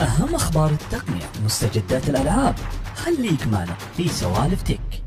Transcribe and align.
أهم 0.00 0.34
أخبار 0.34 0.70
التقنية 0.70 1.44
مستجدات 1.44 2.08
الألعاب. 2.08 2.54
خليك 2.94 3.46
معنا 3.46 3.74
في 3.74 4.08
سوالف 4.08 4.62
تك. 4.62 5.02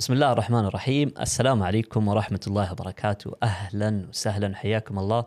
بسم 0.00 0.12
الله 0.12 0.32
الرحمن 0.32 0.64
الرحيم. 0.64 1.14
السلام 1.20 1.62
عليكم 1.62 2.08
ورحمة 2.08 2.40
الله 2.46 2.72
وبركاته. 2.72 3.36
أهلا 3.42 4.06
وسهلا. 4.08 4.56
حياكم 4.56 4.98
الله 4.98 5.22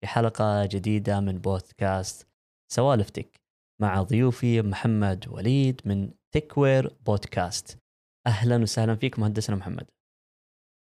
في 0.00 0.06
حلقة 0.06 0.66
جديدة 0.66 1.20
من 1.20 1.38
بودكاست 1.38 2.26
سوالف 2.72 3.10
تك 3.10 3.40
مع 3.82 4.02
ضيوفي 4.02 4.62
محمد 4.62 5.24
وليد 5.28 5.80
من 5.84 6.10
تكوير 6.34 6.96
بودكاست. 7.06 7.78
أهلا 8.26 8.56
وسهلا 8.62 8.96
فيك 8.96 9.18
مهندسنا 9.18 9.56
محمد. 9.56 9.86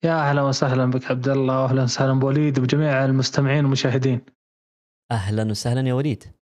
يا 0.04 0.30
أهلا 0.30 0.42
وسهلا 0.42 0.86
بك 0.86 1.10
عبد 1.10 1.28
الله. 1.28 1.62
واهلا 1.62 1.82
وسهلا 1.82 2.12
بوليد 2.12 2.58
وبجميع 2.58 3.04
المستمعين 3.04 3.64
والمشاهدين. 3.64 4.20
أهلا 5.12 5.50
وسهلا 5.50 5.88
يا 5.88 5.94
وليد. 5.94 6.39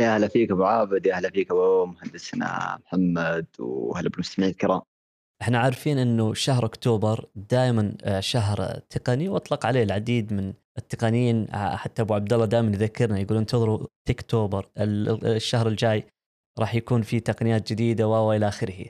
يا 0.00 0.16
هلا 0.16 0.28
فيك 0.28 0.50
أبو 0.50 0.64
عابد 0.64 1.06
يا 1.06 1.14
هلا 1.14 1.30
فيك 1.30 1.50
أبو 1.50 1.86
مهندسنا 1.86 2.78
محمد 2.86 3.46
وهلا 3.58 4.08
بالمستمعين 4.08 4.52
الكرام 4.52 4.80
إحنا 5.42 5.58
عارفين 5.58 5.98
إنه 5.98 6.34
شهر 6.34 6.64
أكتوبر 6.64 7.26
دائما 7.34 7.94
شهر 8.20 8.78
تقني 8.90 9.28
وأطلق 9.28 9.66
عليه 9.66 9.82
العديد 9.82 10.32
من 10.32 10.52
التقنيين 10.78 11.50
آه، 11.50 11.76
حتى 11.76 12.02
أبو 12.02 12.14
عبد 12.14 12.32
الله 12.32 12.46
دائما 12.46 12.68
يذكرنا 12.68 13.18
يقول 13.18 13.36
انتظروا 13.38 13.86
تكتوبر 14.08 14.68
ال- 14.78 15.26
الشهر 15.26 15.68
الجاي 15.68 16.04
راح 16.58 16.74
يكون 16.74 17.02
في 17.02 17.20
تقنيات 17.20 17.72
جديدة 17.72 18.08
و 18.08 18.32
إلى 18.32 18.48
آخره. 18.48 18.84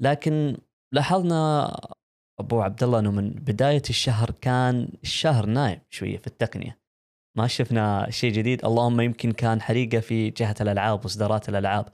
لكن 0.00 0.56
لاحظنا 0.92 1.70
أبو 2.40 2.60
عبد 2.60 2.82
الله 2.82 2.98
إنه 2.98 3.10
من 3.10 3.30
بداية 3.30 3.82
الشهر 3.90 4.30
كان 4.30 4.88
الشهر 5.02 5.46
نايم 5.46 5.80
شوية 5.90 6.18
في 6.18 6.26
التقنية. 6.26 6.78
ما 7.38 7.46
شفنا 7.46 8.10
شيء 8.10 8.32
جديد. 8.32 8.64
اللهم 8.64 9.00
يمكن 9.00 9.32
كان 9.32 9.62
حريقة 9.62 10.00
في 10.00 10.30
جهة 10.30 10.54
الألعاب 10.60 11.04
وإصدارات 11.04 11.48
الألعاب. 11.48 11.88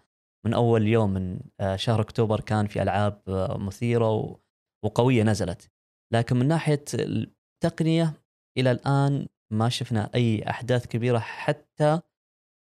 من 0.47 0.55
أول 0.55 0.87
يوم 0.87 1.11
من 1.11 1.41
آه، 1.61 1.77
شهر 1.77 2.01
أكتوبر 2.01 2.41
كان 2.41 2.67
في 2.67 2.83
ألعاب 2.83 3.23
آه، 3.29 3.57
مثيرة 3.59 4.11
و- 4.13 4.37
وقوية 4.85 5.23
نزلت. 5.23 5.71
لكن 6.13 6.37
من 6.37 6.49
ناحية 6.49 6.85
التقنية 6.95 8.13
إلى 8.59 8.71
الآن 8.71 9.27
ما 9.53 9.69
شفنا 9.69 10.11
أي 10.15 10.51
أحداث 10.51 10.87
كبيرة 10.87 11.19
حتى 11.19 12.01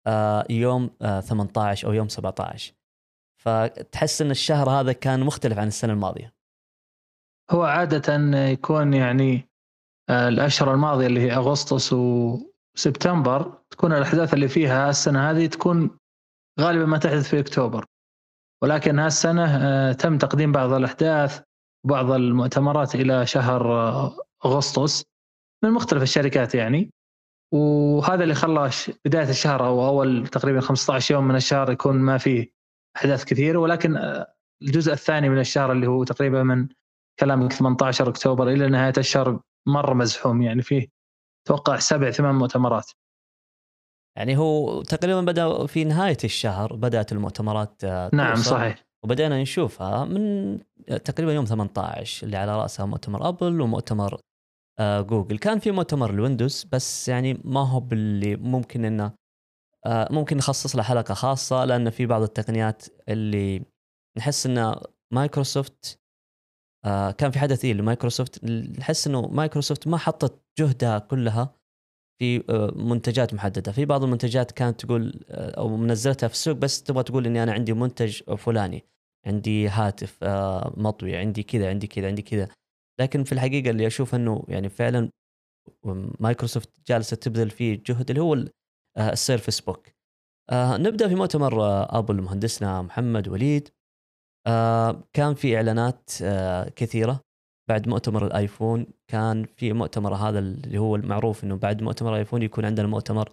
آه، 0.08 0.45
يوم 0.50 0.89
آه، 1.02 1.20
18 1.20 1.88
أو 1.88 1.94
يوم 1.94 2.08
17 2.09 2.73
فتحس 3.42 4.22
إن 4.22 4.31
الشهر 4.31 4.70
هذا 4.70 4.94
كان 4.94 5.20
مختلف 5.20 5.58
عن 5.58 5.67
السنة 5.67 5.94
الماضية. 5.94 6.33
هو 7.52 7.64
عادة 7.64 8.14
يكون 8.50 8.94
يعني 8.94 9.50
الأشهر 10.09 10.73
الماضية 10.73 11.08
اللي 11.08 11.22
هي 11.22 11.36
أغسطس 11.36 11.95
وسبتمبر 12.75 13.61
تكون 13.71 13.93
الأحداث 13.93 14.33
اللي 14.33 14.47
فيها 14.47 14.89
السنة 14.89 15.31
هذه 15.31 15.45
تكون 15.45 15.97
غالبا 16.59 16.85
ما 16.85 16.97
تحدث 16.97 17.30
في 17.30 17.39
أكتوبر. 17.39 17.85
ولكن 18.63 18.99
هالسنة 18.99 19.45
آه، 19.45 19.91
تم 19.91 20.17
تقديم 20.17 20.52
بعض 20.52 20.73
الأحداث 20.73 21.41
وبعض 21.85 22.11
المؤتمرات 22.11 22.95
إلى 22.95 23.25
شهر 23.25 23.73
آه، 23.73 24.15
أغسطس 24.45 25.05
من 25.63 25.71
مختلف 25.71 26.03
الشركات 26.03 26.55
يعني. 26.55 26.91
وهذا 27.53 28.23
اللي 28.23 28.35
خلى 28.35 28.69
بداية 29.05 29.30
الشهر 29.30 29.65
أو 29.65 29.87
أول 29.87 30.27
تقريبا 30.27 30.59
15 30.59 31.15
يوم 31.15 31.27
من 31.27 31.35
الشهر 31.35 31.71
يكون 31.71 31.95
ما 31.95 32.17
فيه 32.17 32.52
أحداث 32.97 33.25
كثيرة. 33.25 33.58
ولكن 33.59 33.97
آه، 33.97 34.33
الجزء 34.61 34.93
الثاني 34.93 35.30
من 35.30 35.39
الشهر 35.39 35.71
اللي 35.71 35.87
هو 35.87 36.03
تقريبا 36.03 36.43
من 36.43 36.67
كلامك 37.19 37.53
18 37.53 38.09
أكتوبر 38.09 38.49
إلى 38.49 38.69
نهاية 38.69 38.93
الشهر 38.97 39.39
مره 39.67 39.93
مزحوم 39.93 40.41
يعني 40.41 40.61
فيه. 40.61 40.92
أتوقع 41.45 41.80
سبع 41.80 42.11
ثمان 42.11 42.36
مؤتمرات. 42.36 42.91
يعني 44.17 44.38
هو 44.38 44.81
تقريبا 44.81 45.22
بدأ 45.22 45.66
في 45.66 45.83
نهاية 45.83 46.17
الشهر 46.23 46.75
بدأت 46.75 47.11
المؤتمرات 47.11 47.83
آه، 47.83 48.09
نعم. 48.13 48.36
صحيح. 48.36 48.86
وبدأنا 49.05 49.41
نشوفها 49.41 50.05
من 50.05 50.59
تقريبا 51.05 51.33
يوم 51.33 51.45
18 51.45 52.25
اللي 52.25 52.38
على 52.38 52.61
رأسها 52.61 52.86
مؤتمر 52.86 53.30
أبل 53.30 53.61
ومؤتمر 53.61 54.20
آه، 54.80 55.02
جوجل. 55.02 55.37
كان 55.37 55.59
في 55.59 55.71
مؤتمر 55.71 56.09
الويندوز 56.09 56.64
بس 56.71 57.08
يعني 57.08 57.42
ما 57.43 57.60
هو 57.60 57.80
باللي 57.80 58.36
ممكن 58.36 58.86
إنه 58.86 59.11
آه، 59.86 60.08
ممكن 60.11 60.37
نخصص 60.37 60.75
له 60.75 60.83
حلقة 60.83 61.14
خاصة 61.14 61.65
لأن 61.65 61.89
في 61.89 62.05
بعض 62.05 62.21
التقنيات 62.21 62.86
اللي 63.10 63.65
نحس 64.17 64.45
إن 64.45 64.75
مايكروسوفت 65.14 65.99
آه، 66.86 67.11
كان 67.11 67.32
في 67.32 67.39
حدث 67.39 67.66
إيه 67.66 67.73
لمايكروسوفت؟ 67.73 68.45
نحس 68.80 69.08
إنه 69.08 69.21
مايكروسوفت 69.21 69.88
ما 69.88 69.98
حطت 69.98 70.42
جهدها 70.60 70.99
كلها 70.99 71.55
في 72.20 72.44
آه، 72.49 72.71
منتجات 72.76 73.33
محددة. 73.33 73.71
في 73.71 73.86
بعض 73.86 74.04
المنتجات 74.04 74.52
كانت 74.52 74.86
تقول 74.86 75.23
آه، 75.30 75.52
أو 75.60 75.77
منزلتها 75.77 76.27
في 76.27 76.33
السوق 76.33 76.55
بس 76.55 76.83
تبغى 76.83 77.04
تقول 77.04 77.26
إني 77.26 77.43
أنا 77.43 77.54
عندي 77.54 77.73
منتج 77.73 78.22
فلاني 78.38 78.83
عندي 79.27 79.67
هاتف 79.67 80.17
مطوي 80.77 81.16
عندي 81.16 81.43
كذا 81.43 81.70
عندي 81.70 81.88
كذا 81.88 82.08
عندي 82.08 82.22
كذا. 82.22 82.49
لكن 83.02 83.23
في 83.23 83.32
الحقيقة 83.32 83.70
اللي 83.70 83.88
أشوف 83.88 84.16
إنه 84.16 84.43
يعني 84.48 84.70
فعلا 84.70 85.10
مايكروسوفت 86.20 86.70
جالسة 86.88 87.16
تبذل 87.17 87.49
فيه 87.49 87.83
جهد 87.86 88.10
اللي 88.10 88.22
هو 88.22 88.33
ال- 88.33 88.49
السيرفس 88.98 89.60
بوك. 89.60 89.88
نبدأ 90.54 91.08
في 91.08 91.16
مؤتمر 91.16 91.54
ابل 91.99 92.22
مهندسنا 92.22 92.82
محمد 92.82 93.27
وليد. 93.27 93.70
آه، 94.48 95.04
كان 95.14 95.33
في 95.33 95.55
إعلانات 95.58 96.09
آه، 96.23 96.70
كثيرة 96.70 97.21
بعد 97.70 97.87
مؤتمر 97.87 98.26
الآيفون. 98.27 98.87
كان 99.11 99.43
في 99.45 99.73
مؤتمر 99.73 100.15
هذا 100.15 100.39
اللي 100.39 100.77
هو 100.77 100.95
المعروف 100.95 101.43
إنه 101.43 101.55
بعد 101.55 101.81
مؤتمر 101.81 102.09
الآيفون 102.11 102.42
يكون 102.43 102.65
عندنا 102.65 102.87
مؤتمر 102.87 103.30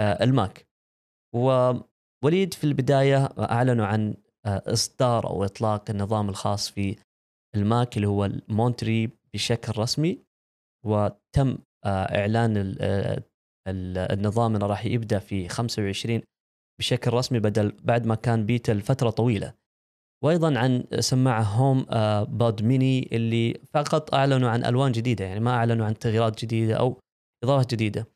آه، 0.00 0.24
الماك. 0.24 0.66
ووليد 1.34 2.54
في 2.54 2.64
البداية 2.64 3.24
أعلنوا 3.38 3.86
عن 3.86 4.14
آه، 4.46 4.62
إصدار 4.66 5.26
أو 5.26 5.44
إطلاق 5.44 5.90
النظام 5.90 6.28
الخاص 6.28 6.70
في 6.70 6.96
الماك 7.56 7.96
اللي 7.96 8.08
هو 8.08 8.24
المونتري 8.24 9.10
بشكل 9.34 9.78
رسمي. 9.78 10.18
وتم 10.86 11.58
آه، 11.84 12.18
إعلان 12.20 12.56
ال- 12.56 12.78
آه، 12.80 13.22
ال- 13.68 13.98
النظام 14.18 14.56
إنه 14.56 14.66
راح 14.66 14.84
يبدأ 14.84 15.18
في 15.18 15.48
25 15.48 16.22
بشكل 16.80 17.12
رسمي 17.12 17.38
بدل 17.40 17.76
بعد 17.84 18.06
ما 18.06 18.14
كان 18.14 18.46
بيتا 18.46 18.72
لفترة 18.72 19.10
طويلة. 19.10 19.54
وأيضا 20.22 20.58
عن 20.58 20.84
سماعه 21.00 21.42
هوم 21.42 21.86
بود 22.24 22.62
ميني 22.62 23.08
اللي 23.12 23.60
فقط 23.74 24.14
أعلنوا 24.14 24.50
عن 24.50 24.64
ألوان 24.64 24.92
جديدة 24.92 25.24
يعني 25.24 25.40
ما 25.40 25.50
أعلنوا 25.50 25.86
عن 25.86 25.98
تغييرات 25.98 26.44
جديدة 26.44 26.74
أو 26.74 27.00
إضافات 27.44 27.74
جديدة. 27.74 28.08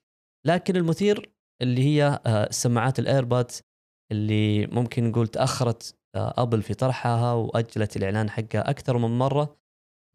لكن 0.46 0.76
المثير 0.76 1.30
اللي 1.62 1.84
هي 1.84 2.20
آه، 2.26 2.50
سماعات 2.50 2.98
الايربودز 2.98 3.62
اللي 4.12 4.66
ممكن 4.66 5.04
نقول 5.04 5.28
تأخرت 5.28 5.94
ابل 6.14 6.62
في 6.62 6.74
طرحها 6.74 7.32
وأجلت 7.32 7.96
الإعلان 7.96 8.30
حقها 8.30 8.70
أكثر 8.70 8.98
من 8.98 9.18
مرة 9.18 9.56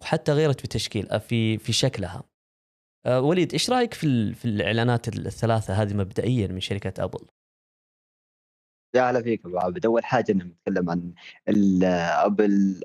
وحتى 0.02 0.32
غيرت 0.32 0.62
في 0.62 0.68
تشكيل 0.68 1.10
آه، 1.10 1.18
في 1.18 1.58
في 1.58 1.74
شكلها. 1.74 2.24
وليد 3.08 3.54
إيش 3.54 3.70
رأيك 3.70 3.94
في 3.94 4.34
في 4.34 4.46
الإعلانات 4.46 5.08
الثلاثة 5.08 5.74
هذه 5.74 5.94
مبدئيا 5.94 6.48
من 6.48 6.60
شركة 6.60 7.04
ابل 7.04 7.20
يا 8.96 9.02
هلا 9.12 9.22
فيك 9.22 9.46
أبو 9.46 9.58
عابد 9.58 9.86
أول 9.86 10.06
حاجة 10.06 10.32
نتكلم 10.34 10.90
عن 10.90 11.14
الابل 11.50 12.82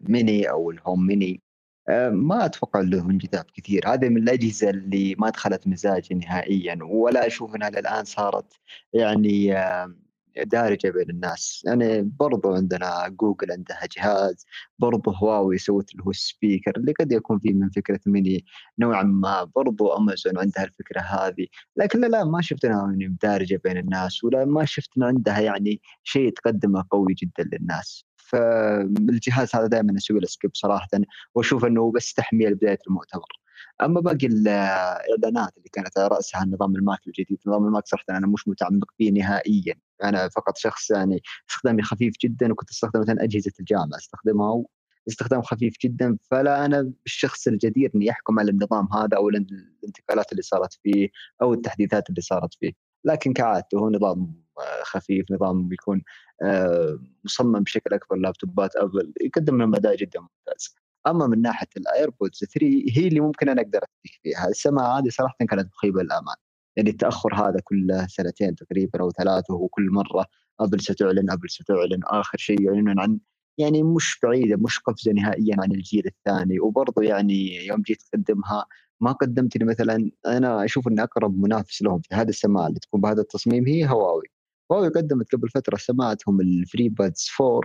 ميني 0.00 0.50
أو 0.50 0.70
الهوم 0.70 1.06
ميني. 1.06 1.42
آه، 1.88 2.10
ما 2.10 2.44
أتوقع 2.46 2.80
له 2.80 3.00
انجذاب 3.10 3.44
كثير. 3.54 3.88
هذه 3.94 4.08
من 4.08 4.16
الأجهزة 4.22 4.70
اللي 4.70 5.14
ما 5.18 5.30
دخلت 5.30 5.66
مزاجي 5.66 6.14
نهائيا 6.14 6.78
ولا 6.82 7.26
أشوف 7.26 7.54
إنها 7.56 7.70
للآن 7.70 8.04
صارت 8.04 8.52
يعني 8.92 9.56
آه، 9.58 9.94
دارجة 10.36 10.90
بين 10.90 11.10
الناس. 11.10 11.62
يعني 11.66 12.02
برضو 12.02 12.54
عندنا 12.54 13.08
جوجل 13.08 13.52
عندها 13.52 13.80
جهاز 13.96 14.46
برضو 14.78 15.10
هواوي 15.10 15.58
سوت 15.58 15.92
اللي 15.92 16.04
هو 16.04 16.10
ال 16.10 16.18
speaker 16.18 16.72
اللي 16.76 16.92
قد 16.92 17.12
يكون 17.12 17.38
فيه 17.38 17.52
من 17.52 17.70
فكرة 17.70 18.00
ميني 18.06 18.44
نوعا 18.78 19.02
ما. 19.02 19.44
برضو 19.44 19.96
امازون 19.96 20.38
عندها 20.38 20.64
الفكرة 20.64 21.00
هذه. 21.00 21.46
لكن 21.76 22.00
لا 22.00 22.24
ما 22.24 22.40
شفت 22.42 22.64
انها 22.64 22.90
يعني 22.90 23.16
دارجة 23.22 23.60
بين 23.64 23.76
الناس 23.76 24.24
ولا 24.24 24.44
ما 24.44 24.64
شفت 24.64 24.90
انه 24.96 25.06
عندها 25.06 25.40
يعني 25.40 25.80
شيء 26.02 26.30
تقدمه 26.32 26.84
قوي 26.90 27.14
جدا 27.14 27.44
للناس. 27.52 28.04
فالجهاز 28.16 29.56
هذا 29.56 29.66
دائما 29.66 29.96
أسوي 29.96 30.20
له 30.20 30.26
skip 30.26 30.50
صراحة 30.54 30.88
وأشوف 31.34 31.64
إنه 31.64 31.92
بس 31.92 32.14
تحمية 32.14 32.48
لبداية 32.48 32.78
المؤتمر. 32.88 33.40
أما 33.82 34.00
باقي 34.00 34.26
الإعلانات 34.26 35.56
اللي 35.56 35.68
كانت 35.72 35.98
على 35.98 36.08
رأسها 36.08 36.44
نظام 36.44 36.76
الماك 36.76 37.06
الجديد 37.06 37.38
نظام 37.46 37.66
الماك 37.66 37.86
صراحة 37.86 38.04
أنا 38.10 38.26
مش 38.26 38.48
متعمق 38.48 38.90
فيه 38.98 39.12
نهائيا. 39.12 39.74
أنا 40.04 40.28
فقط 40.28 40.56
شخص 40.56 40.90
يعني 40.90 41.22
استخدامي 41.50 41.82
خفيف 41.82 42.14
جدا 42.22 42.52
وكنت 42.52 42.70
أستخدم 42.70 43.00
مثلا 43.00 43.24
أجهزة 43.24 43.52
الجامعة 43.60 43.96
أستخدمها 43.98 44.64
استخدام 45.08 45.42
خفيف 45.42 45.74
جدا. 45.84 46.18
فلا 46.30 46.64
أنا 46.64 46.92
الشخص 47.06 47.46
الجدير 47.48 47.90
إني 47.94 48.10
أحكم 48.10 48.40
على 48.40 48.50
النظام 48.50 48.88
هذا 48.92 49.16
أو 49.16 49.28
الانتقالات 49.28 50.32
اللي 50.32 50.42
صارت 50.42 50.78
فيه 50.82 51.08
أو 51.42 51.54
التحديثات 51.54 52.10
اللي 52.10 52.20
صارت 52.20 52.54
فيه. 52.54 52.72
لكن 53.04 53.32
كعادته 53.32 53.78
هو 53.78 53.90
نظام 53.90 54.34
خفيف 54.82 55.30
نظام 55.30 55.68
بيكون 55.68 56.02
آه، 56.42 56.98
مصمم 57.24 57.60
بشكل 57.60 57.94
أكبر 57.94 58.16
لابتوبات 58.16 58.76
ابل 58.76 59.12
يقدم 59.20 59.62
لنا 59.62 59.76
اداء 59.76 59.96
جدا 59.96 60.20
ممتاز. 60.20 60.74
أما 61.06 61.26
من 61.26 61.42
ناحية 61.42 61.68
الايربودز 61.76 62.38
3 62.38 62.66
هي 62.96 63.08
اللي 63.08 63.20
ممكن 63.20 63.48
أنا 63.48 63.62
أقدر 63.62 63.78
أتعمق 63.78 64.18
فيها. 64.22 64.48
السماعة 64.48 64.98
هذه 64.98 65.08
صراحة 65.08 65.36
كانت 65.50 65.68
مخيبة 65.72 66.02
للآمال. 66.02 66.36
يعني 66.76 66.90
التأخر 66.90 67.34
هذا 67.34 67.60
كله 67.64 68.06
سنتين 68.06 68.54
تقريبا 68.54 69.00
أو 69.00 69.10
ثلاثة 69.10 69.54
وكل 69.54 69.90
مرة 69.90 70.26
أبل 70.60 70.80
ستعلن 70.80 71.30
أبل 71.30 71.50
ستعلن 71.50 72.00
آخر 72.04 72.38
شيء 72.38 72.62
يعلنون 72.62 73.00
عن 73.00 73.18
يعني 73.58 73.82
مش 73.82 74.18
بعيدة 74.22 74.56
مش 74.56 74.78
قفزة 74.78 75.12
نهائيا 75.12 75.56
عن 75.58 75.72
الجيل 75.72 76.06
الثاني. 76.06 76.60
وبرضه 76.60 77.02
يعني 77.02 77.66
يوم 77.66 77.82
جيت 77.82 78.02
تقدمها 78.02 78.66
ما 79.00 79.12
قدمت 79.12 79.56
لي 79.56 79.64
مثلا 79.64 80.10
أنا 80.26 80.64
أشوف 80.64 80.88
إن 80.88 81.00
أقرب 81.00 81.38
منافس 81.38 81.82
لهم 81.82 82.00
في 82.00 82.14
هذا 82.14 82.28
السماعة 82.30 82.66
اللي 82.68 82.80
تكون 82.80 83.00
بهذا 83.00 83.20
التصميم 83.20 83.66
هي 83.66 83.88
هواوي. 83.88 84.26
هواوي 84.72 84.88
قدمت 84.88 85.32
قبل 85.34 85.48
فترة 85.48 85.76
سماعتهم 85.76 86.40
الفري 86.40 86.88
بادز 86.88 87.28
4 87.40 87.60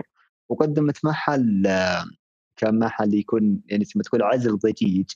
وقدمت 0.48 1.04
معها 1.04 1.36
كان 2.56 2.90
اللي 3.00 3.18
يكون 3.18 3.60
يعني 3.66 3.84
ما 3.96 4.02
تقول 4.02 4.22
عزل 4.22 4.56
ضجيج 4.58 5.10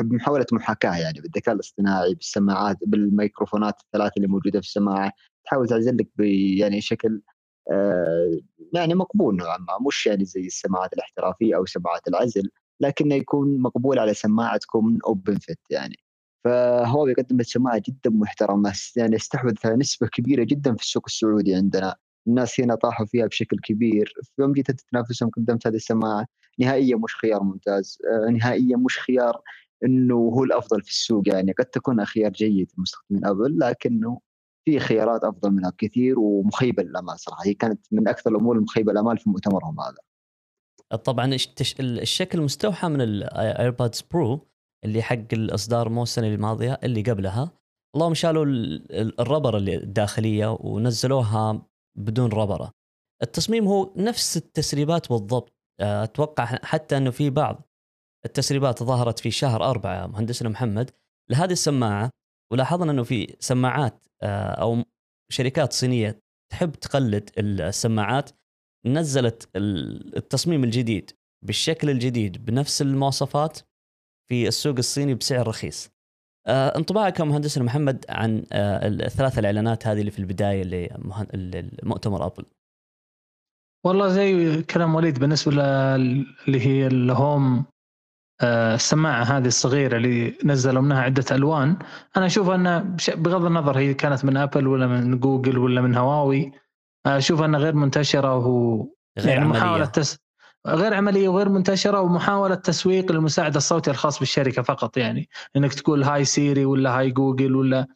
بمحاولة 0.00 0.46
محاكاة 0.52 0.96
يعني 0.96 1.20
بالذكاء 1.20 1.54
الاصطناعي 1.54 2.14
بالسماعات 2.14 2.76
بالميكروفونات 2.86 3.80
الثلاثة 3.80 4.12
اللي 4.16 4.28
موجودة 4.28 4.60
في 4.60 4.66
السماعة 4.66 5.12
تحاول 5.44 5.68
تعزل 5.68 5.96
لك 5.96 6.08
يعني 6.58 6.80
شكل 6.80 7.22
آه 7.72 8.40
يعني 8.74 8.94
مقبول 8.94 9.36
نوعا 9.36 9.58
ما 9.58 9.78
مش 9.86 10.06
يعني 10.06 10.24
زي 10.24 10.40
السماعات 10.46 10.92
الاحترافية 10.92 11.56
أو 11.56 11.66
سماعات 11.66 12.08
العزل 12.08 12.50
لكنه 12.80 13.14
يكون 13.14 13.60
مقبول 13.60 13.98
على 13.98 14.14
سماعتكم 14.14 14.86
من 14.86 14.98
Open 15.06 15.38
Fit 15.38 15.58
يعني. 15.70 15.96
فهو 16.44 17.04
بيقدم 17.04 17.42
سماعة 17.42 17.82
جدا 17.88 18.10
محترمة 18.10 18.72
يعني 18.96 19.16
استحوذ 19.16 19.54
نسبة 19.66 20.08
كبيرة 20.08 20.44
جدا 20.44 20.74
في 20.74 20.82
السوق 20.82 21.02
السعودي 21.06 21.54
عندنا. 21.54 21.96
الناس 22.26 22.60
هنا 22.60 22.74
طاحوا 22.74 23.06
فيها 23.06 23.26
بشكل 23.26 23.56
كبير. 23.62 24.14
في 24.22 24.42
يوم 24.42 24.52
جيت 24.52 24.70
تنافسهم 24.70 25.30
قدمت 25.30 25.66
هذه 25.66 25.74
السماعة. 25.74 26.26
نهائيا 26.60 26.96
مش 26.96 27.16
خيار 27.16 27.42
ممتاز. 27.42 27.98
آه، 28.12 28.30
نهائيا 28.30 28.76
مش 28.76 28.98
خيار 28.98 29.42
إنه 29.84 30.14
هو 30.14 30.44
الأفضل 30.44 30.82
في 30.82 30.90
السوق 30.90 31.28
يعني. 31.28 31.52
قد 31.52 31.64
تكون 31.64 32.04
خيار 32.04 32.30
جيد 32.30 32.70
لمستخدمين 32.78 33.26
ابل 33.26 33.58
لكنه 33.58 34.20
في 34.64 34.78
خيارات 34.78 35.24
أفضل 35.24 35.50
منها 35.50 35.70
بكثير 35.70 36.18
ومخيبه 36.18 36.82
للامال 36.82 37.20
صراحة. 37.20 37.46
هي 37.46 37.54
كانت 37.54 37.86
من 37.92 38.08
أكثر 38.08 38.30
الأمور 38.30 38.56
المخيبة 38.56 38.92
للامال 38.92 39.18
في 39.18 39.30
مؤتمرهم 39.30 39.80
هذا. 39.80 39.98
طبعا 40.96 41.36
الشكل 41.80 42.38
المستوحى 42.38 42.88
من 42.88 43.00
ال 43.00 43.13
AirPods 43.13 44.02
Pro 44.12 44.46
اللي 44.84 45.02
حق 45.02 45.32
الإصدار 45.32 45.88
مو 45.88 46.02
السنة 46.02 46.26
الماضية 46.26 46.78
اللي 46.84 47.02
قبلها. 47.02 47.50
اللهم 47.94 48.14
شالوا 48.14 48.44
ال 49.20 49.25
rubber 49.25 49.56
اللي 49.56 49.76
الداخلية 49.76 50.56
ونزلوها 50.60 51.62
بدون 51.98 52.32
ربرة. 52.32 52.72
التصميم 53.22 53.64
هو 53.64 53.92
نفس 53.96 54.36
التسريبات 54.36 55.08
بالضبط. 55.08 55.59
أتوقع 55.80 56.44
حتى 56.44 56.96
إنه 56.96 57.10
في 57.10 57.30
بعض 57.30 57.70
التسريبات 58.24 58.82
ظهرت 58.82 59.18
في 59.18 59.30
شهر 59.30 59.64
أربعة 59.64 60.06
مهندسنا 60.06 60.48
محمد 60.48 60.90
لهذه 61.30 61.52
السماعة 61.52 62.10
ولاحظنا 62.52 62.92
أنه 62.92 63.02
في 63.02 63.36
سماعات 63.40 64.06
آه، 64.22 64.50
أو 64.50 64.82
شركات 65.32 65.72
صينية 65.72 66.20
تحب 66.52 66.72
تقلد 66.72 67.30
السماعات 67.38 68.30
نزلت 68.86 69.48
التصميم 69.56 70.64
الجديد 70.64 71.10
بالشكل 71.44 71.90
الجديد 71.90 72.44
بنفس 72.44 72.82
المواصفات 72.82 73.58
في 74.28 74.48
السوق 74.48 74.76
الصيني 74.76 75.14
بسعر 75.14 75.48
رخيص. 75.48 75.90
آه، 76.46 76.76
انطباعك 76.76 77.16
كمهندسنا 77.16 77.64
محمد 77.64 78.04
عن 78.08 78.44
آه، 78.52 78.88
الثلاث 78.88 79.38
الإعلانات 79.38 79.86
هذه 79.86 80.00
اللي 80.00 80.10
في 80.10 80.18
البداية 80.18 80.62
لمؤتمر 81.34 82.26
أبل. 82.26 82.44
والله 83.84 84.08
زي 84.08 84.62
كلام 84.62 84.94
وليد 84.94 85.18
بالنسبة 85.18 85.52
اللي 85.94 86.66
هي 86.66 86.86
ال 86.86 87.02
Home 87.02 87.64
آه، 88.42 88.74
السماعة 88.74 89.22
هذه 89.22 89.46
الصغيرة 89.46 89.96
اللي 89.96 90.38
نزلوا 90.44 90.82
منها 90.82 91.00
عدة 91.02 91.24
ألوان. 91.32 91.76
أنا 92.16 92.26
أشوف 92.26 92.48
أن 92.50 92.96
بغض 93.16 93.44
النظر 93.44 93.78
هي 93.78 93.94
كانت 93.94 94.24
من 94.24 94.36
ابل 94.36 94.66
ولا 94.66 94.86
من 94.86 95.20
جوجل 95.20 95.58
ولا 95.58 95.80
من 95.80 95.94
هواوي 95.96 96.52
أشوف 97.06 97.42
أنها 97.42 97.60
غير 97.60 97.74
منتشرة 97.74 98.36
و 98.36 98.86
غير 99.18 99.28
يعني 99.28 99.40
عملية. 99.40 99.58
محاولة 99.60 99.84
تس... 99.84 100.18
غير 100.66 100.94
عملية 100.94 101.28
وغير 101.28 101.48
منتشرة 101.48 102.00
ومحاولة 102.00 102.54
تسويق 102.54 103.12
للمساعد 103.12 103.56
الصوتي 103.56 103.90
الخاص 103.90 104.18
بالشركة 104.18 104.62
فقط 104.62 104.96
يعني. 104.96 105.28
إنك 105.56 105.74
تقول 105.74 106.02
Hey 106.02 106.24
Siri 106.24 106.64
ولا 106.64 106.98
Hey 106.98 107.10
Google 107.10 107.56
ولا 107.56 107.86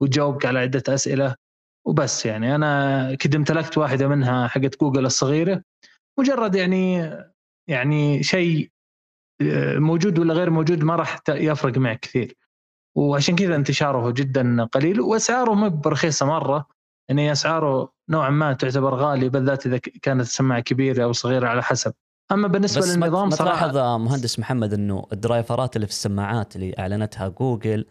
وتجاوبك 0.00 0.46
على 0.46 0.58
عدة 0.58 0.82
أسئلة. 0.88 1.34
وبس 1.86 2.26
يعني. 2.26 2.54
أنا 2.54 3.14
كنت 3.14 3.34
امتلكت 3.34 3.78
واحدة 3.78 4.08
منها 4.08 4.48
حقت 4.48 4.80
جوجل 4.80 5.06
الصغيرة 5.06 5.62
مجرد 6.18 6.54
يعني 6.54 7.12
يعني 7.68 8.22
شيء 8.22 8.70
موجود 9.76 10.18
ولا 10.18 10.34
غير 10.34 10.50
موجود 10.50 10.84
ما 10.84 10.96
راح 10.96 11.20
يفرق 11.28 11.78
معك 11.78 12.00
كثير. 12.00 12.36
وعشان 12.96 13.36
كذا 13.36 13.56
انتشاره 13.56 14.10
جدا 14.10 14.64
قليل 14.64 15.00
وأسعاره 15.00 15.54
ما 15.54 15.68
برخيصة 15.68 16.26
مرة. 16.26 16.66
يعني 17.08 17.32
أسعاره 17.32 17.92
نوعا 18.10 18.30
ما 18.30 18.52
تعتبر 18.52 18.94
غالية 18.94 19.28
بالذات 19.28 19.66
إذا 19.66 19.78
كانت 19.78 20.20
السماعه 20.20 20.60
كبيرة 20.60 21.04
أو 21.04 21.12
صغيرة 21.12 21.48
على 21.48 21.62
حسب. 21.62 21.92
أما 22.32 22.48
بالنسبة 22.48 22.80
بس 22.80 22.88
للنظام 22.88 23.28
ما 23.28 23.34
صراحة 23.34 23.68
تلاحظ 23.70 24.00
مهندس 24.00 24.38
محمد 24.38 24.74
إنه 24.74 25.06
ال 25.12 25.20
driverات 25.20 25.76
اللي 25.76 25.86
في 25.86 25.92
السماعات 25.92 26.56
اللي 26.56 26.74
أعلنتها 26.78 27.28
جوجل 27.28 27.86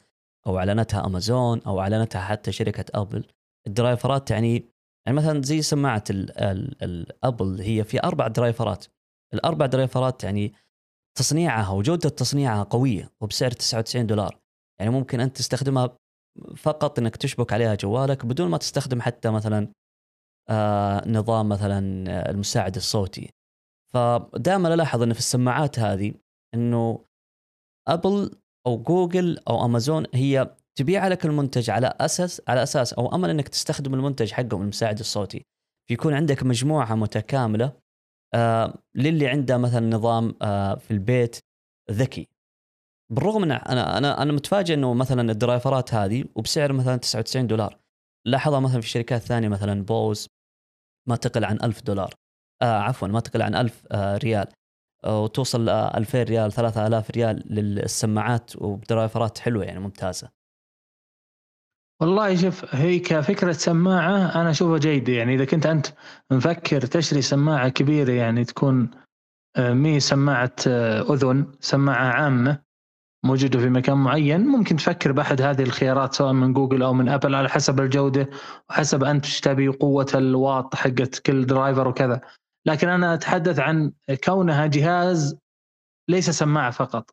أو 0.47 0.59
أعلنتها 0.59 1.05
أمازون 1.05 1.61
أو 1.67 1.81
أعلنتها 1.81 2.21
حتى 2.21 2.51
شركة 2.51 2.85
أبل 3.01 3.25
ال 3.67 3.75
driverات 3.75 4.31
يعني 4.31 4.73
يعني 5.05 5.17
مثلا 5.17 5.41
زي 5.41 5.61
سماعة 5.61 6.03
الابل 6.09 7.61
هي 7.61 7.83
في 7.83 8.03
أربع 8.03 8.27
driverات. 8.27 8.85
الأربع 9.33 9.65
درايفرات 9.65 10.23
يعني 10.23 10.53
تصنيعها 11.17 11.71
وجودة 11.71 12.09
تصنيعها 12.09 12.63
قوية 12.63 13.11
وبسعر 13.21 13.51
99 13.51 14.07
دولار. 14.07 14.39
يعني 14.79 14.91
ممكن 14.91 15.19
أنت 15.19 15.37
تستخدمها 15.37 15.97
فقط 16.57 16.99
إنك 16.99 17.15
تشبك 17.15 17.53
عليها 17.53 17.75
جوالك 17.75 18.25
بدون 18.25 18.49
ما 18.49 18.57
تستخدم 18.57 19.01
حتى 19.01 19.29
مثلا 19.29 19.67
آه 20.49 21.09
نظام 21.09 21.49
مثلا 21.49 21.79
المساعد 22.29 22.75
الصوتي. 22.75 23.29
فدائما 23.93 24.73
ألاحظ 24.73 25.01
انه 25.01 25.13
في 25.13 25.19
السماعات 25.19 25.79
هذه 25.79 26.13
إنه 26.53 27.05
ابل 27.87 28.31
أو 28.67 28.77
جوجل 28.77 29.39
أو 29.49 29.65
امازون 29.65 30.05
هي 30.13 30.55
تبيع 30.75 31.07
لك 31.07 31.25
المنتج 31.25 31.69
على 31.69 31.93
أساس 31.99 32.41
على 32.47 32.63
أساس 32.63 32.93
أو 32.93 33.15
أمل 33.15 33.29
إنك 33.29 33.47
تستخدم 33.47 33.93
المنتج 33.93 34.31
حقهم 34.31 34.61
المساعد 34.61 34.99
الصوتي. 34.99 35.45
فيكون 35.87 36.13
عندك 36.13 36.43
مجموعة 36.43 36.95
متكاملة 36.95 37.73
آه 38.33 38.83
للي 38.95 39.27
عنده 39.27 39.57
مثلا 39.57 39.89
نظام 39.95 40.35
آه 40.41 40.75
في 40.75 40.91
البيت 40.91 41.39
ذكي. 41.91 42.27
بالرغم 43.11 43.41
من 43.41 43.51
أنا 43.51 43.97
أنا 43.97 44.21
أنا 44.21 44.31
متفاجئ 44.33 44.73
إنه 44.73 44.93
مثلا 44.93 45.31
ال 45.31 45.39
driverات 45.39 45.93
هذه 45.93 46.25
وبسعر 46.35 46.73
مثلا 46.73 46.97
99 46.97 47.47
دولار. 47.47 47.79
لاحظها 48.25 48.59
مثلا 48.59 48.81
في 48.81 48.87
شركات 48.87 49.21
ثانية 49.21 49.47
مثلا 49.49 49.83
بوز 49.85 50.27
ما 51.09 51.15
تقل 51.15 51.45
عن 51.45 51.57
1000 51.63 51.81
دولار. 51.81 52.13
آه 52.61 52.79
عفوا 52.79 53.07
ما 53.07 53.19
تقل 53.19 53.41
عن 53.41 53.55
1000 53.55 53.83
آه 53.91 54.17
ريال. 54.17 54.47
آه 55.05 55.23
وتوصل 55.23 55.69
2000 55.69 56.23
ريال 56.23 56.51
3000 56.51 57.11
ريال 57.11 57.43
للسماعات 57.53 58.55
وب 58.55 58.74
driverات 58.74 59.37
حلوة 59.37 59.63
يعني 59.65 59.79
ممتازة. 59.79 60.42
والله 62.01 62.35
شوف 62.35 62.75
هي 62.75 62.99
كفكرة 62.99 63.51
سماعة 63.51 64.41
أنا 64.41 64.49
أشوفها 64.49 64.77
جيدة 64.77 65.13
يعني 65.13 65.35
إذا 65.35 65.45
كنت 65.45 65.65
أنت 65.65 65.87
مفكر 66.31 66.81
تشتري 66.81 67.21
سماعة 67.21 67.69
كبيرة 67.69 68.11
يعني 68.11 68.45
تكون 68.45 68.91
آه، 69.55 69.73
مي 69.73 69.99
سماعة 69.99 70.55
آه، 70.67 71.13
أذن 71.13 71.47
سماعة 71.59 72.05
عامة 72.05 72.59
موجودة 73.25 73.59
في 73.59 73.69
مكان 73.69 73.97
معين 73.97 74.41
ممكن 74.47 74.75
تفكر 74.75 75.11
بأحد 75.11 75.41
هذه 75.41 75.63
الخيارات 75.63 76.13
سواء 76.13 76.33
من 76.33 76.53
جوجل 76.53 76.83
أو 76.83 76.93
من 76.93 77.09
أبل 77.09 77.35
على 77.35 77.49
حسب 77.49 77.79
الجودة 77.79 78.29
وحسب 78.69 79.03
أنت 79.03 79.25
إيش 79.25 79.39
تبي 79.39 79.67
قوة 79.67 80.07
الواط 80.15 80.75
حقت 80.75 81.19
كل 81.19 81.45
driver 81.45 81.87
وكذا. 81.87 82.21
لكن 82.65 82.89
أنا 82.89 83.13
أتحدث 83.13 83.59
عن 83.59 83.91
كونها 84.23 84.65
جهاز 84.67 85.39
ليس 86.09 86.29
سماعة 86.29 86.71
فقط 86.71 87.11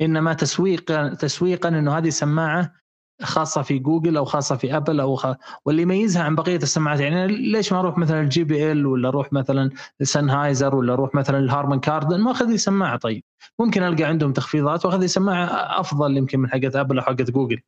إنما 0.00 0.32
تسويقا 0.32 1.14
تسويقا 1.14 1.68
إنه 1.68 1.98
هذه 1.98 2.08
سماعة 2.08 2.74
خاصة 3.22 3.62
في 3.62 3.78
جوجل 3.78 4.16
أو 4.16 4.24
خاصة 4.24 4.56
في 4.56 4.76
أبل 4.76 5.00
أو 5.00 5.16
خ... 5.16 5.26
واللي 5.64 5.82
يميزها 5.82 6.22
عن 6.22 6.34
بقية 6.34 6.56
السماعات 6.56 7.00
يعني 7.00 7.26
ليش 7.26 7.72
ما 7.72 7.78
أروح 7.78 7.98
مثلا 7.98 8.20
ال 8.20 8.44
JBL 8.44 8.86
ولا 8.86 9.08
أروح 9.08 9.32
مثلا 9.32 9.70
Sennheiser 10.02 10.74
ولا 10.74 10.92
أروح 10.92 11.14
مثلا 11.14 11.38
ال 11.38 11.44
Harman 11.44 11.80
Kardon 11.80 12.20
ما 12.20 12.30
أخذ 12.30 12.46
لي 12.46 12.58
سماعة 12.58 12.96
طيب. 12.96 13.22
ممكن 13.58 13.82
ألقى 13.82 14.04
عندهم 14.04 14.32
تخفيضات 14.32 14.86
وأخذ 14.86 14.98
لي 15.00 15.08
سماعة 15.08 15.44
أفضل 15.80 16.16
يمكن 16.16 16.40
من 16.40 16.50
حقت 16.50 16.76
أبل 16.76 16.98
أو 16.98 17.04
حقت 17.04 17.30
جوجل. 17.30 17.60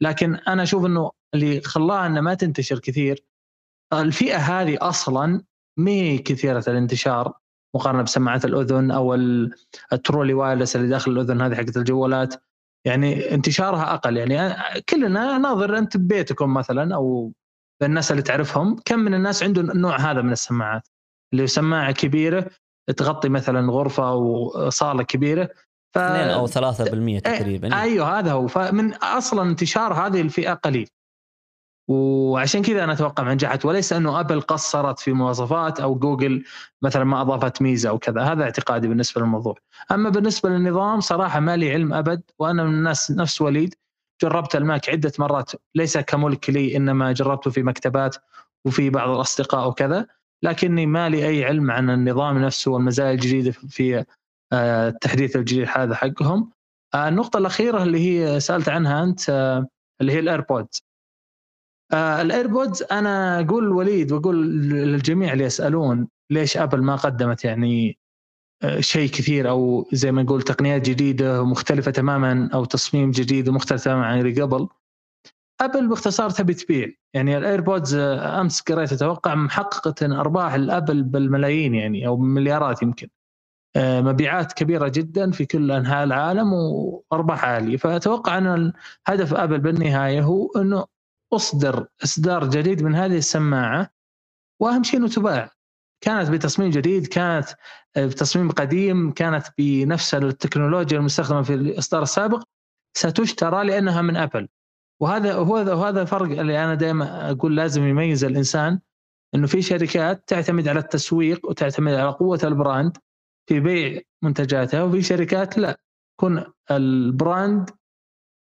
لكن 0.00 0.34
أنا 0.34 0.62
أشوف 0.62 0.86
إنه 0.86 1.10
اللي 1.34 1.60
خلاها 1.60 2.06
انها 2.06 2.20
ما 2.20 2.34
تنتشر 2.34 2.78
كثير 2.78 3.24
الفئة 3.92 4.36
هذه 4.36 4.78
أصلا 4.80 5.42
ما 5.76 6.16
كثيرة 6.16 6.64
الانتشار 6.68 7.32
مقارنة 7.74 8.02
بسماعات 8.02 8.44
الأذن 8.44 8.90
أو 8.90 9.14
ال 9.92 9.99
truly 9.99 10.34
wireless 10.34 10.76
اللي 10.76 10.88
داخل 10.88 11.10
الأذن 11.10 11.40
هذه 11.40 11.54
حقت 11.54 11.76
الجوالات. 11.76 12.34
يعني 12.84 13.34
انتشارها 13.34 13.94
أقل. 13.94 14.16
يعني 14.16 14.54
كلنا 14.88 15.38
ناظر 15.38 15.78
أنت 15.78 15.96
ببيتكم 15.96 16.54
مثلا 16.54 16.94
أو 16.94 17.32
الناس 17.82 18.10
اللي 18.10 18.22
تعرفهم 18.22 18.76
كم 18.84 18.98
من 18.98 19.14
الناس 19.14 19.42
عنده 19.42 19.60
النوع 19.60 19.96
هذا 20.00 20.22
من 20.22 20.32
السماعات؟ 20.32 20.88
اللي 21.32 21.46
سماعة 21.46 21.92
كبيرة 21.92 22.50
تغطي 22.96 23.28
مثلا 23.28 23.72
غرفة 23.72 24.08
أو 24.08 24.50
صالة 24.70 25.02
كبيرة 25.02 25.48
ف... 25.94 25.98
2 25.98 26.28
أو 26.28 26.46
3% 26.46 27.20
تقريبا 27.22 27.80
أيوه 27.80 28.18
هذا 28.18 28.32
هو. 28.32 28.46
فمن 28.46 28.94
أصلا 28.94 29.42
انتشار 29.42 29.92
هذه 29.92 30.20
الفئة 30.20 30.54
قليل. 30.54 30.88
وعشان 31.88 32.62
كذا 32.62 32.84
أنا 32.84 32.92
أتوقع 32.92 33.24
ما 33.24 33.34
نجحت 33.34 33.64
وليس 33.64 33.92
أنه 33.92 34.20
أبل 34.20 34.40
قصرت 34.40 34.98
في 34.98 35.12
مواصفات 35.12 35.80
أو 35.80 35.94
جوجل 35.94 36.44
مثلا 36.82 37.04
ما 37.04 37.20
أضافت 37.20 37.62
ميزة 37.62 37.88
أو 37.88 37.98
كذا 37.98 38.22
هذا 38.22 38.44
اعتقادي 38.44 38.88
بالنسبة 38.88 39.20
للموضوع. 39.20 39.54
أما 39.90 40.10
بالنسبة 40.10 40.48
للنظام 40.48 41.00
صراحة 41.00 41.40
ما 41.40 41.56
لي 41.56 41.72
علم 41.72 41.94
أبد 41.94 42.22
وأنا 42.38 42.64
من 42.64 42.74
الناس 42.74 43.10
نفس 43.10 43.40
وليد 43.42 43.74
جربت 44.22 44.56
ال 44.56 44.64
Mac 44.64 44.90
عدة 44.90 45.12
مرات 45.18 45.52
ليس 45.74 45.98
كملك 45.98 46.50
لي 46.50 46.76
إنما 46.76 47.12
جربته 47.12 47.50
في 47.50 47.62
مكتبات 47.62 48.16
وفي 48.64 48.90
بعض 48.90 49.10
الأصدقاء 49.10 49.68
وكذا 49.68 50.06
لكني 50.42 50.86
ما 50.86 51.08
لي 51.08 51.28
أي 51.28 51.44
علم 51.44 51.70
عن 51.70 51.90
النظام 51.90 52.38
نفسه 52.38 52.70
والمزايا 52.70 53.12
الجديدة 53.12 53.50
في 53.50 54.04
آه، 54.52 54.88
التحديث 54.88 55.36
الجديد 55.36 55.68
هذا 55.76 55.94
حقهم. 55.94 56.50
آه، 56.94 57.08
النقطة 57.08 57.38
الأخيرة 57.38 57.82
اللي 57.82 57.98
هي 57.98 58.40
سألت 58.40 58.68
عنها 58.68 59.02
أنت 59.04 59.30
آه، 59.30 59.66
اللي 60.00 60.12
هي 60.12 60.18
ال 61.92 61.96
AirPods 61.96 62.24
ال 62.24 62.31
AirPods 62.31 62.82
أنا 62.92 63.40
أقول 63.40 63.68
وليد 63.68 64.12
وأقول 64.12 64.60
للجميع 64.68 65.32
اللي 65.32 65.44
يسألون 65.44 66.08
ليش 66.30 66.56
أبل 66.56 66.82
ما 66.82 66.96
قدمت 66.96 67.44
يعني 67.44 67.98
شيء 68.80 69.10
كثير 69.10 69.48
أو 69.48 69.88
زي 69.92 70.12
ما 70.12 70.22
نقول 70.22 70.42
تقنيات 70.42 70.90
جديدة 70.90 71.44
مختلفة 71.44 71.90
تماما 71.90 72.50
أو 72.54 72.64
تصميم 72.64 73.10
جديد 73.10 73.48
ومختلف 73.48 73.84
تماما 73.84 74.06
عن 74.06 74.20
اللي 74.20 74.42
قبل. 74.42 74.68
ابل 75.60 75.88
باختصار 75.88 76.30
تبي 76.30 76.54
تبيع. 76.54 76.92
يعني 77.14 77.38
ال 77.38 77.45
AirPods 77.45 77.94
أمس 77.94 78.60
قريت 78.60 78.92
أتوقع 78.92 79.34
محققة 79.34 80.20
أرباح 80.20 80.54
الابل 80.54 81.02
بالملايين 81.02 81.74
يعني 81.74 82.06
أو 82.06 82.16
بالمليارات 82.16 82.82
يمكن. 82.82 83.08
آه، 83.76 84.00
مبيعات 84.00 84.52
كبيرة 84.52 84.88
جدا 84.88 85.30
في 85.30 85.46
كل 85.46 85.70
أنحاء 85.72 86.04
العالم 86.04 86.52
وأرباح 86.52 87.44
عالية. 87.44 87.76
فأتوقع 87.76 88.38
أن 88.38 88.72
هدف 89.06 89.34
ابل 89.34 89.58
بالنهاية 89.58 90.22
هو 90.22 90.50
إنه 90.56 90.84
أصدر 91.32 91.86
إصدار 92.04 92.50
جديد 92.50 92.82
من 92.82 92.94
هذه 92.94 93.16
السماعة 93.18 93.90
وأهم 94.60 94.82
شيء 94.82 95.00
إنه 95.00 95.08
تباع. 95.08 95.50
كانت 96.00 96.30
بتصميم 96.30 96.70
جديد 96.70 97.06
كانت 97.06 97.48
بتصميم 97.96 98.50
قديم 98.50 99.12
كانت 99.12 99.46
بنفس 99.58 100.14
التكنولوجيا 100.14 100.98
المستخدمة 100.98 101.42
في 101.42 101.54
الإصدار 101.54 102.02
السابق 102.02 102.42
ستشترى 102.96 103.64
لأنها 103.64 104.02
من 104.02 104.16
أبل. 104.16 104.48
وهذا 105.00 105.34
هو 105.34 105.56
هذا 105.56 106.02
الفرق 106.02 106.38
اللي 106.38 106.64
أنا 106.64 106.74
دائما 106.74 107.30
أقول 107.30 107.56
لازم 107.56 107.84
يميز 107.84 108.24
الإنسان 108.24 108.80
إنه 109.34 109.46
في 109.46 109.62
شركات 109.62 110.28
تعتمد 110.28 110.68
على 110.68 110.80
التسويق 110.80 111.46
وتعتمد 111.46 111.94
على 111.94 112.10
قوة 112.10 112.40
ال 112.44 112.53
brand 112.53 112.96
في 113.48 113.60
بيع 113.60 114.00
منتجاتها 114.22 114.82
وفي 114.82 115.02
شركات 115.02 115.58
لا. 115.58 115.80
يكون 116.18 116.44
ال 116.70 116.87
brand 116.87 117.70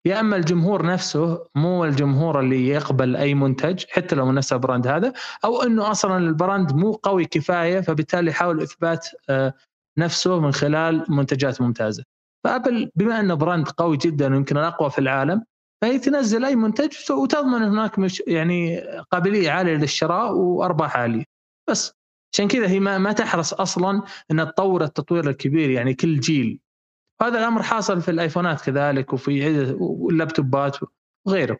يا 0.05 0.19
أما 0.19 0.35
الجمهور 0.35 0.85
نفسه 0.85 1.47
مو 1.55 1.85
الجمهور 1.85 2.39
اللي 2.39 2.67
يقبل 2.67 3.15
أي 3.15 3.33
منتج 3.33 3.85
حتى 3.89 4.15
لو 4.15 4.31
نفس 4.31 4.53
ال 4.53 4.59
brand 4.59 4.87
هذا 4.87 5.13
أو 5.45 5.63
إنه 5.63 5.91
أصلا 5.91 6.17
ال 6.17 6.26
brand 6.26 6.73
مو 6.73 6.91
قوي 6.91 7.25
كفاية 7.25 7.79
فبالتالي 7.81 8.31
يحاول 8.31 8.61
إثبات 8.61 9.07
آه، 9.29 9.53
نفسه 9.97 10.39
من 10.39 10.51
خلال 10.51 11.05
منتجات 11.09 11.61
ممتازة. 11.61 12.03
فأبل 12.43 12.91
بما 12.95 13.19
إنه 13.19 13.33
brand 13.33 13.67
قوي 13.67 13.97
جدا 13.97 14.33
ويمكن 14.33 14.57
الأقوى 14.57 14.89
في 14.89 14.99
العالم 14.99 15.43
فهي 15.81 15.99
تنزل 15.99 16.45
أي 16.45 16.55
منتج 16.55 17.11
وتضمن 17.11 17.63
هناك 17.63 17.99
مش 17.99 18.23
يعني 18.27 18.79
قابلية 19.11 19.51
عالية 19.51 19.75
للشراء 19.75 20.33
وأرباح 20.33 20.97
عالية 20.97 21.23
بس 21.69 21.93
عشان 22.33 22.47
كذا 22.47 22.67
هي 22.67 22.79
ما, 22.79 22.97
ما 22.97 23.11
تحرص 23.11 23.53
أصلا 23.53 24.01
إنها 24.31 24.45
تطور 24.45 24.83
التطوير 24.83 25.29
الكبير 25.29 25.69
يعني 25.69 25.93
كل 25.93 26.19
جيل 26.19 26.59
هذا 27.21 27.39
الأمر 27.39 27.63
حاصل 27.63 28.01
في 28.01 28.11
الآيفونات 28.11 28.61
كذلك 28.61 29.13
وفي 29.13 29.47
اللابتوبات 30.11 30.77
وغيره. 31.27 31.59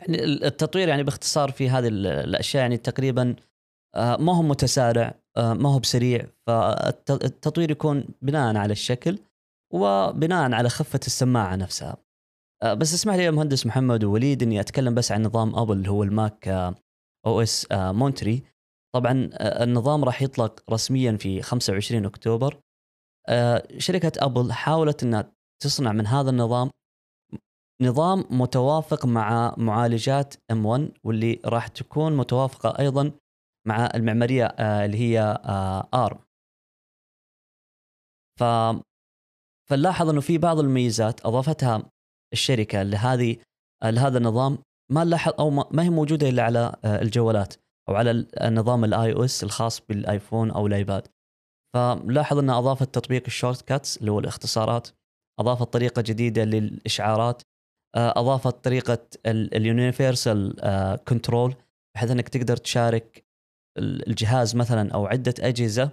يعني 0.00 0.24
التطوير 0.24 0.88
يعني 0.88 1.02
باختصار 1.02 1.50
في 1.50 1.70
هذه 1.70 1.88
الأشياء 1.88 2.62
يعني 2.62 2.76
تقريبا 2.76 3.36
آه، 3.94 4.16
ما 4.16 4.36
هو 4.36 4.42
متسارع 4.42 5.14
آه، 5.36 5.54
ما 5.54 5.74
هو 5.74 5.78
بسريع 5.78 6.26
فالتطوير 6.46 7.70
يكون 7.70 8.08
بناء 8.22 8.56
على 8.56 8.72
الشكل 8.72 9.18
وبناء 9.72 10.52
على 10.52 10.68
خفة 10.68 11.00
السماعة 11.06 11.56
نفسها. 11.56 11.96
آه، 12.62 12.74
بس 12.74 12.94
اسمح 12.94 13.14
لي 13.14 13.24
يا 13.24 13.30
مهندس 13.30 13.66
محمد 13.66 14.04
ووليد 14.04 14.42
إني 14.42 14.60
أتكلم 14.60 14.94
بس 14.94 15.12
عن 15.12 15.22
نظام 15.22 15.56
أبل 15.56 15.76
اللي 15.76 15.90
هو 15.90 16.02
الـ 16.02 16.10
macOS 16.10 16.48
Monterey. 17.26 18.42
طبعا 18.94 19.30
النظام 19.40 20.04
راح 20.04 20.22
يطلق 20.22 20.70
رسميا 20.70 21.16
في 21.16 21.42
25 21.42 22.04
أكتوبر. 22.04 22.60
شركة 23.78 24.12
أبل 24.18 24.52
حاولت 24.52 25.02
إنها 25.02 25.32
تصنع 25.62 25.92
من 25.92 26.06
هذا 26.06 26.30
النظام 26.30 26.70
نظام 27.82 28.24
متوافق 28.30 29.06
مع 29.06 29.54
معالجات 29.58 30.34
M1 30.34 30.80
واللي 31.04 31.40
راح 31.44 31.68
تكون 31.68 32.16
متوافقة 32.16 32.78
أيضا 32.78 33.12
مع 33.66 33.88
المعمارية 33.94 34.44
آه، 34.44 34.84
اللي 34.84 34.98
هي 34.98 35.40
ARM. 35.94 36.18
آه، 38.42 38.72
ف 38.72 38.82
فنلاحظ 39.70 40.08
إنه 40.08 40.20
في 40.20 40.38
بعض 40.38 40.58
المميزات 40.58 41.26
أضافتها 41.26 41.90
الشركة 42.32 42.82
لهذه 42.82 43.36
لهذا 43.84 44.18
النظام. 44.18 44.58
ما 44.92 45.04
نلاحظ 45.04 45.32
أو 45.38 45.50
ما 45.50 45.82
هي 45.82 45.90
موجودة 45.90 46.28
إلا 46.28 46.42
على 46.42 46.72
الجوالات 46.84 47.54
أو 47.88 47.94
على 47.94 48.10
النظام 48.40 48.84
الـ 48.84 49.12
iOS 49.12 49.44
الخاص 49.44 49.80
بالآيفون 49.80 50.50
أو 50.50 50.66
الآيباد. 50.66 51.08
فلاحظ 51.74 52.38
انها 52.38 52.58
اضافت 52.58 52.94
تطبيق 52.94 53.22
الـ 53.26 53.62
Shortcuts 53.62 53.96
اللي 53.96 54.10
هو 54.10 54.18
الاختصارات 54.18 54.88
اضافت 55.40 55.72
طريقة 55.72 56.02
جديدة 56.02 56.44
للإشعارات 56.44 57.42
آه، 57.96 58.14
اضافت 58.16 58.64
طريقة 58.64 58.98
الـ 59.26 59.39
Universal 59.39 60.56
Control 61.08 61.54
بحيث 61.96 62.10
أنك 62.10 62.28
تقدر 62.28 62.56
تشارك 62.56 63.24
الجهاز 63.78 64.56
مثلا 64.56 64.92
أو 64.92 65.06
عدة 65.06 65.34
أجهزة 65.40 65.90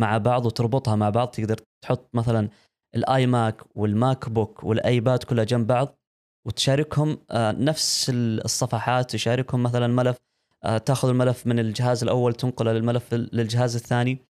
مع 0.00 0.18
بعض 0.18 0.46
وتربطها 0.46 0.96
مع 0.96 1.10
بعض. 1.10 1.28
تقدر 1.28 1.56
تحط 1.84 2.14
مثلا 2.14 2.48
الـ 2.94 3.26
iMac 3.26 3.76
والـ 3.76 4.28
MacBook 4.28 4.64
والآيباد 4.64 5.22
كلها 5.22 5.44
جنب 5.44 5.66
بعض 5.66 5.98
وتشاركهم 6.46 7.18
آه، 7.30 7.52
نفس 7.52 8.10
الصفحات 8.14 9.10
تشاركهم 9.10 9.62
مثلا 9.62 9.86
ملف 9.86 10.16
آه، 10.64 10.78
تأخذ 10.78 11.08
الملف 11.08 11.46
من 11.46 11.58
الجهاز 11.58 12.02
الأول 12.02 12.34
تنقله 12.34 12.72
للملف 12.72 13.14
للجهاز 13.14 13.76
الثاني. 13.76 14.27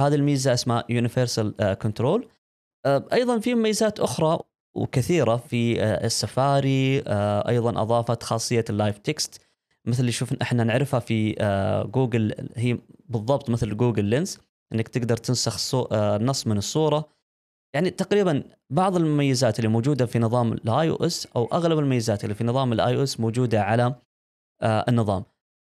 هذه 0.00 0.14
الميزة 0.14 0.54
اسمها 0.54 0.84
Universal 0.88 1.74
Control 1.82 2.28
آه، 2.86 3.08
أيضا 3.12 3.38
في 3.38 3.54
ميزات 3.54 4.00
أخرى 4.00 4.38
وكثيرة 4.74 5.36
في 5.36 5.82
آه، 5.82 6.06
السفاري 6.06 7.02
أيضا 7.48 7.82
أضافت 7.82 8.22
خاصية 8.22 8.64
الـ 8.70 8.76
Live 8.76 8.98
Text. 8.98 9.40
مثل 9.84 10.00
اللي 10.00 10.12
شوف 10.12 10.32
إحنا 10.42 10.64
نعرفها 10.64 11.00
في 11.00 11.32
جوجل 11.94 12.48
هي 12.56 12.78
بالضبط 13.08 13.50
مثل 13.50 13.76
Google 13.76 14.04
Lens 14.04 14.40
إنك 14.72 14.88
تقدر 14.88 15.16
تنسخ 15.16 15.74
نص 16.20 16.46
من 16.46 16.58
الصورة. 16.58 17.08
يعني 17.74 17.90
تقريبا 17.90 18.42
بعض 18.70 18.96
المميزات 18.96 19.58
اللي 19.58 19.68
موجودة 19.68 20.06
في 20.06 20.18
نظام 20.18 20.52
الـ 20.52 20.90
iOS 20.90 21.28
أو 21.36 21.44
أغلب 21.44 21.78
المميزات 21.78 22.24
اللي 22.24 22.34
في 22.34 22.44
نظام 22.44 22.72
الـ 22.72 22.96
iOS 22.96 23.20
موجودة 23.20 23.62
على 23.62 23.94
النظام. 24.62 25.24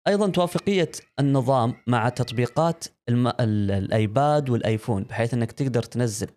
أيضا 0.08 0.30
توافقية 0.30 0.90
النظام 1.18 1.74
مع 1.86 2.08
تطبيقات 2.08 2.84
الم... 3.08 3.26
الأيباد 3.40 4.50
والآيفون 4.50 5.02
بحيث 5.02 5.34
إنك 5.34 5.52
تقدر 5.52 5.82
تنزل 5.82 6.28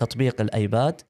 تطبيق 0.00 0.40
الأيباد 0.40 1.00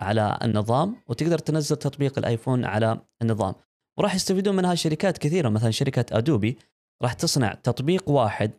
على 0.00 0.38
النظام 0.42 1.02
وتقدر 1.08 1.38
تنزل 1.38 1.76
تطبيق 1.76 2.18
الآيفون 2.18 2.64
على 2.64 3.00
النظام. 3.22 3.54
وراح 3.98 4.14
يستفيدون 4.14 4.56
منها 4.56 4.74
شركات 4.74 5.18
كثيرة 5.18 5.48
مثلا 5.48 5.70
شركة 5.70 6.18
أدوبي 6.18 6.58
راح 7.02 7.12
تصنع 7.12 7.54
تطبيق 7.54 8.08
واحد 8.08 8.52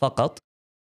فقط 0.00 0.38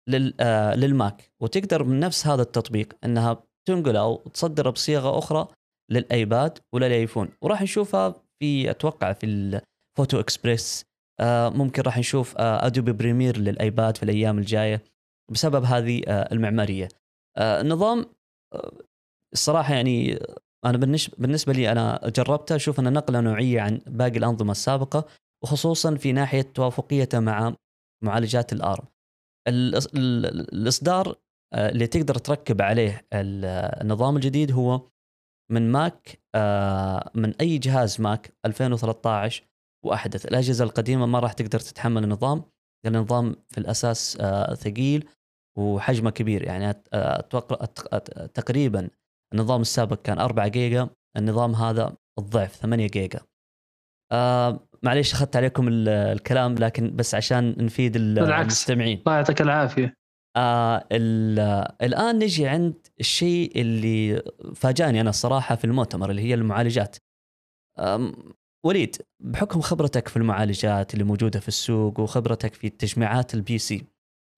لل... 0.08 0.34
آه 0.40 0.74
للماك. 0.74 1.32
وتقدر 1.40 1.84
من 1.84 2.00
نفس 2.00 2.26
هذا 2.26 2.42
التطبيق 2.42 2.96
إنها 3.04 3.42
تنقله 3.68 4.00
أو 4.00 4.16
تصدره 4.16 4.70
بصيغة 4.70 5.18
أخرى 5.18 5.48
للأيباد 5.90 6.58
وللآيفون. 6.72 7.28
وراح 7.42 7.62
نشوفها 7.62 8.14
في 8.38 8.70
أتوقع 8.70 9.12
في 9.12 9.26
الـ 9.26 9.42
Photo 9.42 10.20
Express 10.20 10.87
ممكن 11.54 11.82
راح 11.82 11.98
نشوف 11.98 12.34
Adobe 12.38 12.92
Premiere 12.92 13.38
للآيباد 13.38 13.96
في 13.96 14.02
الأيام 14.02 14.38
الجاية 14.38 14.82
بسبب 15.30 15.64
هذه 15.64 16.02
آه، 16.08 16.32
المعمارية. 16.32 16.88
آه، 17.36 17.60
النظام 17.60 18.06
الصراحه 19.32 19.74
يعني 19.74 20.18
أنا 20.64 20.78
بالنسبة 21.18 21.52
لي 21.52 21.72
أنا 21.72 22.00
جربته 22.16 22.56
أشوف 22.56 22.80
أنه 22.80 22.90
نقلة 22.90 23.20
نوعية 23.20 23.60
عن 23.60 23.80
باقي 23.86 24.18
الأنظمة 24.18 24.52
السابقة 24.52 25.04
وخصوصا 25.44 25.94
في 25.94 26.12
ناحية 26.12 26.42
توافقيته 26.42 27.20
مع 27.20 27.54
معالجات 28.04 28.52
الآرم. 28.52 28.84
الإصدار 29.48 31.16
اللي 31.54 31.86
تقدر 31.86 32.14
تركب 32.14 32.62
عليه 32.62 33.06
النظام 33.12 34.16
الجديد 34.16 34.52
هو 34.52 34.88
من 35.50 35.72
ماك 35.72 36.20
من 37.14 37.34
أي 37.40 37.58
جهاز 37.58 38.00
ماك 38.00 38.36
2013 38.46 39.47
وأحدث. 39.84 40.26
الأجهزة 40.26 40.64
القديمة 40.64 41.06
ما 41.06 41.18
راح 41.18 41.32
تقدر 41.32 41.58
تتحمل 41.60 42.04
النظام 42.04 42.42
لأن 42.84 42.96
النظام 42.96 43.36
في 43.48 43.58
الأساس 43.58 44.18
آه، 44.20 44.54
ثقيل 44.54 45.08
وحجمه 45.58 46.10
كبير. 46.10 46.42
يعني 46.42 46.70
أتوقع 46.92 47.64
تقريبا 48.34 48.90
النظام 49.34 49.60
السابق 49.60 50.02
كان 50.02 50.18
4 50.18 50.48
جيجا 50.48 50.88
النظام 51.16 51.54
هذا 51.54 51.96
الضعف 52.18 52.56
8 52.56 52.86
جيجا. 52.86 53.20
آه، 54.12 54.68
معليش 54.82 55.12
أخذت 55.12 55.36
عليكم 55.36 55.68
ال- 55.68 55.88
الكلام 55.88 56.54
لكن 56.54 56.96
بس 56.96 57.14
عشان 57.14 57.54
نفيد. 57.64 57.96
المستمعين. 57.96 58.98
الله 59.06 59.16
يعطيك 59.16 59.40
العافية. 59.40 59.94
آه 60.36 60.84
ال- 60.92 61.68
الآن 61.82 62.18
نجي 62.18 62.48
عند 62.48 62.74
الشيء 63.00 63.60
اللي 63.60 64.22
فاجأني 64.54 65.00
أنا 65.00 65.10
الصراحه 65.10 65.54
في 65.56 65.64
المؤتمر 65.64 66.10
اللي 66.10 66.22
هي 66.22 66.34
المعالجات. 66.34 66.96
وليد 68.66 68.96
بحكم 69.24 69.60
خبرتك 69.60 70.08
في 70.08 70.16
المعالجات 70.16 70.94
اللي 70.94 71.04
موجودة 71.04 71.40
في 71.40 71.48
السوق 71.48 72.00
وخبرتك 72.00 72.54
في 72.54 72.68
تجميعات 72.68 73.34
الـ 73.34 73.58
PC 73.58 73.84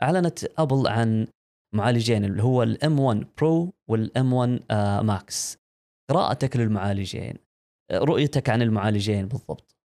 أعلنت 0.03 0.45
أبل 0.59 0.87
عن 0.89 1.27
معالجين 1.75 2.25
اللي 2.25 2.43
هو 2.43 2.63
الـ 2.63 3.01
M1 3.01 3.27
Pro 3.39 3.73
والـ 3.91 4.33
M1 4.33 4.61
Max 5.05 5.57
قراءتك 6.11 6.57
للمعالجين 6.57 7.35
رؤيتك 7.93 8.51
عن 8.51 8.63
المعالجين 8.63 9.29
بالضبط. 9.29 9.77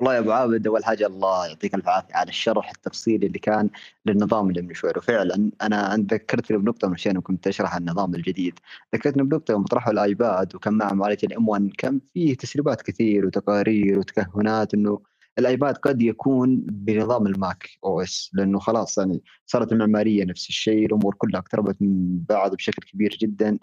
والله 0.00 0.14
يا 0.14 0.18
أبو 0.18 0.32
عابد 0.32 0.66
أول 0.66 0.84
حاجة 0.84 1.06
الله 1.06 1.46
يعطيك 1.46 1.74
الف 1.74 1.88
عافية 1.88 2.14
على 2.14 2.28
الشرح 2.28 2.70
التفصيلي 2.70 3.26
اللي 3.26 3.38
كان 3.38 3.70
للنظام 4.06 4.48
اللي 4.50 4.60
بنشوفه. 4.62 4.92
وفعلا 4.98 5.50
أنا 5.62 5.96
ذكرتني 5.96 6.56
بنقطة 6.58 6.88
من 6.88 6.94
عشان 6.94 7.20
كنت 7.20 7.46
أشرح 7.46 7.76
النظام 7.76 8.14
الجديد. 8.14 8.58
ذكرتني 8.94 9.22
بنقطة 9.22 9.52
يوم 9.52 9.64
طرحوا 9.64 9.92
الآيباد 9.92 10.54
وكان 10.54 10.74
مع 10.74 10.92
معالج 10.92 11.24
الـ 11.24 11.48
M1 11.48 11.70
كان 11.78 12.00
فيه 12.14 12.34
تسريبات 12.36 12.82
كثير 12.82 13.26
وتقارير 13.26 13.98
وتكهنات 13.98 14.74
إنه 14.74 15.00
الآيباد 15.38 15.76
قد 15.76 16.02
يكون 16.02 16.56
بنظام 16.60 17.26
الـ 17.26 17.70
macOS 17.84 18.30
لأنه 18.34 18.58
خلاص 18.58 18.98
يعني 18.98 19.22
صارت 19.46 19.72
المعمارية 19.72 20.24
نفس 20.24 20.48
الشيء 20.48 20.86
الأمور 20.86 21.14
كلها 21.14 21.40
اقتربت 21.40 21.76
من 21.82 22.18
بعض 22.28 22.54
بشكل 22.54 22.82
كبير 22.82 23.16
جدا. 23.20 23.58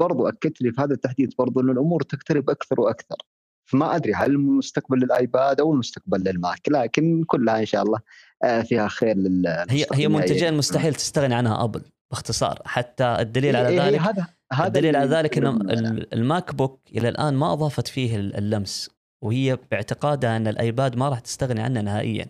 برضو 0.00 0.28
أكدت 0.28 0.62
لي 0.62 0.72
في 0.72 0.80
هذا 0.80 0.94
التحديث 0.94 1.34
برضو 1.34 1.60
إنه 1.60 1.72
الأمور 1.72 2.02
تقترب 2.02 2.50
أكثر 2.50 2.80
وأكثر. 2.80 3.16
فما 3.64 3.96
أدري 3.96 4.14
هل 4.14 4.30
المستقبل 4.30 4.98
للآيباد 4.98 5.60
أو 5.60 5.72
المستقبل 5.72 6.20
للماك 6.20 6.68
لكن 6.68 7.24
كلها 7.26 7.60
إن 7.60 7.66
شاء 7.66 7.82
الله 7.82 7.98
آه، 8.44 8.62
فيها 8.62 8.88
خير 8.88 9.16
لل 9.16 9.46
هي 9.70 9.86
هي 9.92 10.08
منتجين 10.08 10.54
مستحيل 10.54 10.94
تستغني 10.94 11.34
عنها 11.34 11.64
أبل 11.64 11.82
باختصار 12.10 12.62
حتى 12.64 13.04
الدليل 13.20 13.56
على 13.56 13.68
إيه، 13.68 13.80
إيه، 13.82 13.88
ذلك 13.88 14.00
هذا 14.00 14.26
هذا 14.52 14.66
الدليل 14.66 14.96
على 14.96 15.10
ذلك. 15.10 15.38
ال- 15.38 16.14
الـ 16.14 16.54
MacBook 16.54 16.80
إلى 16.92 17.08
الآن 17.08 17.34
ما 17.34 17.52
أضافت 17.52 17.88
فيه 17.88 18.16
ال- 18.16 18.36
اللمس 18.36 18.90
وهي 19.24 19.58
باعتقادها 19.70 20.36
إن 20.36 20.46
الآيباد 20.48 20.96
ما 20.96 21.08
راح 21.08 21.20
تستغني 21.20 21.60
عنه 21.60 21.80
نهائيا. 21.80 22.26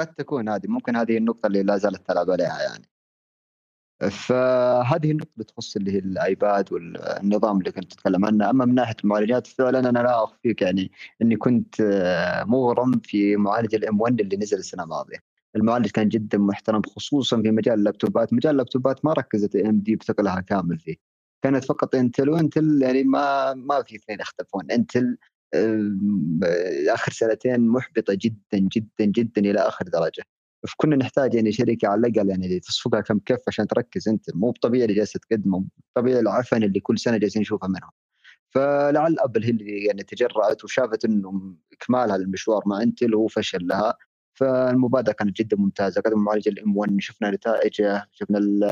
قد 0.00 0.06
تكون 0.14 0.48
هذه 0.48 0.66
ممكن 0.68 0.96
هذه 0.96 1.16
النقطة 1.16 1.46
اللي 1.46 1.62
لا 1.62 1.76
زالت 1.76 2.06
تلعب 2.06 2.30
عليها 2.30 2.62
يعني. 2.62 2.84
فهذه 4.00 5.10
النقطة 5.10 5.32
اللي 5.34 5.44
تخص 5.44 5.76
اللي 5.76 5.92
هي 5.92 5.98
الآيباد 5.98 6.72
والنظام 6.72 7.58
اللي 7.58 7.72
كنت 7.72 7.92
تتكلم 7.92 8.24
عنه. 8.24 8.50
أما 8.50 8.64
من 8.64 8.74
ناحية 8.74 8.96
المعالجات 9.04 9.46
فعلا 9.46 9.78
أنا 9.78 9.98
لا 9.98 10.24
أخفيك 10.24 10.62
يعني 10.62 10.92
إني 11.22 11.36
كنت 11.36 11.80
آه، 11.80 12.44
مغرم 12.44 13.00
في 13.04 13.36
معالج 13.36 13.74
الـ 13.74 14.00
M1 14.00 14.20
اللي 14.20 14.36
نزل 14.36 14.58
السنة 14.58 14.82
الماضية. 14.82 15.18
المعالج 15.56 15.90
كان 15.90 16.08
جدا 16.08 16.38
محترم 16.38 16.82
خصوصا 16.82 17.42
في 17.42 17.50
مجال 17.50 17.74
اللابتوبات. 17.74 18.32
مجال 18.32 18.52
اللابتوبات 18.52 19.04
ما 19.04 19.12
ركزت 19.12 19.56
إم 19.56 19.80
دي 19.80 19.96
بثقلها 19.96 20.40
كامل 20.40 20.78
فيه. 20.78 20.96
كانت 21.42 21.64
فقط 21.64 21.94
إنتل 21.94 22.30
وإنتل 22.30 22.82
يعني 22.82 23.02
ما 23.04 23.54
ما 23.54 23.82
في 23.82 23.96
اثنين 23.96 24.20
يختلفون. 24.20 24.70
إنتل 24.70 25.18
آه، 25.54 25.90
آخر 26.88 27.12
سنتين 27.12 27.68
محبطة 27.68 28.14
جدا 28.14 28.58
جدا 28.58 29.04
جدا 29.04 29.40
إلى 29.42 29.58
آخر 29.60 29.84
درجة. 29.84 30.24
فكنا 30.68 30.96
نحتاج 30.96 31.34
يعني 31.34 31.52
شركه 31.52 31.88
على 31.88 32.08
الأقل 32.08 32.28
يعني 32.28 32.60
تصفقها 32.60 33.00
كم 33.00 33.18
كف 33.18 33.40
عشان 33.48 33.66
تركز 33.66 34.08
أنت. 34.08 34.34
مو 34.34 34.50
بطبيعي 34.50 34.84
اللي 34.84 34.94
جالسه 34.96 35.20
تقدمه 35.30 35.64
طبيعي 35.94 36.20
العفن 36.20 36.62
اللي 36.62 36.80
كل 36.80 36.98
سنة 36.98 37.16
جالسين 37.16 37.42
نشوفها 37.42 37.68
منهم. 37.68 37.90
فلعل 38.50 39.16
ابل 39.18 39.44
هي 39.44 39.50
اللي 39.50 39.84
يعني 39.84 40.02
تجرأت 40.02 40.64
وشافت 40.64 41.04
إنه 41.04 41.54
إكمالها 41.72 42.18
للمشوار 42.18 42.62
مع 42.66 42.82
انتل 42.82 43.14
هو 43.14 43.26
فشل 43.26 43.66
لها. 43.66 43.94
فالمبادرة 44.34 45.12
كانت 45.12 45.36
جدا 45.36 45.56
ممتازة 45.56 46.00
قدم 46.00 46.18
معالج 46.24 46.48
الام 46.48 46.76
1 46.76 46.96
شفنا 47.00 47.30
نتائجه 47.30 48.08
شفنا 48.12 48.38
ال- 48.38 48.64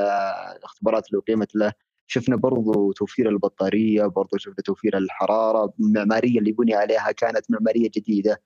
الاختبارات 0.57 1.07
اللي 1.09 1.18
اقيمت 1.18 1.55
له. 1.55 1.72
شفنا 2.07 2.37
برضو 2.37 2.92
توفير 2.92 3.28
البطارية 3.28 4.07
برضو 4.07 4.37
شفنا 4.38 4.55
توفير 4.64 4.98
الحرارة 4.98 5.72
المعماريه 5.81 6.38
اللي 6.38 6.52
بني 6.52 6.74
عليها 6.74 7.12
كانت 7.12 7.50
معمارية 7.50 7.90
جديدة. 7.96 8.42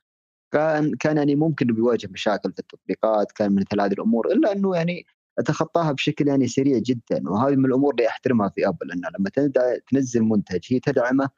كان 0.52 0.94
كان 0.94 1.16
يعني 1.16 1.35
ممكن 1.35 1.66
بيواجه 1.66 2.09
مشاكل 2.12 2.52
في 2.52 2.59
التطبيقات 2.59 3.32
كان 3.32 3.52
من 3.52 3.64
مثل 3.70 3.80
هذه 3.80 3.92
الأمور 3.92 4.32
إلا 4.32 4.52
إنه 4.52 4.76
يعني 4.76 5.06
تخطاها 5.44 5.92
بشكل 5.92 6.28
يعني 6.28 6.48
سريع 6.48 6.78
جدا. 6.78 7.30
وهذه 7.30 7.56
من 7.56 7.64
الأمور 7.64 7.94
اللي 7.94 8.09
أحترمها 8.09 8.48
في 8.48 8.68
أبل 8.68 8.92
انها 8.92 9.11
لما 9.18 9.30
تنزل 9.92 10.22
منتج 10.22 10.61
هي 10.70 10.80
تدعمه 10.80 11.28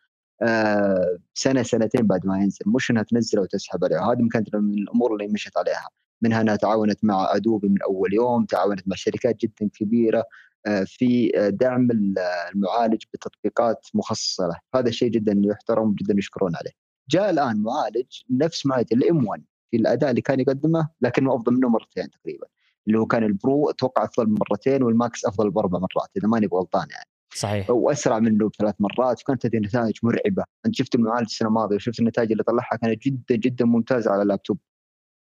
آه، 0.42 1.18
سنة 1.35 1.62
سنتين 1.62 2.07
بعد 2.07 2.27
ما 2.27 2.38
ينزل. 2.38 2.59
مش 2.66 2.90
إنها 2.90 3.03
تنزله 3.03 3.42
وتسحب 3.42 3.85
عليه 3.85 4.12
هذه 4.12 4.29
كانت 4.33 4.57
من 4.57 4.75
الأمور 4.75 5.12
اللي 5.12 5.29
مشت 5.29 5.59
عليها. 5.59 5.88
منها 6.23 6.40
إنها 6.40 6.57
تعاونت 6.57 7.05
مع 7.05 7.37
أدوبي 7.37 7.68
من 7.68 7.83
أول 7.83 8.14
يوم 8.14 8.44
تعاونت 8.44 8.88
مع 8.88 8.97
شركات 8.97 9.37
جدا 9.40 9.71
كبيرة 9.75 10.25
آه، 10.66 10.85
في 10.85 11.33
دعم 11.61 11.88
المعالج 12.55 13.03
بتطبيقات 13.14 13.87
مخصصة 13.94 14.47
له. 14.47 14.57
هذا 14.75 14.88
الشيء 14.88 15.11
جدا 15.11 15.42
يحترم 15.44 15.94
جدا 15.94 16.14
يشكرون 16.18 16.57
عليه. 16.57 16.88
جاء 17.11 17.31
الآن 17.31 17.62
معالج 17.62 18.07
نفس 18.31 18.66
معالج 18.66 18.92
الـ 18.93 19.27
M1 19.27 19.43
في 19.71 19.77
الأداء 19.77 20.11
اللي 20.11 20.21
كان 20.21 20.40
يقدمه 20.40 20.88
لكنه 21.01 21.35
أفضل 21.35 21.53
منه 21.53 21.68
مرتين 21.68 22.11
تقريبا 22.11 22.47
اللي 22.87 22.99
هو 22.99 23.07
كان 23.07 23.25
الـ 23.25 23.36
Pro 23.36 23.71
أتوقع 23.71 24.05
أفضل 24.05 24.29
مرتين 24.29 24.83
والـ 24.83 24.99
Max 24.99 25.25
أفضل 25.25 25.51
بأربع 25.51 25.79
مرات 25.79 26.11
إذا 26.16 26.29
ماني 26.29 26.47
بغلطان 26.47 26.87
يعني. 26.90 27.09
صحيح. 27.35 27.71
وأسرع 27.71 28.18
منه 28.18 28.49
بثلاث 28.49 28.75
مرات 28.81 29.23
وكانت 29.23 29.47
هذه 29.47 29.57
نتائج 29.57 29.99
مرعبة. 30.03 30.44
أنت 30.66 30.75
شفت 30.75 30.94
المعالج 30.94 31.27
السنة 31.27 31.49
الماضية 31.49 31.77
وشفت 31.77 32.01
النتائج 32.01 32.33
اللي 32.33 32.42
طلعها 32.42 32.77
كانت 32.83 33.03
جدا 33.03 33.37
جدا 33.37 33.64
ممتازة 33.64 34.11
على 34.11 34.23
اللابتوب. 34.23 34.59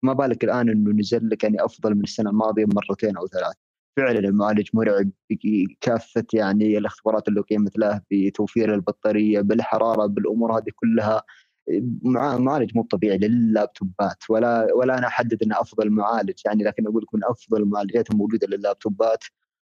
ما 0.03 0.13
بالك 0.13 0.45
الآن 0.45 0.69
إنه 0.69 0.91
نزل 0.91 1.29
لك 1.29 1.45
يعني 1.45 1.65
أفضل 1.65 1.95
من 1.95 2.03
السنة 2.03 2.31
الماضية 2.31 2.65
مرتين 2.65 3.17
أو 3.17 3.27
ثلاث. 3.27 3.55
فعلا 3.97 4.19
المعالج 4.19 4.69
مرعب 4.75 5.11
بكافه 5.31 6.27
يعني 6.33 6.79
الاختبارات 6.79 7.29
اللي 7.29 7.41
قيمت 7.41 7.79
له 7.79 8.01
بتوفير 8.11 8.75
البطارية 8.75 9.41
بالحرارة 9.41 10.07
بالأمور 10.07 10.59
هذه 10.59 10.71
كلها. 10.75 11.23
مع- 12.03 12.37
معالج 12.39 12.77
مو 12.77 12.83
طبيعي 12.83 13.19
لللابتوبات 13.19 14.25
ولا 14.31 14.69
ولا 14.75 14.99
أنا 14.99 15.07
أحدد 15.07 15.43
إنه 15.43 15.61
أفضل 15.61 15.91
معالج 15.91 16.35
يعني 16.47 16.65
لكن 16.65 16.87
أقول 16.87 17.03
لك 17.03 17.15
من 17.15 17.25
أفضل 17.25 17.63
المعالجات 17.63 18.11
الموجوده 18.11 18.47
لللابتوبات 18.47 19.25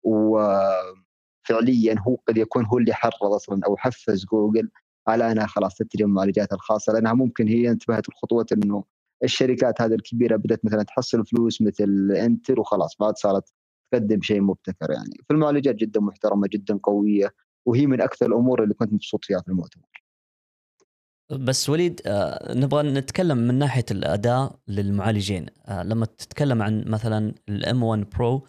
وفعليا 0.03 1.95
هو 2.09 2.17
قد 2.29 2.37
يكون 2.39 2.65
هو 2.67 2.79
اللي 2.79 2.95
حرض 2.95 3.25
أصلا 3.25 3.61
أو 3.67 3.77
حفز 3.77 4.25
جوجل 4.25 4.71
على 5.09 5.33
انها 5.33 5.47
خلاص 5.47 5.75
تتجه 5.77 6.03
المعالجات 6.03 6.53
الخاصة 6.53 6.93
لأنها 6.93 7.13
ممكن 7.13 7.49
هي 7.49 7.71
انتبهت 7.71 8.09
لخطوه 8.09 8.47
إنه 8.53 8.85
الشركات 9.25 9.83
هذه 9.83 9.95
الكبيرة 9.95 10.37
بدأت 10.37 10.65
مثلا 10.65 10.83
تحصل 10.83 11.27
فلوس 11.27 11.63
مثل 11.63 12.13
انتل 12.17 12.59
وخلاص 12.61 12.97
بعد 13.01 13.17
صارت 13.19 13.53
تقدم 13.93 14.21
شيء 14.23 14.41
مبتكر 14.41 14.91
يعني. 14.91 15.17
فالمعالجات 15.29 15.75
جدا 15.75 16.01
محترمة 16.01 16.49
جدا 16.53 16.79
قوية 16.83 17.35
وهي 17.67 17.87
من 17.87 18.01
أكثر 18.01 18.27
الأمور 18.27 18.63
اللي 18.63 18.75
كنت 18.75 18.93
مبسوط 18.93 19.25
فيها 19.25 19.41
في 19.41 19.49
المؤتمر. 19.49 19.98
بس 21.33 21.69
وليد 21.69 22.01
آه، 22.07 22.55
نبغى 22.55 22.83
نتكلم 22.83 23.39
من 23.39 23.55
ناحية 23.55 23.85
الأداء 23.91 24.59
للمعالجين. 24.69 25.47
آه، 25.67 25.83
لما 25.83 26.07
تتكلم 26.07 26.63
عن 26.63 26.85
مثلا 26.87 27.35
الإم 27.49 27.83
1 27.83 28.11
برو 28.11 28.47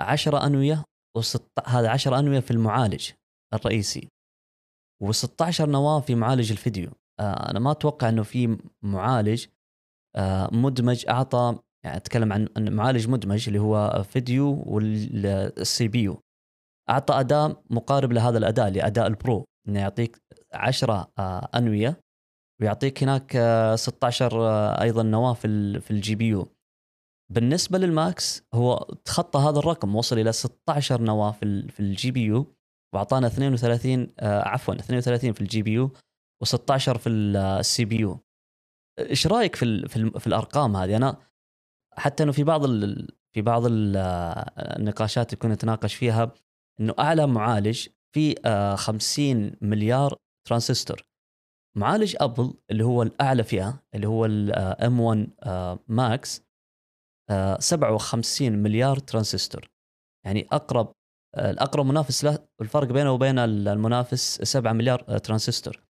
10 0.00 0.46
أنوية 0.46 0.84
وست... 1.16 1.50
هذا 1.66 1.88
10 1.90 2.18
أنوية 2.18 2.40
في 2.40 2.50
المعالج 2.50 3.10
الرئيسي 3.54 4.08
و16 5.04 5.60
نواة 5.60 6.00
في 6.00 6.14
معالج 6.14 6.50
الفيديو. 6.50 6.90
آه، 7.20 7.50
أنا 7.50 7.58
ما 7.58 7.70
أتوقع 7.70 8.08
إنه 8.08 8.22
في 8.22 8.58
معالج 8.82 9.46
مدمج 10.52 11.04
أعطى 11.08 11.58
يعني 11.84 11.96
أتكلم 11.96 12.32
عن 12.32 12.48
معالج 12.58 13.08
مدمج 13.08 13.44
اللي 13.46 13.58
هو 13.58 14.02
فيديو 14.02 14.62
والـ 14.66 15.88
CPU. 15.88 16.20
أعطى 16.90 17.20
اداء 17.20 17.62
مقارب 17.70 18.12
لهذا 18.12 18.38
الاداء 18.38 18.70
لاداء 18.70 19.06
الـ 19.06 19.15
Pro 19.15 19.44
إنه 19.68 19.80
يعطيك 19.80 20.18
10 20.52 21.12
آه، 21.18 21.48
أنوية 21.54 22.03
ويعطيك 22.60 23.02
هناك 23.02 23.36
آه، 23.36 23.76
16 23.76 24.42
آه، 24.48 24.82
أيضا 24.82 25.02
نواة 25.02 25.32
في 25.34 25.80
في 25.80 25.90
الـ 25.90 26.14
GPU. 26.14 26.48
بالنسبة 27.32 27.78
للـ 27.78 28.04
Max 28.04 28.42
هو 28.54 28.76
تخطى 29.04 29.38
هذا 29.38 29.58
الرقم 29.58 29.96
وصل 29.96 30.18
إلى 30.18 30.32
16 30.32 31.02
نواة 31.02 31.30
في 31.30 31.68
في 31.68 31.80
الـ 31.80 32.10
GPU 32.10 32.54
وأعطانا 32.94 33.26
32 33.26 34.12
آه، 34.20 34.48
عفوا 34.48 34.74
32 34.74 35.32
في 35.32 35.40
الـ 35.40 35.62
GPU 35.62 35.90
و16 36.44 36.76
في 36.98 37.08
الـ 37.08 37.84
CPU. 37.84 38.18
إيش 38.98 39.26
رأيك 39.26 39.56
في 39.56 39.88
في, 39.88 39.96
ال- 39.96 40.20
في 40.20 40.26
الأرقام 40.26 40.76
هذه؟ 40.76 40.96
أنا 40.96 41.16
حتى 41.96 42.22
إنه 42.22 42.32
في 42.32 42.44
بعض 42.44 42.66
في 43.34 43.42
بعض 43.42 43.66
ال- 43.66 43.96
آه، 43.96 44.76
النقاشات 44.78 45.32
اللي 45.32 45.40
كنا 45.42 45.54
نتناقش 45.54 45.94
فيها 45.94 46.32
إنه 46.80 46.94
أعلى 46.98 47.26
معالج 47.26 47.88
في 48.14 48.34
آه، 48.44 48.74
50 48.74 49.52
مليار 49.60 50.16
ترانزستور. 50.48 51.02
معالج 51.76 52.16
أبل 52.20 52.54
اللي 52.70 52.84
هو 52.84 53.02
الأعلى 53.02 53.44
فئة 53.44 53.82
اللي 53.94 54.06
هو 54.08 54.24
الـ 54.26 55.00
M1 55.00 55.28
Max 55.88 56.42
57 57.58 58.52
مليار 58.52 58.98
ترانزستور. 58.98 59.70
يعني 60.26 60.48
أقرب 60.52 60.92
آه، 61.36 61.50
الأقرب 61.50 61.86
منافس 61.86 62.24
له 62.24 62.38
الفرق 62.60 62.88
بينه 62.92 63.12
وبين 63.12 63.38
المنافس 63.38 64.42
7 64.42 64.72
مليار 64.72 65.04
آه، 65.08 65.18
ترانزستور. 65.18 65.82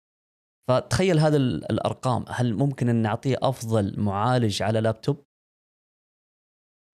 فتخيل 0.68 1.18
هذا 1.18 1.37
ال- 1.37 1.73
الأرقام. 1.73 2.25
هل 2.29 2.55
ممكن 2.55 2.88
أن 2.88 2.97
نعطيه 2.97 3.37
أفضل 3.42 4.01
معالج 4.01 4.62
على 4.62 4.81
لابتوب؟ 4.81 5.25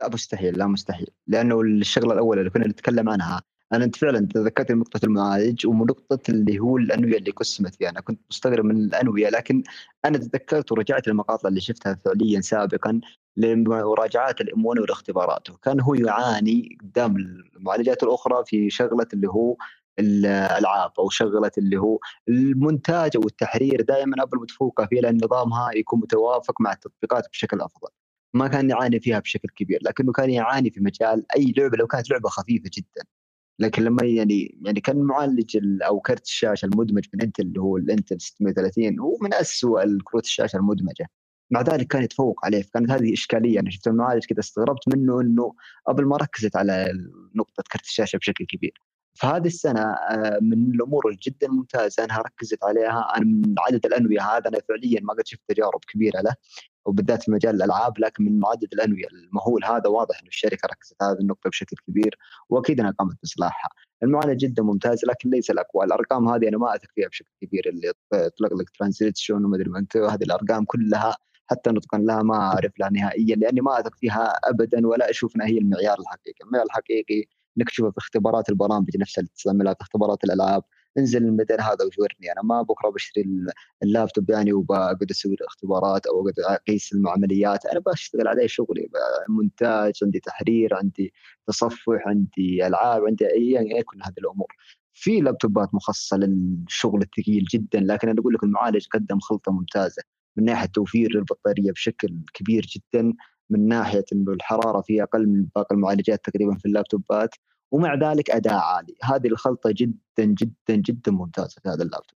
لا 0.03 0.09
مستحيل 0.09 0.59
لا 0.59 0.66
مستحيل. 0.66 1.07
لأنه 1.27 1.61
الشغلة 1.61 2.12
الأولى 2.12 2.40
اللي 2.40 2.51
كنا 2.51 2.68
نتكلم 2.68 3.09
عنها 3.09 3.42
أنا 3.72 3.85
أنت 3.85 3.96
فعلا 3.96 4.26
تذكرت 4.35 4.72
نقطة 4.72 5.00
المعالج 5.04 5.66
ونقطة 5.66 6.18
اللي 6.28 6.59
هو 6.59 6.76
الأنوية 6.76 7.16
اللي 7.18 7.31
قسمت 7.31 7.74
فيها. 7.74 7.90
أنا 7.90 8.00
كنت 8.00 8.20
مستغرب 8.31 8.64
من 8.64 8.76
الأنوية 8.76 9.28
لكن 9.28 9.62
أنا 10.04 10.18
تذكرت 10.18 10.72
ورجعت 10.72 11.09
المقاطع 11.09 11.48
اللي 11.48 11.61
شفتها 11.61 11.94
فعليا 11.94 12.40
سابقا 12.40 13.00
لمراجعات 13.37 14.40
الامونه 14.40 14.81
والاختبارات. 14.81 15.50
وكان 15.50 15.81
هو 15.81 15.94
يعاني 15.94 16.78
قدام 16.83 17.16
المعالجات 17.57 18.02
الأخرى 18.02 18.44
في 18.46 18.70
شغلة 18.70 19.07
اللي 19.12 19.28
هو 19.28 19.57
الألعاب 19.98 20.90
أو 20.98 21.09
شغلة 21.11 21.50
اللي 21.59 21.76
هو 21.76 21.98
المونتاج 22.28 23.11
أو 23.16 23.22
التحرير 23.26 23.83
دائما 23.83 24.22
ابل 24.22 24.38
متفوقه 24.38 24.87
فيه 24.87 25.00
لأن 25.00 25.16
نظامها 25.24 25.70
يكون 25.74 26.00
متوافق 26.00 26.61
مع 26.61 26.72
التطبيقات 26.72 27.28
بشكل 27.33 27.61
أفضل. 27.61 27.88
ما 28.35 28.48
كان 28.48 28.70
يعاني 28.70 29.00
فيها 29.00 29.18
بشكل 29.18 29.48
كبير 29.57 29.78
لكنه 29.83 30.12
كان 30.12 30.31
يعاني 30.31 30.70
في 30.70 30.81
مجال 30.81 31.24
أي 31.37 31.54
لعبة 31.57 31.76
لو 31.76 31.87
كانت 31.87 32.11
لعبة 32.11 32.28
خفيفة 32.28 32.70
جدا. 32.74 33.17
لكن 33.59 33.83
لما 33.85 34.05
يعني 34.05 34.59
يعني 34.64 34.81
كان 34.81 34.99
معالج 35.03 35.57
ال- 35.57 35.83
أو 35.83 36.01
كرت 36.01 36.25
الشاشة 36.27 36.66
المدمج 36.66 37.05
من 37.14 37.23
إنتل 37.23 37.42
اللي 37.42 37.61
هو 37.61 37.77
الإنتل 37.77 38.21
630 38.21 38.99
هو 39.01 39.18
من 39.23 39.35
اسوء 39.35 39.83
الكروت 39.85 40.25
الشاشة 40.25 40.57
المدمجة. 40.57 41.07
مع 41.51 41.61
ذلك 41.62 41.87
كان 41.87 42.03
يتفوق 42.03 42.44
عليه 42.47 42.62
فكانت 42.62 42.90
هذه 42.90 43.12
إشكالية. 43.12 43.61
أنا 43.61 43.71
شفت 43.71 43.87
المعالج 43.88 44.25
كذا 44.25 44.40
استغربت 44.40 44.88
منه 44.97 45.21
إنه 45.21 45.55
ابل 45.87 46.05
ما 46.05 46.16
ركزت 46.16 46.57
على 46.57 46.92
نقطة 47.35 47.62
كرت 47.73 47.85
الشاشة 47.85 48.16
بشكل 48.16 48.44
كبير. 48.47 48.83
فهذه 49.14 49.47
السنة 49.47 49.81
آه، 49.81 50.38
من 50.42 50.75
الأمور 50.75 51.09
الجدا 51.09 51.49
ممتازة 51.49 52.05
أنها 52.05 52.18
ركزت 52.18 52.64
عليها. 52.64 53.12
أنا 53.16 53.25
من 53.25 53.55
عدد 53.59 53.87
الأنوية 53.87 54.21
هذا 54.23 54.49
أنا 54.49 54.59
فعليا 54.68 55.01
ما 55.03 55.14
قد 55.14 55.27
شفت 55.27 55.40
تجارب 55.49 55.81
كبيرة 55.88 56.21
له. 56.21 56.35
وبالذات 56.88 57.22
في 57.22 57.31
مجال 57.31 57.55
الألعاب 57.55 57.98
لكن 57.98 58.24
من 58.24 58.46
عدد 58.46 58.68
الأنوية 58.72 59.07
المهول 59.12 59.64
هذا 59.64 59.88
واضح 59.88 60.20
إنه 60.20 60.29
الشركة 60.29 60.66
ركزت 60.66 61.03
هذه 61.03 61.18
النقطة 61.20 61.51
بشكل 61.51 61.77
كبير 61.87 62.18
وأكيد 62.48 62.81
إنها 62.81 62.90
قامت 62.98 63.16
بإصلاحها. 63.22 63.70
المعالج 64.03 64.40
جدا 64.40 64.62
ممتاز 64.62 65.05
لكن 65.05 65.31
ليس 65.31 65.51
الأقوى، 65.51 65.85
الأرقام 65.85 66.29
هذه 66.29 66.48
أنا 66.48 66.59
ما 66.59 66.74
أثق 66.74 66.88
فيها 66.94 67.09
بشكل 67.09 67.31
كبير 67.40 67.68
اللي 67.68 67.92
يطلق 68.14 68.55
لك 68.55 68.70
ترانزيتشن 68.70 69.44
وما 69.44 69.57
أدري 69.57 69.70
هذه 69.96 70.22
الأرقام 70.22 70.64
كلها 70.64 71.16
حتى 71.51 71.70
نطقا 71.70 71.98
لها 71.98 72.22
ما 72.22 72.37
أعرف 72.37 72.72
لها 72.81 72.90
نهائيا 72.90 73.37
لأني 73.37 73.61
ما 73.61 73.81
أثق 73.81 73.94
فيها 73.96 74.33
ابدا 74.44 74.87
ولا 74.87 75.11
أشوف 75.11 75.37
إنها 75.37 75.46
هي 75.46 75.59
المعيار 75.59 75.98
الحقيقي، 76.01 76.44
المعيار 76.44 76.66
الحقيقي 76.66 77.24
إنك 77.59 77.68
تشوفها 77.70 77.90
في 77.90 77.98
اختبارات 77.98 78.48
البرامج 78.48 78.96
نفسها 78.96 79.22
اللي 79.22 79.31
تستعملها 79.35 79.74
في 79.74 79.81
اختبارات 79.81 80.24
الألعاب 80.24 80.62
انزل 80.98 81.24
الميدان 81.24 81.61
هذا 81.61 81.84
وجورني. 81.84 82.32
أنا 82.32 82.42
ما 82.42 82.62
بكره 82.62 82.90
بشتري 82.90 83.24
اللابتوب 83.82 84.30
يعني 84.30 84.52
وبقعد 84.52 85.11
أسوي 85.11 85.37
اختبارات 85.40 86.06
أو 86.06 86.20
أقعد 86.20 86.34
أقيس 86.40 86.92
المعمليات. 86.92 87.66
أنا 87.66 87.80
بشتغل 87.87 88.28
عليه 88.28 88.46
شغلي 88.46 88.88
مونتاج 89.28 89.92
عندي 90.02 90.20
تحرير 90.20 90.74
عندي 90.74 91.12
تصفح 91.46 92.02
عندي 92.06 92.66
ألعاب 92.66 93.04
عندي 93.06 93.26
أي 93.26 93.82
كل 93.82 93.98
هذه 94.02 94.14
الأمور. 94.18 94.48
في 94.92 95.20
لابتوبات 95.20 95.74
مخصصة 95.74 96.16
للشغل 96.16 97.02
الثقيل 97.02 97.44
جدا 97.44 97.80
لكن 97.80 98.08
أنا 98.08 98.20
أقول 98.20 98.34
لك 98.34 98.44
المعالج 98.44 98.87
قدم 98.87 99.20
خلطة 99.20 99.52
ممتازة. 99.52 100.02
من 100.37 100.44
ناحية 100.44 100.66
توفير 100.66 101.11
البطارية 101.18 101.72
بشكل 101.72 102.20
كبير 102.34 102.66
جدا 102.76 103.12
من 103.50 103.68
ناحية 103.68 104.04
إنه 104.12 104.32
الحرارة 104.32 104.80
فيه 104.80 105.02
أقل 105.02 105.26
من 105.26 105.46
باقي 105.56 105.74
المعالجات 105.74 106.24
تقريبا 106.24 106.54
في 106.56 106.66
اللابتوبات. 106.66 107.30
ومع 107.72 107.94
ذلك 107.94 108.31
أداء 108.31 108.54
عالي. 108.54 108.96
هذه 109.02 109.26
الخلطة 109.26 109.70
جدا 109.76 110.24
جدا 110.24 110.76
جدا 110.76 111.12
ممتازة 111.12 111.61
في 111.62 111.68
هذا 111.68 111.83
اللابتوب. 111.83 112.18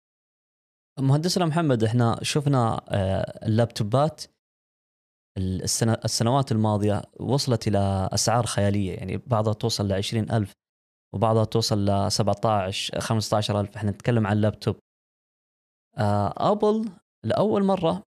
مهندسنا 1.00 1.46
محمد 1.46 1.84
إحنا 1.84 2.20
شفنا 2.22 2.82
آه، 2.90 3.48
اللابتوبات 3.48 4.24
السنوات 6.06 6.52
الماضية 6.52 7.02
وصلت 7.20 7.68
إلى 7.68 8.10
أسعار 8.14 8.46
خيالية. 8.46 8.94
يعني 8.94 9.18
بعضها 9.18 9.54
توصل 9.54 9.88
ل 9.88 9.94
ألف 10.32 10.54
وبعضها 11.16 11.44
توصل 11.46 11.86
ل 11.86 12.12
17 12.12 13.00
15 13.00 13.60
ألف. 13.60 13.76
إحنا 13.76 13.92
نتكلم 13.92 14.28
عن 14.28 14.38
اللابتوب. 14.38 14.80
آه، 15.98 16.52
أبل 16.52 16.90
لأول 17.26 17.64
مرة 17.64 18.04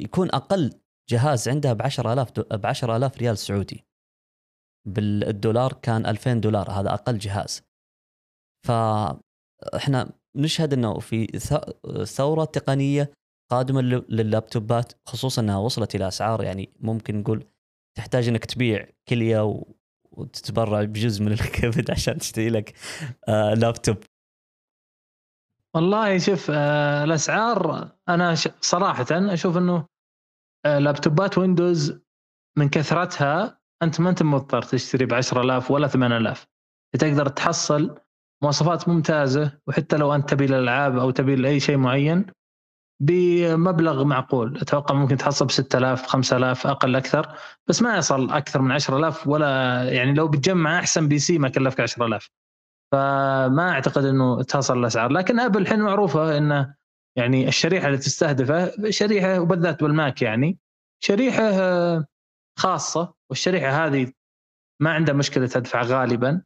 يكون 0.00 0.28
أقل 0.28 0.80
جهاز 1.10 1.48
عندها 1.48 1.72
ب 1.72 1.82
10000 1.82 2.40
ب 2.40 2.66
10000 2.66 3.18
ريال 3.18 3.38
سعودي. 3.38 3.84
بالدولار 4.88 5.72
كان 5.72 6.06
2000 6.06 6.34
دولار 6.34 6.70
هذا 6.70 6.94
أقل 6.94 7.18
جهاز. 7.18 7.62
فإحنا 8.66 10.12
نشهد 10.36 10.72
إنه 10.72 10.98
في 10.98 11.26
ثورة 12.04 12.44
تقنية 12.44 13.12
قادمة 13.50 13.80
لللابتوبات 13.82 14.92
خصوصا 15.06 15.42
إنها 15.42 15.58
وصلت 15.58 15.94
إلى 15.94 16.08
أسعار 16.08 16.42
يعني 16.42 16.72
ممكن 16.80 17.20
نقول 17.20 17.46
تحتاج 17.96 18.28
إنك 18.28 18.44
تبيع 18.44 18.88
كلية 19.08 19.62
وتتبرع 20.12 20.84
بجزء 20.84 21.24
من 21.24 21.32
الكبد 21.40 21.90
عشان 21.90 22.18
تشتري 22.18 22.50
لك 22.50 22.74
آه، 23.28 23.54
لابتوب. 23.54 23.96
والله 25.74 26.18
شوف 26.18 26.50
آه، 26.50 27.04
الأسعار 27.04 27.92
أنا 28.08 28.34
صراحة 28.60 29.06
أشوف 29.10 29.56
إنه 29.56 29.86
آه، 30.66 30.78
لابتوبات 30.78 31.38
Windows 31.38 32.00
من 32.58 32.68
كثرتها 32.68 33.59
أنت 33.82 34.00
ما 34.00 34.10
أنت 34.10 34.22
مضطر 34.22 34.62
تشتري 34.62 35.06
ب 35.06 35.14
10000 35.14 35.70
ولا 35.70 35.86
8000 35.86 36.46
تقدر 36.98 37.28
تحصل 37.28 37.98
مواصفات 38.42 38.88
ممتازة 38.88 39.58
وحتى 39.66 39.96
لو 39.96 40.14
أنت 40.14 40.30
تبي 40.30 40.44
الألعاب 40.44 40.98
أو 40.98 41.10
تبي 41.10 41.36
لأي 41.36 41.60
شيء 41.60 41.76
معين 41.76 42.26
بمبلغ 43.02 44.04
معقول. 44.04 44.58
أتوقع 44.58 44.94
ممكن 44.94 45.16
تحصل 45.16 45.46
ب 45.46 45.50
6000 45.50 46.06
5000 46.06 46.66
أقل 46.66 46.96
أكثر. 46.96 47.34
بس 47.68 47.82
ما 47.82 47.96
يصل 47.96 48.30
أكثر 48.30 48.62
من 48.62 48.72
10000 48.72 49.28
ولا 49.28 49.82
يعني 49.92 50.14
لو 50.14 50.28
بتجمع 50.28 50.78
أحسن 50.78 51.08
PC 51.08 51.38
ما 51.38 51.48
كلفك 51.48 51.80
10000 51.80 52.30
فما 52.92 53.70
أعتقد 53.70 54.04
إنه 54.04 54.42
تصل 54.42 54.78
الأسعار. 54.78 55.12
لكن 55.12 55.40
أبل 55.40 55.60
الحين 55.60 55.80
معروفة 55.80 56.38
إنه 56.38 56.74
يعني 57.16 57.48
الشريحة 57.48 57.86
اللي 57.86 57.98
تستهدفه 57.98 58.90
شريحة 58.90 59.40
وبالذات 59.40 59.82
بالماك 59.82 60.22
يعني 60.22 60.58
شريحة 61.04 61.50
خاصة 62.60 63.14
والشريحة 63.30 63.86
هذه 63.86 64.12
ما 64.80 64.92
عندها 64.92 65.14
مشكلة 65.14 65.46
تدفع 65.46 65.82
غالبا 65.82 66.42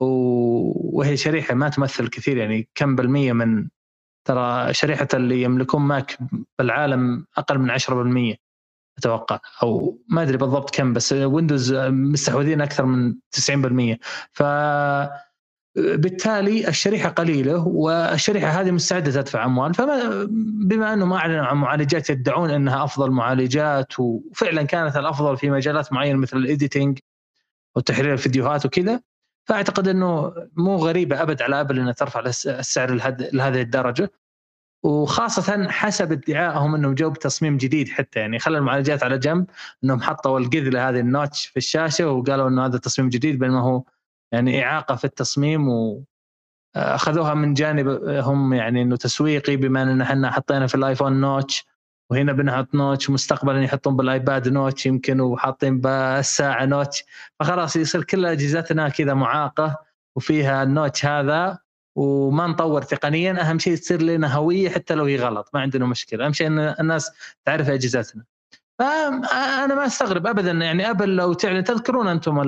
وهي 0.00 1.16
شريحة 1.16 1.54
ما 1.54 1.68
تمثل 1.68 2.08
كثير 2.08 2.36
يعني 2.36 2.68
كم 2.74 2.96
بالمية 2.96 3.32
من 3.32 3.68
ترى 4.28 4.74
شريحة 4.74 5.08
اللي 5.14 5.42
يملكون 5.42 5.82
ماك 5.82 6.18
بالعالم 6.58 7.26
أقل 7.36 7.58
من 7.58 7.78
10% 8.32 8.36
أتوقع 8.98 9.40
أو 9.62 10.02
ما 10.08 10.22
أدري 10.22 10.36
بالضبط 10.36 10.74
كم 10.74 10.92
بس 10.92 11.12
ويندوز 11.12 11.74
مستحوذين 11.74 12.60
أكثر 12.60 12.84
من 12.84 13.14
90% 13.14 13.96
ف 14.32 14.42
بالتالي 15.76 16.68
الشريحة 16.68 17.08
قليلة 17.08 17.66
والشريحة 17.66 18.48
هذه 18.48 18.70
مستعدة 18.70 19.10
تدفع 19.10 19.44
أموال. 19.44 19.74
فما 19.74 20.26
بما 20.64 20.92
أنه 20.92 21.06
ما 21.06 21.16
اعلنوا 21.16 21.44
عن 21.44 21.56
معالجات 21.56 22.10
يدعون 22.10 22.50
أنها 22.50 22.84
أفضل 22.84 23.10
معالجات 23.10 24.00
وفعلا 24.00 24.62
كانت 24.62 24.96
الأفضل 24.96 25.36
في 25.36 25.50
مجالات 25.50 25.92
معينة 25.92 26.18
مثل 26.18 26.36
ال 26.36 26.44
editing 26.44 26.98
وتحرير 27.76 28.12
الفيديوهات 28.12 28.66
وكذا 28.66 29.00
فأعتقد 29.44 29.88
أنه 29.88 30.32
مو 30.56 30.76
غريبة 30.76 31.22
أبد 31.22 31.42
على 31.42 31.60
أبل 31.60 31.78
إنها 31.78 31.92
ترفع 31.92 32.20
السعر 32.46 32.92
لهذه 33.32 33.60
الدرجة. 33.60 34.10
وخاصة 34.82 35.68
حسب 35.68 36.12
ادعائهم 36.12 36.74
أنهم 36.74 36.94
جو 36.94 37.10
بتصميم 37.10 37.56
جديد 37.56 37.88
حتى 37.88 38.20
يعني 38.20 38.38
خلى 38.38 38.58
المعالجات 38.58 39.02
على 39.02 39.18
جنب 39.18 39.46
أنهم 39.84 40.02
حطوا 40.02 40.38
القذله 40.38 40.88
هذه 40.88 41.00
ال 41.00 41.08
notch 41.08 41.46
في 41.46 41.56
الشاشة 41.56 42.10
وقالوا 42.10 42.48
أنه 42.48 42.66
هذا 42.66 42.78
تصميم 42.78 43.08
جديد 43.08 43.38
بينما 43.38 43.60
هو 43.60 43.82
يعني 44.32 44.64
إعاقة 44.64 44.94
في 44.94 45.04
التصميم 45.04 45.68
واخذوها 46.76 47.34
من 47.34 47.54
جانب 47.54 47.88
هم 48.08 48.52
يعني 48.52 48.82
إنه 48.82 48.96
تسويقي 48.96 49.56
بما 49.56 49.82
ان 49.82 50.00
إحنا 50.00 50.30
حطينا 50.30 50.66
في 50.66 50.74
الآيفون 50.74 51.20
notch 51.20 51.66
وهنا 52.10 52.32
بنحط 52.32 52.74
notch 52.74 53.10
مستقبلا 53.10 53.62
يحطون 53.62 53.96
بالآيباد 53.96 54.48
notch 54.48 54.86
يمكن 54.86 55.20
وحاطين 55.20 55.80
بالساعة 55.80 56.64
notch. 56.64 57.04
فخلاص 57.40 57.76
يصير 57.76 58.04
كل 58.04 58.26
أجهزتنا 58.26 58.88
كذا 58.88 59.14
معاقة 59.14 59.76
وفيها 60.16 60.62
ال 60.62 60.69
notch 60.69 61.06
هذا 61.06 61.58
وما 61.96 62.46
نطور 62.46 62.82
تقنيا. 62.82 63.40
أهم 63.40 63.58
شيء 63.58 63.76
تصير 63.76 64.02
لنا 64.02 64.34
هوية 64.34 64.70
حتى 64.70 64.94
لو 64.94 65.04
هي 65.04 65.16
غلط 65.16 65.50
ما 65.54 65.60
عندنا 65.60 65.86
مشكلة. 65.86 66.26
أهم 66.26 66.32
شيء 66.32 66.46
إن 66.46 66.58
الناس 66.58 67.10
تعرف 67.44 67.70
أجهزتنا. 67.70 68.24
فانا 68.78 69.74
ما 69.74 69.86
أستغرب 69.86 70.26
ابدا 70.26 70.50
يعني 70.52 70.90
ابل 70.90 71.16
لو 71.16 71.32
تعلن 71.32 71.64
تذكرون 71.64 72.08
أنتم 72.08 72.40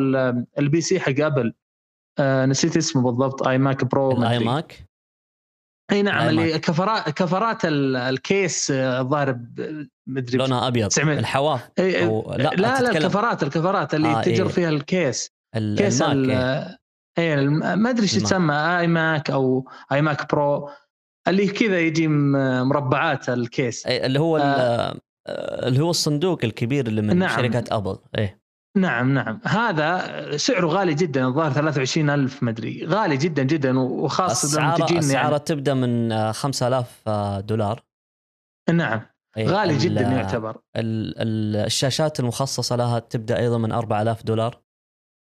ال 0.58 0.80
PC 0.80 1.00
حق 1.00 1.20
ابل 1.20 1.54
آه 2.20 2.46
نسيت 2.46 2.76
اسمه 2.76 3.02
بالضبط 3.02 3.48
اي 3.48 3.58
ماك 3.58 3.84
برو 3.84 4.12
الاي 4.12 4.38
ماك 4.38 4.88
إي 5.92 6.02
نعم 6.02 6.28
اللي 6.28 6.58
كفرات 6.58 7.10
كفرات 7.10 7.58
ال 7.64 7.85
case 7.85 8.70
آه، 8.70 9.00
الظاهر 9.00 9.38
مدري 10.06 10.38
لونها 10.38 10.68
أبيض 10.68 10.98
الحواف 10.98 11.68
أو 11.80 12.32
لا 12.32 12.42
لا, 12.42 12.80
لا 12.80 12.90
الكفرات 12.90 13.42
الكفرات 13.42 13.94
اللي 13.94 14.08
آه 14.08 14.22
تجر 14.22 14.46
إيه. 14.46 14.52
فيها 14.52 14.68
ال 14.68 14.78
case. 14.78 15.30
case 15.54 16.02
إي. 16.02 16.16
ما 17.76 17.90
أدري 17.90 18.02
إيش 18.02 18.12
تسمى 18.14 18.54
اي 18.54 18.86
ماك 18.86 19.30
أو 19.30 19.68
اي 19.92 20.02
ماك 20.02 20.34
برو 20.34 20.70
اللي 21.28 21.46
كذا 21.46 21.80
يجي 21.80 22.08
مربعات 22.08 23.28
الكيس. 23.28 23.86
أي- 23.86 23.90
اللي 23.90 24.20
هو 24.20 24.36
آه. 24.36 24.96
آه، 25.26 25.68
اللي 25.68 25.80
هو 25.80 25.90
الصندوق 25.90 26.44
الكبير 26.44 26.86
اللي 26.86 27.02
من 27.02 27.16
نعم. 27.16 27.36
شركات 27.36 27.72
أبل 27.72 27.98
إيه 28.18 28.37
نعم 28.78 29.14
نعم. 29.14 29.40
هذا 29.44 30.36
سعره 30.36 30.66
غالي 30.66 30.94
جدا 30.94 31.26
الظاهر 31.26 31.52
23 31.52 32.10
ألف 32.10 32.42
مدري 32.42 32.86
غالي 32.86 33.16
جدا 33.16 33.42
جدا 33.42 33.78
وخاصة 33.78 34.48
اسعاره 34.48 34.76
المنتجين 34.76 34.98
اسعاره 34.98 35.26
يعني. 35.30 35.38
تبدأ 35.38 35.74
من 35.74 36.12
آه، 36.12 36.32
5000 36.32 37.02
آه، 37.08 37.40
دولار. 37.40 37.82
نعم. 38.70 39.00
غالي 39.38 39.72
ال- 39.72 39.78
جدا 39.78 40.00
يعتبر. 40.00 40.50
ال- 40.76 41.14
ال- 41.18 41.56
الشاشات 41.66 42.20
المخصصة 42.20 42.76
لها 42.76 42.98
تبدأ 42.98 43.38
أيضا 43.38 43.58
من 43.58 43.72
4000 43.72 44.22
دولار. 44.22 44.60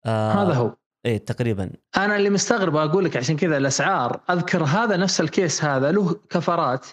آه، 0.05 0.31
هذا 0.31 0.53
هو. 0.53 0.75
إيه 1.05 1.17
تقريبا. 1.17 1.71
أنا 1.97 2.15
اللي 2.15 2.29
مستغرب 2.29 2.75
أقول 2.75 3.05
لك 3.05 3.17
عشان 3.17 3.37
كذا 3.37 3.57
الأسعار. 3.57 4.21
أذكر 4.29 4.63
هذا 4.63 4.97
نفس 4.97 5.21
ال 5.21 5.29
case 5.29 5.63
هذا 5.63 5.91
له 5.91 6.13
كفرات. 6.29 6.87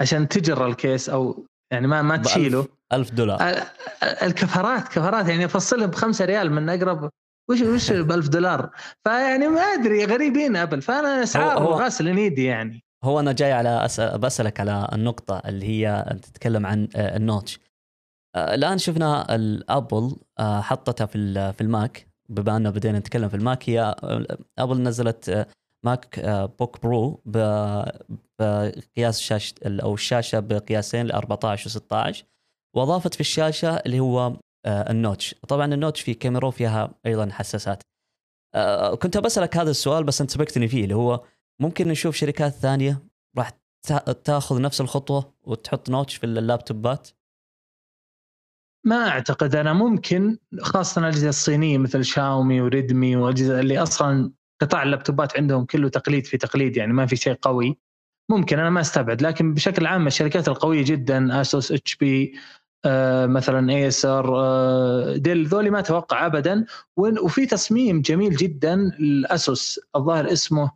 عشان 0.00 0.28
تجر 0.28 0.66
ال 0.66 0.74
case 0.74 1.08
أو 1.08 1.46
يعني 1.72 1.86
ما 1.86 2.02
ما. 2.02 2.16
تشيله. 2.16 2.66
1000 2.92 3.10
دولار. 3.10 3.40
ال- 3.48 3.56
ال- 4.02 4.22
الكفرات 4.22 4.88
كفرات 4.88 5.28
يعني 5.28 5.44
افصلها 5.44 5.86
بخمسة 5.86 6.24
ريال 6.24 6.52
من 6.52 6.68
أقرب. 6.68 7.10
وش 7.50 7.60
وش 7.60 7.92
ب 7.92 8.12
1000 8.12 8.28
دولار؟ 8.28 8.70
فيعني 9.04 9.48
ما 9.48 9.60
أدري 9.60 10.04
غريبين 10.04 10.56
أبل. 10.56 10.82
فأنا 10.82 11.22
اسعار 11.22 11.64
غاسل 11.64 12.18
ايدي 12.18 12.44
يعني. 12.44 12.84
هو 13.04 13.20
أنا 13.20 13.32
جاي 13.32 13.52
على 13.52 13.84
أسأل 13.84 14.18
بسألك 14.18 14.60
على 14.60 14.88
النقطة 14.92 15.42
اللي 15.46 15.66
هي 15.66 16.16
تتكلم 16.22 16.66
عن 16.66 16.88
آه، 16.96 17.16
ال 17.16 17.22
notch. 17.22 17.60
آه، 18.34 18.54
الآن 18.54 18.78
شفنا 18.78 19.34
الأبل 19.34 20.16
آه، 20.38 20.60
حطتها 20.60 21.06
في 21.06 21.52
في 21.52 21.60
الماك. 21.60 22.06
بما 22.28 22.56
انه 22.56 22.70
بدينا 22.70 22.98
نتكلم 22.98 23.28
في 23.28 23.36
الماك 23.36 23.70
هي 23.70 23.94
أبل 24.58 24.82
نزلت 24.82 25.46
ماك 25.84 26.20
بوك 26.58 26.82
برو 26.82 27.20
ب- 27.26 27.82
بقياس 28.38 29.20
شاشة 29.20 29.54
أو 29.64 29.94
الشاشة 29.94 30.40
بقياسين 30.40 31.06
ل 31.06 31.12
14 31.12 31.66
و 31.66 31.70
16 31.70 32.24
وأضافت 32.74 33.14
في 33.14 33.20
الشاشة 33.20 33.76
اللي 33.76 34.00
هو 34.00 34.36
آه، 34.66 34.90
ال 34.90 34.96
notch. 34.96 35.34
طبعا 35.48 35.74
ال 35.74 35.78
notch 35.78 36.00
في 36.00 36.14
كاميرا 36.14 36.46
وفيها 36.48 36.94
أيضا 37.06 37.28
حساسات. 37.32 37.82
آه، 38.54 38.94
كنت 38.94 39.18
بسالك 39.18 39.56
هذا 39.56 39.70
السؤال 39.70 40.04
بس 40.04 40.20
انت 40.20 40.30
سبقتني 40.30 40.68
فيه 40.68 40.82
اللي 40.84 40.94
هو 40.94 41.24
ممكن 41.60 41.88
نشوف 41.88 42.16
شركات 42.16 42.52
ثانية 42.52 43.02
راح 43.38 43.50
تأ- 43.88 44.12
تأخذ 44.24 44.60
نفس 44.60 44.80
الخطوة 44.80 45.34
وتحط 45.42 45.90
notch 45.90 46.16
في 46.16 46.24
اللابتوبات؟ 46.26 47.08
ما 48.84 49.08
أعتقد. 49.08 49.54
أنا 49.56 49.72
ممكن 49.72 50.38
خاصة 50.60 51.00
الأجهزة 51.00 51.28
الصينية 51.28 51.78
مثل 51.78 52.04
شاومي 52.04 52.60
وريدمي 52.60 53.16
واجهزه 53.16 53.60
اللي 53.60 53.78
أصلا 53.78 54.32
قطاع 54.60 54.82
اللابتوبات 54.82 55.36
عندهم 55.36 55.64
كله 55.64 55.88
تقليد 55.88 56.26
في 56.26 56.36
تقليد 56.36 56.76
يعني 56.76 56.92
ما 56.92 57.06
في 57.06 57.16
شيء 57.16 57.34
قوي. 57.34 57.78
ممكن 58.30 58.58
أنا 58.58 58.70
ما 58.70 58.80
أستبعد. 58.80 59.22
لكن 59.22 59.54
بشكل 59.54 59.86
عام 59.86 60.06
الشركات 60.06 60.48
القوية 60.48 60.84
جدا 60.84 61.40
أسوس 61.40 61.72
إتش 61.72 61.96
بي 61.96 62.34
مثلا 63.26 63.72
ايسر 63.72 64.36
آه 64.36 65.16
ديل 65.16 65.46
ذولي 65.46 65.70
ما 65.70 65.78
أتوقع 65.78 66.26
ابدا. 66.26 66.64
وفي 66.96 67.46
تصميم 67.46 68.00
جميل 68.00 68.36
جدا 68.36 68.74
الاسوس 68.74 69.80
الظاهر 69.96 70.32
اسمه 70.32 70.70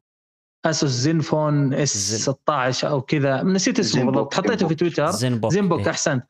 أسوس 0.64 0.90
زينفون 0.90 1.74
إس 1.74 1.96
زين. 1.96 2.18
16 2.18 2.88
أو 2.88 3.00
كذا. 3.00 3.42
نسيت 3.42 3.78
اسمه 3.78 4.04
بالضبط. 4.04 4.34
حطيته 4.34 4.68
في. 4.68 4.74
تويتر. 4.74 5.10
زينبوك 5.10 5.52
زينبوك 5.52 5.80
إيه. 5.80 5.90
أحسنت. 5.90 6.24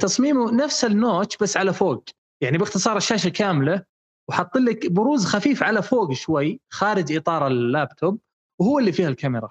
تصميمه 0.00 0.52
نفس 0.52 0.84
ال 0.84 0.93
notch 0.93 1.36
بس 1.36 1.56
على 1.56 1.72
فوق. 1.72 2.04
يعني 2.40 2.58
باختصار 2.58 2.96
الشاشة 2.96 3.28
كاملة. 3.28 3.82
وحط 4.28 4.56
لك 4.56 4.90
بروز 4.92 5.24
خفيف 5.24 5.62
على 5.62 5.82
فوق 5.82 6.12
شوي 6.12 6.60
خارج 6.68 7.12
إطار 7.12 7.46
اللابتوب. 7.46 8.18
وهو 8.58 8.78
اللي 8.78 8.92
فيها 8.92 9.08
الكاميرا. 9.08 9.48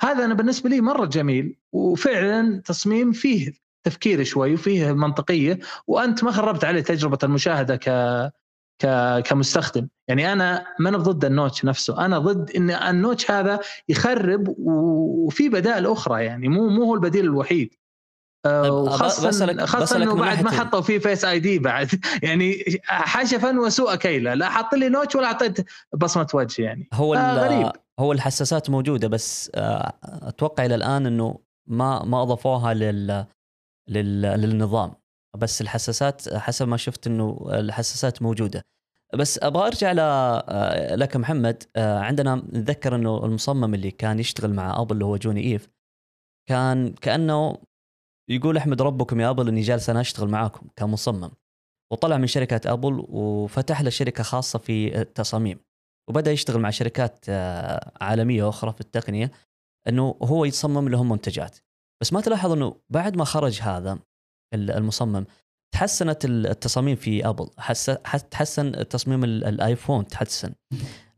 هذا 0.00 0.24
أنا 0.24 0.34
بالنسبة 0.34 0.70
لي 0.70 0.80
مرة 0.80 1.06
جميل. 1.06 1.56
وفعلا 1.72 2.62
تصميم 2.64 3.12
فيه 3.12 3.63
تفكير 3.84 4.24
شوي 4.24 4.54
وفيه 4.54 4.92
منطقية 4.92 5.58
وأنت 5.86 6.24
ما 6.24 6.30
خربت 6.32 6.64
عليه 6.64 6.80
تجربة 6.80 7.18
المشاهدة 7.22 7.76
ك 7.76 7.88
ك 8.82 8.86
كمستخدم. 9.26 9.88
يعني 10.08 10.32
أنا 10.32 10.66
ما 10.78 10.88
أنا 10.88 10.98
ضد 10.98 11.24
ال 11.24 11.31
notch 11.31 11.64
نفسه 11.64 12.04
أنا 12.04 12.18
ضد 12.18 12.50
إن 12.56 12.70
ال 12.70 12.80
notch 12.80 13.30
هذا 13.30 13.60
يخرب 13.88 14.54
وفي 14.58 15.48
بدائل 15.48 15.86
أخرى 15.86 16.24
يعني 16.24 16.48
مو 16.48 16.68
مو 16.68 16.82
هو 16.84 16.94
البديل 16.94 17.24
الوحيد. 17.24 17.74
آه، 18.46 18.62
طيب، 18.62 18.72
وخاصة 18.72 19.30
بسألك- 19.30 19.60
خاصة 19.64 19.82
بسألك 19.84 20.02
إنه 20.02 20.14
بعد 20.14 20.42
ما 20.42 20.50
حطوا 20.50 20.80
فيه 20.80 20.98
Face 20.98 21.24
ID 21.24 21.58
بعد. 21.58 21.88
يعني 22.22 22.64
حشفا 22.84 23.60
وسوء 23.60 23.94
كيلة 23.94 24.34
لا 24.34 24.48
حط 24.50 24.74
لي 24.74 24.88
notch 24.88 25.14
ولا 25.16 25.26
أعطيت 25.26 25.66
بصمة 25.94 26.26
وجه 26.34 26.62
يعني. 26.62 26.88
هو 26.92 27.14
آه، 27.14 27.34
غريب. 27.34 27.72
هو 28.00 28.12
الحساسات 28.12 28.70
موجودة 28.70 29.08
بس 29.08 29.50
آه، 29.54 29.92
أتوقع 30.02 30.64
إلى 30.64 30.74
الآن 30.74 31.06
إنه 31.06 31.38
ما 31.66 32.04
ما 32.04 32.22
أضافوها 32.22 32.74
لل 32.74 33.24
للنظام. 33.88 34.94
بس 35.36 35.60
الحساسات 35.60 36.34
حسب 36.34 36.68
ما 36.68 36.76
شفت 36.76 37.06
إنه 37.06 37.46
الحساسات 37.48 38.22
موجودة. 38.22 38.64
بس 39.14 39.38
أبغى 39.42 39.66
أرجع 39.66 39.92
ل 39.92 41.00
لك 41.00 41.16
محمد. 41.16 41.62
عندنا 41.76 42.34
نتذكر 42.34 42.94
إنه 42.96 43.24
المصمم 43.24 43.74
اللي 43.74 43.90
كان 43.90 44.18
يشتغل 44.18 44.52
مع 44.54 44.80
ابل 44.80 44.92
اللي 44.92 45.04
هو 45.04 45.16
جوني 45.16 45.52
إيف 45.52 45.68
كان 46.48 46.92
كأنه 46.92 47.58
يقول 48.28 48.56
أحمد 48.56 48.82
ربكم 48.82 49.20
يا 49.20 49.30
ابل 49.30 49.48
إني 49.48 49.60
جالس 49.60 49.90
أنا 49.90 50.00
أشتغل 50.00 50.28
معاكم 50.28 50.68
كمصمم. 50.76 51.30
وطلع 51.92 52.16
من 52.16 52.26
شركة 52.26 52.72
ابل 52.72 53.06
وفتح 53.08 53.82
له 53.82 53.90
شركة 53.90 54.22
خاصة 54.22 54.58
في 54.58 55.00
التصاميم. 55.00 55.58
وبدأ 56.08 56.32
يشتغل 56.32 56.60
مع 56.60 56.70
شركات 56.70 57.24
عالمية 58.00 58.48
أخرى 58.48 58.72
في 58.72 58.80
التقنية 58.80 59.30
إنه 59.88 60.14
هو 60.22 60.44
يصمم 60.44 60.88
لهم 60.88 61.08
منتجات. 61.08 61.58
بس 62.00 62.12
ما 62.12 62.20
تلاحظ 62.20 62.52
إنه 62.52 62.76
بعد 62.90 63.16
ما 63.16 63.24
خرج 63.24 63.60
هذا 63.62 63.98
ال- 64.54 64.70
المصمم 64.70 65.24
تحسنت 65.74 66.24
ال- 66.24 66.46
التصاميم 66.46 66.96
في 66.96 67.28
ابل 67.28 67.48
حس- 67.58 67.98
حس- 68.04 68.24
تحسن 68.28 68.88
تصميم 68.88 69.24
ال- 69.24 69.44
الايفون 69.44 70.06
تحسن. 70.06 70.54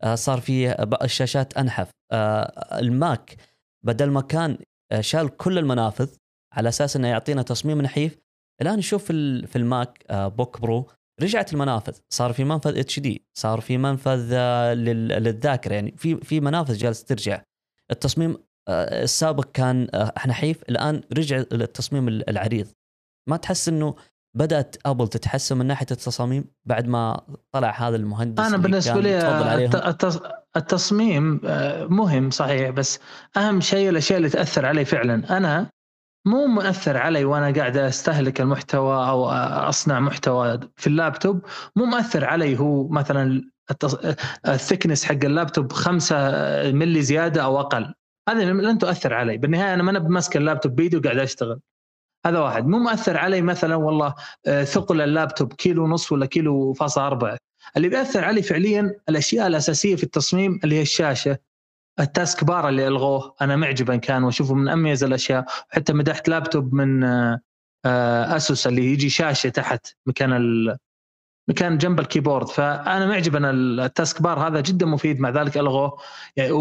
آه، 0.03 0.15
صار 0.15 0.41
في 0.41 0.73
الشاشات 1.03 1.59
أنحف. 1.59 1.91
آه، 2.13 2.79
الماك 2.79 3.37
بدل 3.85 4.11
ما 4.11 4.21
كان 4.21 4.59
آه، 4.93 5.01
شال 5.01 5.37
كل 5.37 5.59
المنافذ 5.59 6.09
على 6.53 6.69
أساس 6.69 6.97
إنه 6.97 7.09
يعطينا 7.09 7.43
تصميم 7.43 7.83
نحيف 7.83 8.19
الآن 8.63 8.79
نشوف 8.79 9.05
في 9.05 9.13
ال- 9.13 9.47
في 9.47 9.57
الماك 9.57 10.07
بوك 10.13 10.61
برو 10.61 10.87
رجعت 11.23 11.53
المنافذ. 11.53 11.99
صار 12.11 12.33
في 12.33 12.45
منفذ 12.45 12.79
HD 12.79 13.27
صار 13.35 13.61
في 13.61 13.79
منفذ 13.79 14.35
لل- 14.75 15.09
للذاكرة. 15.09 15.75
يعني 15.75 15.95
في 15.97 16.17
في 16.17 16.41
منافذ 16.41 16.75
جالس 16.77 17.05
ترجع. 17.05 17.43
التصميم 17.91 18.37
السابق 18.69 19.45
كان 19.55 19.89
آه، 19.95 20.13
نحيف 20.27 20.63
الآن 20.69 21.01
رجع 21.19 21.43
للتصميم 21.53 22.09
ال- 22.09 22.31
العريض. 22.31 22.67
ما 23.29 23.37
تحس 23.37 23.69
إنه 23.69 23.95
بدأت 24.37 24.77
أبل 24.87 25.09
تتحسن 25.09 25.57
من 25.59 25.67
ناحية 25.67 25.87
التصاميم 25.91 26.45
بعد 26.69 26.87
ما 26.89 27.21
طلع 27.53 27.89
هذا 27.89 27.97
المهندس 27.97 28.47
أنا 28.47 28.57
كان 28.57 28.99
لي 29.03 29.21
التص- 29.93 30.33
التصميم 30.57 31.41
آه، 31.45 31.85
مهم 31.85 32.31
صحيح 32.31 32.71
بس 32.71 32.99
أهم 33.37 33.61
شيء 33.61 33.89
الأشياء 33.89 34.17
اللي 34.19 34.29
تأثر 34.29 34.67
علي 34.67 34.85
فعلا. 34.85 35.37
أنا 35.37 35.71
مو 36.27 36.47
مؤثر 36.47 36.97
علي 36.97 37.25
وأنا 37.25 37.55
قاعد 37.55 37.77
أستهلك 37.77 38.41
المحتوى 38.41 39.09
أو 39.09 39.29
أصنع 39.69 40.01
محتوى 40.01 40.61
في 40.77 40.87
اللابتوب. 40.87 41.41
مو 41.77 41.85
مؤثر 41.85 42.25
علي 42.25 42.59
هو 42.59 42.89
مثلا 42.89 43.51
ال 44.49 44.54
thickness 44.54 45.05
حق 45.05 45.25
اللابتوب 45.25 45.73
5 45.73 46.17
ملي 46.73 47.03
زيادة 47.03 47.45
أو 47.45 47.61
أقل. 47.61 47.95
هذه 48.29 48.45
لن 48.45 48.79
تؤثر 48.79 49.15
علي. 49.15 49.37
بالنهاية 49.37 49.75
أنا 49.75 49.83
ما 49.83 49.91
أنا 49.91 49.99
بمسك 49.99 50.37
اللابتوب 50.37 50.77
بيدي 50.77 50.97
وقاعد 50.97 51.19
أشتغل. 51.19 51.61
هذا 52.27 52.39
واحد. 52.39 52.67
مو 52.67 52.79
مؤثر 52.79 53.17
علي 53.17 53.43
مثلا 53.43 53.77
والله 53.77 54.15
آه، 54.47 54.65
ثقل 54.65 55.01
اللابتوب 55.01 55.53
كيلو 55.53 55.85
ونص 55.85 56.13
ولا 56.13 56.27
كيلو 56.27 56.73
فاصل 56.73 57.01
أربعة. 57.01 57.39
اللي 57.77 57.89
بيأثر 57.89 58.25
علي 58.25 58.43
فعليا 58.43 58.95
الأشياء 59.09 59.47
الأساسية 59.47 59.97
في 59.97 60.03
التصميم 60.03 60.61
اللي 60.65 60.75
هي 60.77 60.83
الشاشة. 60.83 61.39
ال 62.01 62.10
task 62.10 62.45
bar 62.45 62.69
اللي 62.69 62.89
ألغوه. 62.89 63.35
أنا 63.41 63.57
معجبا 63.57 63.97
كان 63.97 64.25
وأشوفه 64.25 64.55
من 64.55 64.69
أميز 64.69 65.05
الأشياء. 65.05 65.45
حتى 65.69 65.93
مدحت 65.93 66.29
لابتوب 66.29 66.75
من 66.75 67.05
آه، 67.05 67.41
آه، 67.85 68.37
Asus 68.37 68.67
اللي 68.67 68.93
يجي 68.93 69.09
شاشة 69.09 69.49
تحت 69.49 69.87
مكان 70.07 70.33
ال 70.33 70.77
مكان 71.49 71.79
جنب 71.79 72.01
الكيبورد. 72.01 72.49
فأنا 72.49 73.07
معجب 73.07 73.37
أن 73.37 73.45
ال 73.81 73.89
task 73.89 74.23
bar 74.23 74.49
هذا 74.49 74.61
جدا 74.61 74.87
مفيد. 74.87 75.21
مع 75.21 75.31
ذلك 75.31 75.57
ألغوه. 75.57 75.99
يعني 76.37 76.53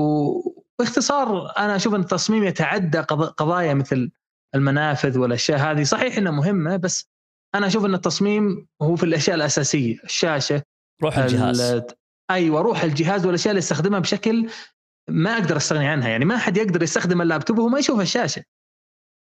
وباختصار 0.79 1.57
أنا 1.57 1.75
أشوف 1.75 1.95
أن 1.95 1.99
التصميم 2.01 2.43
يتعدى 2.43 2.99
قض- 2.99 3.29
قضايا 3.29 3.73
مثل 3.73 4.11
المنافذ 4.55 5.17
والأشياء 5.19 5.59
هذه. 5.59 5.83
صحيح 5.83 6.17
إنها 6.17 6.31
مهمة 6.31 6.75
بس 6.75 7.09
أنا 7.55 7.67
أشوف 7.67 7.85
أن 7.85 7.93
التصميم 7.93 8.67
هو 8.81 8.95
في 8.95 9.03
الأشياء 9.03 9.35
الأساسية. 9.35 9.99
الشاشة 10.03 10.61
روح 11.03 11.17
الجهاز. 11.17 11.61
ال- 11.61 11.85
أيوه 12.31 12.61
روح 12.61 12.83
الجهاز 12.83 13.25
والأشياء 13.25 13.51
اللي 13.51 13.59
أستخدمها 13.59 13.99
بشكل 13.99 14.49
ما 15.09 15.33
أقدر 15.33 15.57
أستغني 15.57 15.87
عنها. 15.87 16.09
يعني 16.09 16.25
ما 16.25 16.37
حد 16.37 16.57
يقدر 16.57 16.83
يستخدم 16.83 17.21
اللابتوب 17.21 17.57
وهو 17.57 17.67
ما 17.69 17.79
يشوف 17.79 18.01
الشاشة. 18.01 18.43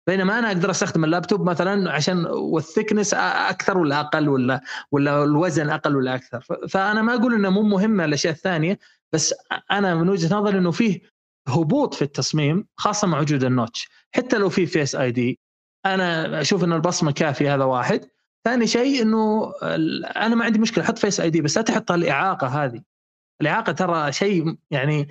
بينما 0.07 0.39
أنا 0.39 0.47
أقدر 0.47 0.71
أستخدم 0.71 1.03
اللابتوب 1.05 1.49
مثلا 1.49 1.91
عشان 1.91 2.25
وال 2.25 2.41
thickness 2.41 3.13
أكثر 3.13 3.77
ولا 3.77 3.99
أقل 3.99 4.29
ولا 4.29 4.61
ولا 4.91 5.23
الوزن 5.23 5.69
أقل 5.69 5.95
ولا 5.95 6.15
أكثر. 6.15 6.45
فأنا 6.69 7.01
ما 7.01 7.13
أقول 7.13 7.33
إنه 7.33 7.49
مو 7.49 7.61
مهمة 7.61 8.05
الأشياء 8.05 8.33
الثانية 8.33 8.79
بس 9.13 9.33
أنا 9.71 9.95
من 9.95 10.09
وجهة 10.09 10.35
نظري 10.35 10.57
إنه 10.57 10.71
فيه 10.71 11.01
هبوط 11.51 11.93
في 11.93 12.01
التصميم 12.01 12.67
خاصة 12.75 13.07
مع 13.07 13.19
وجود 13.19 13.43
ال 13.43 13.51
notch 13.51 13.89
حتى 14.15 14.37
لو 14.37 14.49
في 14.49 14.65
Face 14.65 14.95
ID 14.95 15.39
أنا 15.85 16.41
أشوف 16.41 16.63
إن 16.63 16.73
البصمة 16.73 17.11
كافية 17.11 17.55
هذا 17.55 17.63
واحد 17.63 18.05
ثاني 18.43 18.67
شيء 18.67 19.01
إنه 19.01 19.53
أنا 20.15 20.35
ما 20.35 20.45
عندي 20.45 20.59
مشكلة 20.59 20.83
حط 20.83 20.97
Face 20.97 21.19
ID 21.19 21.41
بس 21.41 21.57
لا 21.57 21.63
تحط 21.63 21.91
الاعاقه 21.91 22.47
هذه 22.47 22.81
الإعاقة 23.41 23.71
ترى 23.71 24.11
شيء 24.11 24.55
يعني 24.71 25.07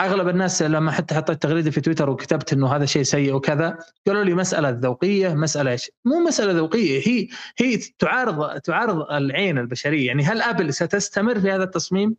أغلب 0.00 0.28
الناس 0.28 0.62
لما 0.62 0.92
حتى 0.92 1.14
حطيت 1.14 1.42
تغريدة 1.42 1.70
في 1.70 1.80
تويتر 1.80 2.10
وكتبت 2.10 2.52
إنه 2.52 2.76
هذا 2.76 2.84
شيء 2.84 3.02
سيء 3.02 3.34
وكذا 3.34 3.78
قالوا 4.06 4.24
لي 4.24 4.34
مسألة 4.34 4.70
ذوقية 4.70 5.34
مسألة 5.34 5.70
إيش؟ 5.70 5.90
مو 6.04 6.18
مسألة 6.18 6.52
ذوقية 6.52 7.08
هي 7.08 7.28
هي 7.58 7.76
تعارض 7.76 8.60
تعارض 8.60 9.12
العين 9.12 9.58
البشرية 9.58 10.06
يعني 10.06 10.22
هل 10.22 10.42
أبل 10.42 10.74
ستستمر 10.74 11.40
في 11.40 11.50
هذا 11.50 11.64
التصميم؟ 11.64 12.16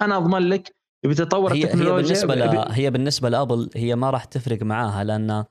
أنا 0.00 0.16
أضمن 0.16 0.48
لك 0.48 0.74
بتطور 1.04 1.52
هي 1.54 1.64
التكنولوجيا 1.64 2.16
هي 2.16 2.26
بالنسبة 2.26 2.34
ب- 2.34 2.54
ل... 2.54 2.72
هي 2.72 2.90
بالنسبة 2.90 3.28
لأبل 3.28 3.70
هي 3.76 3.96
ما 3.96 4.10
راح 4.10 4.24
تفرق 4.24 4.62
معاها 4.62 5.04
لأن 5.04 5.44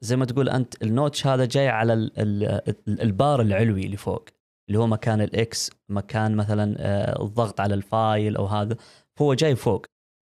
زي 0.00 0.16
ما 0.16 0.24
تقول 0.24 0.48
أنت 0.48 0.82
ال 0.82 0.89
notch 0.89 1.26
هذا 1.26 1.44
جاي 1.44 1.68
على 1.68 1.92
ال... 1.92 2.12
ال... 2.18 2.44
ال- 2.88 3.00
البار 3.02 3.40
العلوي 3.40 3.84
اللي 3.86 3.96
فوق 3.96 4.28
اللي 4.68 4.78
هو 4.78 4.86
مكان 4.86 5.20
ال 5.20 5.45
X 5.45 5.70
مكان 5.88 6.36
مثلا 6.36 6.76
آه، 6.78 7.22
الضغط 7.22 7.60
على 7.60 7.74
ال 7.74 7.86
file 7.86 8.36
أو 8.36 8.46
هذا 8.46 8.76
فهو 9.18 9.34
جاي 9.34 9.56
فوق 9.56 9.86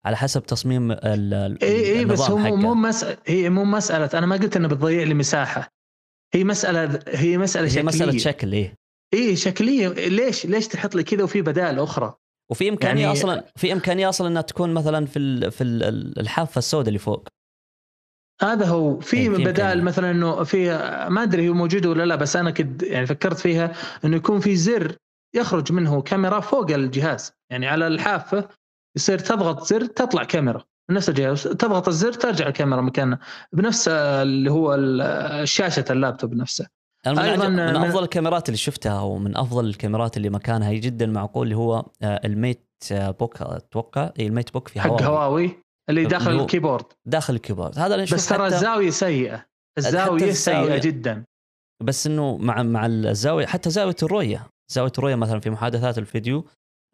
على 0.06 0.16
حسب 0.16 0.42
تصميم 0.42 0.92
ال... 0.92 1.58
اي 1.62 1.98
إي 1.98 2.04
بس 2.04 2.20
هو 2.20 2.38
مو. 2.38 2.74
مسألة 2.74 3.16
هي 3.26 3.50
مو 3.50 3.64
مسألة 3.64 4.18
أنا 4.18 4.26
ما 4.26 4.36
قلت 4.36 4.56
إنه 4.56 4.68
بتضيع 4.68 5.02
لي 5.02 5.14
مساحة 5.14 5.68
هي 6.34 6.44
مسألة 6.44 7.00
هي 7.08 7.38
مسألة 7.38 7.66
هي 7.66 7.70
شكلية. 7.70 7.84
مساله 7.84 8.18
شكل 8.18 8.52
إيه 8.52 8.74
إي 9.14 9.36
شكلية. 9.36 9.88
ليش؟ 9.88 10.46
ليش 10.46 10.68
تحط 10.68 10.94
لي 10.94 11.02
كذا 11.02 11.24
وفي 11.24 11.42
بدائل 11.42 11.78
أخرى؟ 11.80 12.14
وفي 12.50 12.68
إمكانية 12.68 13.00
يعني- 13.02 13.12
أصلا 13.12 13.44
في 13.56 13.72
إمكانية 13.72 14.08
أصلا 14.08 14.28
إنها 14.28 14.42
تكون 14.42 14.74
مثلا 14.74 15.06
في 15.06 15.18
ال... 15.18 15.50
في 15.52 15.64
ال- 15.64 16.18
الحافة 16.20 16.58
السوداء 16.58 16.88
اللي 16.88 16.98
فوق. 16.98 17.28
هذا 18.42 18.66
هو. 18.66 19.00
في 19.00 19.36
في 19.36 19.44
بدائل. 19.44 19.82
مثلا 19.84 20.10
إنه 20.10 20.42
في 20.44 20.68
ما 21.10 21.22
أدري 21.22 21.48
هو 21.48 21.54
موجود 21.54 21.86
ولا 21.86 22.02
لا 22.06 22.16
بس 22.16 22.36
أنا 22.36 22.50
كنت 22.50 22.82
يعني 22.82 23.06
فكرت 23.06 23.38
فيها 23.38 23.72
إنه 24.04 24.16
يكون 24.16 24.40
في 24.40 24.56
زر 24.56 24.96
يخرج 25.36 25.72
منه 25.72 26.02
كاميرا 26.02 26.40
فوق 26.40 26.70
الجهاز. 26.70 27.32
يعني 27.50 27.66
على 27.66 27.86
الحافة 27.86 28.48
يصير 28.96 29.18
تضغط 29.18 29.62
زر 29.66 29.84
تطلع 29.86 30.24
كاميرا. 30.24 30.64
نفس 30.90 31.08
الجهاز 31.08 31.42
تضغط 31.42 31.88
الزر 31.88 32.12
ترجع 32.12 32.46
الكاميرا 32.48 32.80
مكانها. 32.80 33.18
بنفس 33.52 33.88
اللي 33.88 34.50
هو 34.50 34.76
شاشة 35.44 35.84
اللابتوب 35.90 36.34
نفسه 36.34 36.66
أنا 37.06 37.22
من, 37.22 37.28
أيضاً 37.28 37.48
من 37.48 37.76
أفضل 37.76 38.02
الكاميرات 38.02 38.48
اللي 38.48 38.58
شفتها 38.58 39.00
ومن 39.00 39.36
أفضل 39.36 39.64
الكاميرات 39.66 40.16
اللي 40.16 40.30
مكانها. 40.30 40.72
جدا 40.72 41.06
معقول 41.06 41.46
اللي 41.46 41.56
هو 41.56 41.84
آه، 42.02 42.20
ال 42.24 42.33
Mate 42.33 42.68
آه، 42.92 43.10
Book 43.10 43.42
أتوقع. 43.42 44.12
إي 44.18 44.26
ال 44.26 44.52
MateBook 44.52 44.68
في 44.68 44.80
حق 44.80 44.90
هواوي. 44.90 45.06
هواوي 45.06 45.62
اللي 45.90 46.04
داخل 46.04 46.40
ال 46.40 46.45
keyboard. 46.45 46.84
داخل 47.06 47.34
ال 47.34 47.39
keyboard. 47.39 47.78
هذا 47.78 48.04
بس 48.04 48.28
ترى 48.28 48.46
الزاوية 48.46 48.90
سيئة. 48.90 49.46
الزاوية 49.78 50.32
سيئة 50.32 50.78
جدا. 50.78 51.24
بس 51.82 52.06
إنه 52.06 52.36
مع 52.36 52.62
مع 52.62 52.86
الزاوية 52.86 53.46
حتى 53.46 53.70
زاوية 53.70 53.96
الرؤية. 54.02 54.46
زاوية 54.72 54.92
الرؤية 54.98 55.14
مثلا 55.14 55.40
في 55.40 55.50
محادثات 55.50 55.98
الفيديو 55.98 56.44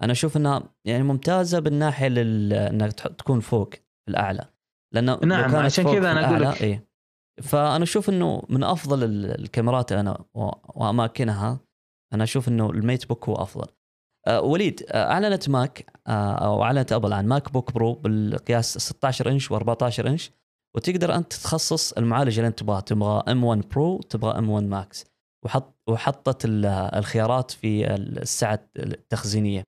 أنا 0.02 0.12
أشوف 0.12 0.36
إنها 0.36 0.62
يعني 0.84 1.02
ممتازة 1.02 1.58
بالناحية 1.58 2.08
لل... 2.08 2.52
انك 2.52 2.92
تكون 2.92 3.40
فوق 3.40 3.74
في 3.74 4.08
الأعلى. 4.08 4.44
لأنه 4.94 5.18
نعم، 5.24 5.56
عشان 5.56 5.84
كذا 5.84 5.92
أقول 5.92 6.06
الأعلى، 6.06 6.46
لك. 6.46 6.62
إيه. 6.62 6.93
فأنا 7.42 7.84
أشوف 7.84 8.08
إنه 8.08 8.42
من 8.48 8.64
أفضل 8.64 9.04
ال- 9.04 9.40
الكاميرات 9.40 9.92
أنا 9.92 10.24
وأماكنها. 10.34 11.60
أنا 12.14 12.24
أشوف 12.24 12.48
إنه 12.48 12.70
ال 12.70 13.08
MateBook 13.08 13.28
هو 13.28 13.34
أفضل. 13.34 13.66
آه 14.26 14.40
وليد 14.40 14.82
آه 14.88 15.10
أعلنت 15.12 15.48
Mac 15.48 15.92
آه 16.06 16.32
أو 16.46 16.62
أعلنت 16.64 16.92
أبل 16.92 17.12
عن 17.12 17.26
MacBook 17.26 17.72
Pro 17.72 17.92
بالقياس 17.94 18.78
16 18.78 19.30
إنش 19.30 19.52
و14 19.52 20.06
إنش 20.06 20.30
وتقدر 20.76 21.14
أنت 21.14 21.32
تخصص 21.32 21.92
المعالج 21.92 22.38
اللي 22.38 22.48
أنت 22.48 22.58
تبغاه. 22.58 22.80
تبغى 22.80 23.22
M1 23.28 23.44
Pro 23.44 24.00
تبغى 24.00 24.38
M1 24.38 24.50
Max. 24.50 25.04
وحط 25.44 25.74
وحطت 25.88 26.44
ال- 26.44 26.66
الخيارات 26.66 27.50
في 27.50 27.94
السعة 27.94 28.68
التخزينية. 28.76 29.62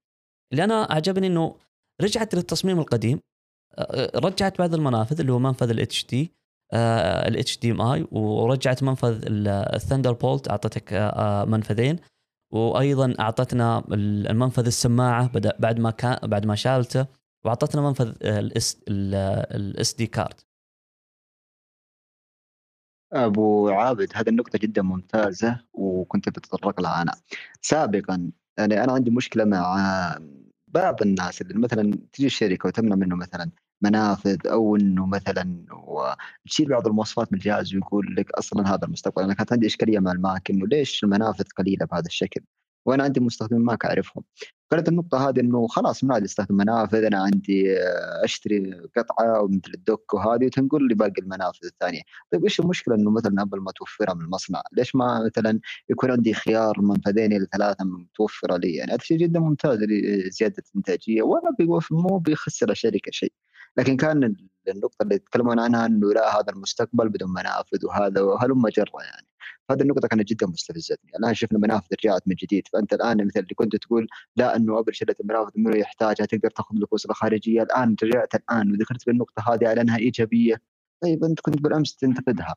اللي 0.53 0.65
أنا 0.65 0.91
أعجبني 0.93 1.27
إنه 1.27 1.57
رجعت 2.03 2.35
للتصميم 2.35 2.79
القديم. 2.79 3.21
آه، 3.79 4.11
رجعت 4.19 4.59
بعض 4.59 4.75
المنافذ 4.75 5.21
اللي 5.21 5.33
هو 5.33 5.39
منفذ 5.39 5.71
الاتش 5.71 6.07
دي 6.07 6.33
الاتش 6.75 7.59
دي 7.59 7.71
ام 7.71 7.83
اي 7.83 8.07
ورجعت 8.13 8.83
منفذ 8.83 9.21
ال 9.75 10.13
Thunderbolt 10.13 10.51
أعطتك 10.51 10.93
آه، 10.93 11.09
آه، 11.09 11.45
منفذين. 11.45 11.97
وأيضا 12.53 13.15
أعطتنا 13.21 13.79
ال- 13.93 14.29
المنفذ 14.31 14.67
السماعة 14.67 15.31
بعد 15.59 15.81
ما 15.81 15.91
كان 15.91 16.19
بعد 16.29 16.47
ما 16.47 16.55
شالته 16.55 17.07
وأعطتنا 17.45 17.83
منفذ 17.83 18.13
ال 18.23 19.95
SD 19.95 20.07
card 20.07 20.41
أبو 23.13 23.69
عابد 23.69 24.09
هذه 24.15 24.29
النقطة 24.29 24.59
جدا 24.59 24.83
ممتازة 24.83 25.61
وكنت 25.73 26.29
بتطرق 26.29 26.81
لها 26.81 27.03
أنا. 27.03 27.13
سابقا 27.63 28.31
يعني 28.59 28.85
أنا 28.85 28.93
عندي 28.93 29.11
مشكلة 29.11 29.45
مع 29.45 29.77
بعض 30.69 31.03
الناس 31.03 31.41
اللي 31.43 31.59
مثلا 31.59 31.99
تجي 32.13 32.27
الشركة 32.27 32.67
وتمنع 32.67 32.97
منه 32.97 33.17
مثلا 33.17 33.51
منافذ 33.83 34.37
أو 34.47 34.77
إنه 34.77 35.07
مثلا 35.07 35.65
تشيل 36.47 36.69
بعض 36.69 36.87
المواصفات 36.87 37.33
من 37.33 37.39
الجهاز 37.39 37.75
ويقول 37.75 38.17
لك 38.19 38.31
أصلا 38.31 38.75
هذا 38.75 38.85
المستقبل 38.85 39.23
أنا 39.23 39.35
كانت 39.35 39.53
عندي 39.53 39.67
إشكالية 39.67 39.99
مع 39.99 40.13
ال 40.13 40.22
Mac 40.22 40.51
إنه 40.51 40.67
ليش 40.67 41.05
المنافذ 41.05 41.45
قليلة 41.59 41.87
بهذا 41.87 42.07
الشكل 42.07 42.41
وأنا 42.87 43.05
عندي 43.05 43.21
مستخدمين 43.21 43.65
ماك 43.65 43.85
أعرفهم 43.85 44.25
كانت 44.71 44.89
النقطة 44.89 45.29
هذه 45.29 45.41
إنه 45.41 45.67
خلاص 45.67 46.05
ما 46.05 46.15
عاد 46.15 46.25
استخدم 46.25 46.57
منافذ 46.57 47.05
أنا 47.05 47.23
عندي 47.23 47.77
أشتري 48.25 48.73
قطعة 48.97 49.47
مثل 49.49 49.73
الدوك 49.75 50.15
وهذه 50.15 50.47
وتنقل 50.47 50.89
لي 50.89 50.95
باقي 50.95 51.23
المنافذ 51.23 51.67
الثانية، 51.67 52.01
طيب 52.33 52.45
إيش 52.45 52.61
المشكلة 52.61 52.95
إنه 52.95 53.11
مثلا 53.11 53.43
أبل 53.43 53.61
ما 53.61 53.73
توفرها 53.73 54.15
من 54.15 54.25
المصنع؟ 54.25 54.63
ليش 54.73 54.95
ما 54.97 55.25
مثلا 55.27 55.61
يكون 55.91 56.11
عندي 56.11 56.35
خيار 56.35 56.81
منفذين 56.81 57.33
إلى 57.33 57.47
ثلاثة 57.53 57.85
متوفرة 57.85 58.57
لي؟ 58.57 58.75
يعني 58.75 58.93
هذا 58.93 58.99
شيء 59.03 59.19
جدا 59.19 59.41
ممتاز 59.41 59.79
لزيادة 59.83 60.63
الانتاجية 60.71 61.23
ولا 61.23 61.57
مو 61.91 62.19
بيخسر 62.19 62.71
الشركة 62.71 63.11
شيء. 63.11 63.33
لكن 63.79 63.97
كان 63.97 64.37
النقطة 64.69 65.03
اللي 65.03 65.15
يتكلمون 65.15 65.61
عنها 65.61 65.87
إنه 65.87 66.13
لا 66.13 66.39
هذا 66.41 66.53
المستقبل 66.53 67.09
بدون 67.09 67.31
منافذ 67.31 67.87
وهذا 67.87 68.21
وهلم 68.21 68.69
جرة 68.69 69.03
يعني. 69.03 69.27
هذه 69.71 69.83
النقطة 69.83 70.09
كانت 70.09 70.29
جدا 70.29 70.47
مستفزتني، 70.47 71.11
الآن 71.19 71.35
شفنا 71.35 71.59
منافذ 71.59 71.87
رجعت 72.05 72.29
من 72.29 72.35
جديد، 72.35 72.69
فأنت 72.73 72.93
الآن 72.93 73.27
مثل 73.27 73.41
اللي 73.41 73.55
كنت 73.55 73.77
تقول 73.77 74.09
لا 74.37 74.57
إنه 74.57 74.79
أبل 74.79 74.95
شلت 74.95 75.21
المنافذ 75.21 75.51
منه 75.57 75.77
يحتاجها 75.77 76.27
تقدر 76.27 76.51
تأخذ 76.51 76.77
الفلوس 76.77 77.07
الخارجية. 77.07 77.63
الآن 77.63 77.97
رجعت 78.03 78.35
الآن 78.35 78.73
وذكرت 78.73 79.07
بالنقطة 79.07 79.55
هذه 79.55 79.69
على 79.69 79.81
إنها 79.81 79.99
إيجابية. 79.99 80.63
طيب 81.03 81.25
أنت 81.25 81.41
كنت 81.41 81.63
بالامس 81.63 81.97
تنتقدها. 81.97 82.55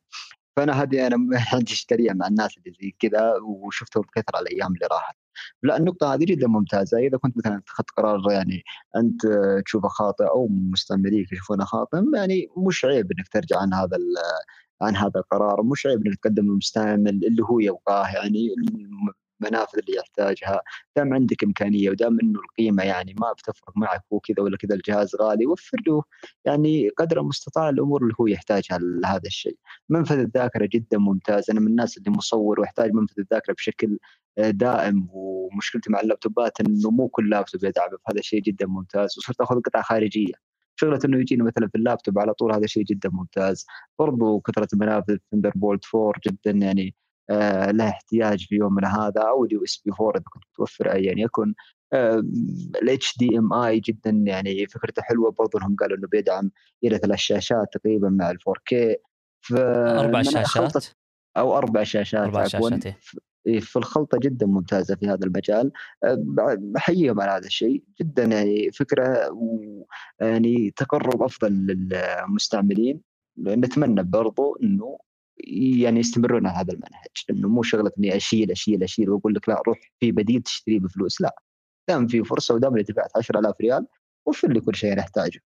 فأنا 0.56 0.82
هذه 0.82 1.06
أنا 1.06 1.16
عندي 1.52 1.72
إشكالية 1.72 2.12
مع 2.12 2.26
الناس 2.26 2.58
اللي 2.58 2.72
زي 2.82 2.94
كذا 2.98 3.34
وشفتهم 3.42 4.02
بكثره 4.02 4.40
الأيام 4.40 4.74
اللي 4.74 4.86
راحت. 4.92 5.16
لا 5.62 5.76
النقطة 5.76 6.14
هذه 6.14 6.24
جدا 6.24 6.46
ممتازة. 6.48 6.98
إذا 6.98 7.18
كنت 7.18 7.36
مثلا 7.38 7.58
اتخذت 7.58 7.90
قرار 7.90 8.20
يعني 8.30 8.62
أنت 8.96 9.26
تشوفه 9.66 9.88
خاطئ 9.88 10.24
أو 10.24 10.48
مستعمريك 10.50 11.32
يشوفونه 11.32 11.64
خاطئ 11.64 11.98
يعني 12.14 12.48
مش 12.56 12.84
عيب 12.84 13.12
إنك 13.12 13.28
ترجع 13.28 13.58
عن 13.60 13.74
هذا 13.74 13.98
عن 14.82 14.96
هذا 14.96 15.20
القرار. 15.20 15.62
مش 15.62 15.86
عيب 15.86 16.06
إنك 16.06 16.18
تقدم 16.22 16.44
للمستعمل 16.44 17.24
اللي 17.26 17.42
هو 17.42 17.60
يبغاه 17.60 18.06
يعني 18.14 18.54
المنافذ 19.42 19.78
اللي 19.78 19.98
يحتاجها. 19.98 20.62
دام 20.96 21.14
عندك 21.14 21.44
إمكانية 21.44 21.90
ودام 21.90 22.18
إنه 22.22 22.40
القيمة 22.40 22.82
يعني 22.82 23.14
ما 23.20 23.32
بتفرق 23.32 23.72
معك 23.76 24.02
هو 24.12 24.20
كذا 24.20 24.42
ولا 24.44 24.56
كذا 24.56 24.74
الجهاز 24.74 25.16
غالي 25.16 25.46
وفر 25.46 25.78
له. 25.86 26.02
يعني 26.44 26.88
قدر 26.88 27.20
المستطاع 27.20 27.68
الأمور 27.68 28.02
اللي 28.02 28.14
هو 28.20 28.26
يحتاجها 28.26 28.78
لهذا 28.78 29.26
الشيء. 29.26 29.56
منفذ 29.88 30.18
الذاكرة 30.18 30.68
جدا 30.72 30.98
ممتاز. 30.98 31.50
أنا 31.50 31.60
من 31.60 31.66
الناس 31.66 31.98
اللي 31.98 32.10
مصور 32.10 32.60
واحتاج 32.60 32.92
منفذ 32.92 33.14
الذاكرة 33.20 33.52
بشكل 33.52 33.98
آه، 34.38 34.50
دائم. 34.50 35.08
ومشكلتي 35.12 35.92
مع 35.92 36.00
اللابتوبات 36.00 36.60
إنه 36.60 36.90
مو 36.90 37.08
كل 37.08 37.30
لابتوب 37.30 37.64
يدعمه 37.64 37.98
فهذا 38.06 38.18
الشيء 38.20 38.42
جدا 38.42 38.66
ممتاز. 38.66 39.18
وصرت 39.18 39.40
آخذ 39.40 39.60
قطع 39.60 39.82
خارجية. 39.82 40.34
شغلة 40.76 41.00
إنه 41.04 41.20
يجيني 41.20 41.42
مثلا 41.42 41.68
في 41.68 41.78
اللابتوب 41.78 42.18
على 42.18 42.34
طول 42.34 42.52
هذا 42.54 42.66
شيء 42.66 42.84
جدا 42.84 43.10
ممتاز. 43.12 43.66
برضو 43.98 44.40
كثرة 44.40 44.68
منافذ 44.74 45.16
Thunderbolt 45.32 45.84
4 45.94 46.12
جدا 46.26 46.50
يعني 46.50 46.94
له 47.70 47.88
احتياج 47.88 48.46
في 48.46 48.54
يومنا 48.54 48.98
هذا 48.98 49.20
أو 49.20 49.44
ال 49.44 49.64
USB 49.64 49.92
4 50.00 50.10
إذا 50.10 50.24
كنت 50.32 50.44
متوفر 50.52 50.92
ايا 50.92 51.14
يكن. 51.16 51.54
ال 52.82 53.18
HDMI 53.18 53.80
جدا 53.80 54.10
يعني 54.10 54.66
فكرته 54.66 55.02
حلوة 55.02 55.30
برضو 55.30 55.58
إنهم 55.58 55.76
قالوا 55.76 55.98
إنه 55.98 56.08
بيدعم 56.08 56.50
إلى 56.84 56.98
ثلاث 56.98 57.18
شاشات 57.18 57.68
تقريبا 57.72 58.08
مع 58.08 58.30
ال 58.30 58.38
4K 58.40 58.94
ف 59.40 59.54
أربع 59.54 60.18
من 60.18 60.24
شاشات؟ 60.24 60.86
أو 61.36 61.58
أربع 61.58 61.82
شاشات 61.82 62.20
أربع. 62.20 62.44
شاشات 62.44 62.86
إيه. 62.86 62.98
إيه، 63.46 63.60
في 63.60 63.76
الخلطة 63.76 64.18
جدا 64.18 64.46
ممتازة 64.46 64.94
في 64.94 65.08
هذا 65.08 65.26
المجال. 65.26 65.72
بحييهم 66.58 67.20
على 67.20 67.30
هذا 67.30 67.46
الشيء. 67.46 67.84
جدا 68.00 68.24
يعني 68.24 68.70
فكرة 68.72 69.30
ويعني 69.32 70.70
تقرب 70.76 71.22
أفضل 71.22 71.52
للمستعملين. 71.52 73.00
نتمنى 73.38 74.02
برضو 74.02 74.58
إنه 74.62 74.98
يعني 75.44 76.00
يستمرون 76.00 76.46
على 76.46 76.58
هذا 76.58 76.72
المنهج 76.72 77.06
إنه 77.30 77.48
مو 77.48 77.62
شغلة 77.62 77.90
إني 77.98 78.16
أشيل 78.16 78.50
أشيل 78.50 78.82
أشيل 78.82 79.10
وأقول 79.10 79.34
لك 79.34 79.48
لا 79.48 79.62
روح 79.66 79.78
في 80.00 80.12
بديل 80.12 80.42
تشتريه 80.42 80.80
بفلوس 80.80 81.20
لا. 81.20 81.34
دام 81.88 82.06
في 82.06 82.24
فرصة 82.24 82.54
ودام 82.54 82.72
اللي 82.72 82.82
دفعت 82.82 83.10
10000 83.16 83.54
ريال 83.60 83.86
وفر 84.28 84.52
لي 84.52 84.60
كل 84.60 84.74
شيء 84.74 84.92
أنا 84.92 85.00
أحتاجه. 85.02 85.40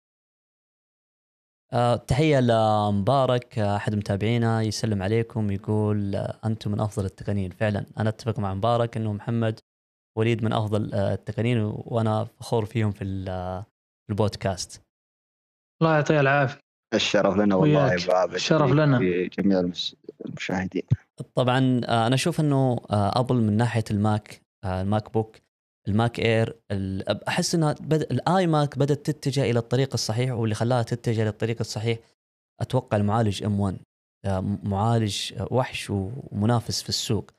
آه، 1.73 1.97
تحية 1.97 2.41
لمبارك 2.41 3.59
أحد 3.59 3.95
متابعينا 3.95 4.63
يسلم 4.63 5.03
عليكم 5.03 5.51
يقول 5.51 6.15
آه، 6.17 6.41
أنتم 6.45 6.71
من 6.73 6.81
أفضل 6.81 7.05
التقنيين. 7.05 7.51
فعلا 7.51 7.87
أنا 7.99 8.09
أتفق 8.09 8.39
مع 8.39 8.55
مبارك 8.55 8.97
إنه 8.97 9.13
محمد 9.13 9.61
وليد 10.19 10.45
من 10.45 10.53
أفضل 10.53 10.95
آه، 10.95 11.15
التقنيين 11.15 11.59
وأنا 11.65 12.25
فخور 12.25 12.65
فيهم 12.65 12.91
في 12.93 13.05
ال- 13.05 13.63
في 14.07 14.11
البودكاست. 14.11 14.83
الله 15.83 15.95
يعطيه 15.95 16.21
العافية. 16.21 16.64
الشرف 16.95 17.37
لنا 17.37 17.55
والله 17.55 17.85
وياك. 17.85 18.01
يا 18.01 18.05
ابو 18.05 18.13
عابد 18.13 18.35
الشرف 18.35 18.71
لنا. 18.71 18.99
جميع 19.39 19.71
المشاهدين 20.27 20.83
طبعا 21.35 21.81
آه، 21.85 22.07
أنا 22.07 22.15
أشوف 22.15 22.41
إنه 22.41 22.81
آه، 22.91 23.21
أبل 23.21 23.35
من 23.37 23.57
ناحية 23.57 23.85
ال 23.91 24.03
Mac 24.03 24.41
آه، 24.65 24.83
ال 24.83 25.13
MacBook 25.13 25.37
ال 25.89 25.96
Mac 25.96 26.19
Air 26.21 26.57
ال- 26.71 27.29
أحس 27.29 27.55
إنها 27.55 27.73
بد... 27.81 28.03
ال 28.03 28.47
iMac 28.47 28.79
بدأت 28.79 29.11
تتجه 29.11 29.51
إلى 29.51 29.59
الطريق 29.59 29.91
الصحيح 29.95 30.33
واللي 30.33 30.55
خلاها 30.55 30.83
تتجه 30.83 31.25
للطريق 31.25 31.57
الصحيح 31.61 31.99
أتوقع 32.61 32.97
المعالج 32.97 33.45
M1 33.45 33.77
آه، 34.25 34.41
م- 34.41 34.59
معالج 34.63 35.33
وحش 35.51 35.91
ومنافس 35.91 36.83
في 36.83 36.89
السوق 36.89 37.31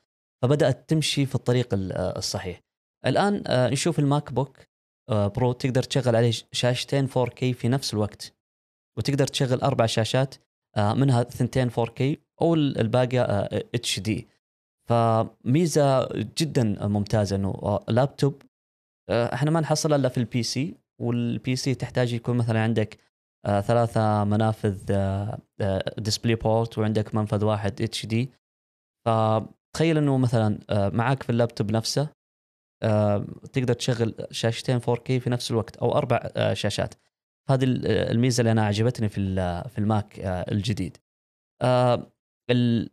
فبدأت 0.42 0.90
تمشي 0.90 1.26
في 1.26 1.34
الطريق 1.34 1.74
ال- 1.74 1.92
الصحيح 1.92 2.60
الآن 3.06 3.42
نشوف 3.48 3.98
ال 3.98 4.32
MacBook 4.32 4.58
Pro 5.10 5.52
تقدر 5.52 5.82
تشغل 5.82 6.16
عليه 6.16 6.32
شاشتين 6.52 7.08
4K 7.08 7.38
في 7.54 7.68
نفس 7.68 7.94
الوقت 7.94 8.32
وتقدر 8.98 9.26
تشغل 9.26 9.60
أربع 9.60 9.86
شاشات 9.86 10.34
آه، 10.76 10.94
منها 10.94 11.22
ثنتين 11.22 11.70
4K 11.70 12.02
أو 12.42 12.54
ال- 12.54 12.80
الباقيه 12.80 13.22
HD 13.74 14.28
فميزة 14.88 16.08
جدا 16.38 16.86
ممتازة 16.88 17.36
إنه 17.36 17.48
آه، 17.48 17.84
لابتوب 17.88 18.42
آه، 19.10 19.34
إحنا 19.34 19.50
ما 19.50 19.60
نحصل 19.60 19.92
إلا 19.92 20.08
في 20.08 20.18
ال 20.18 20.42
PC 20.42 20.74
وال 21.00 21.56
PC 21.56 21.74
تحتاج 21.74 22.12
يكون 22.12 22.36
مثلا 22.36 22.60
عندك 22.62 22.98
آه، 23.46 23.60
ثلاثة 23.60 24.24
منافذ 24.24 24.78
DisplayPort 25.98 26.78
وعندك 26.78 27.14
منفذ 27.14 27.44
واحد 27.44 27.82
HD 27.82 28.30
فتخيل 29.06 29.98
إنه 29.98 30.18
مثلا 30.18 30.58
آه، 30.70 30.88
معك 30.88 31.22
في 31.22 31.30
اللابتوب 31.30 31.70
نفسه 31.70 32.08
آه، 32.82 33.24
تقدر 33.52 33.74
تشغل 33.74 34.14
شاشتين 34.30 34.80
4K 34.80 35.06
في 35.20 35.30
نفس 35.30 35.50
الوقت 35.50 35.76
أو 35.76 35.94
أربع 35.96 36.20
آه، 36.36 36.54
شاشات. 36.54 36.94
هذه 37.50 37.64
ال- 37.64 37.86
الميزة 37.86 38.40
اللي 38.40 38.52
أنا 38.52 38.66
عجبتني 38.66 39.08
في 39.08 39.34
في 39.68 39.78
ال 39.78 39.89
Mac 39.89 40.20
آه، 40.20 40.52
الجديد. 40.52 40.96
آه، 41.62 42.12
آه، 42.50 42.86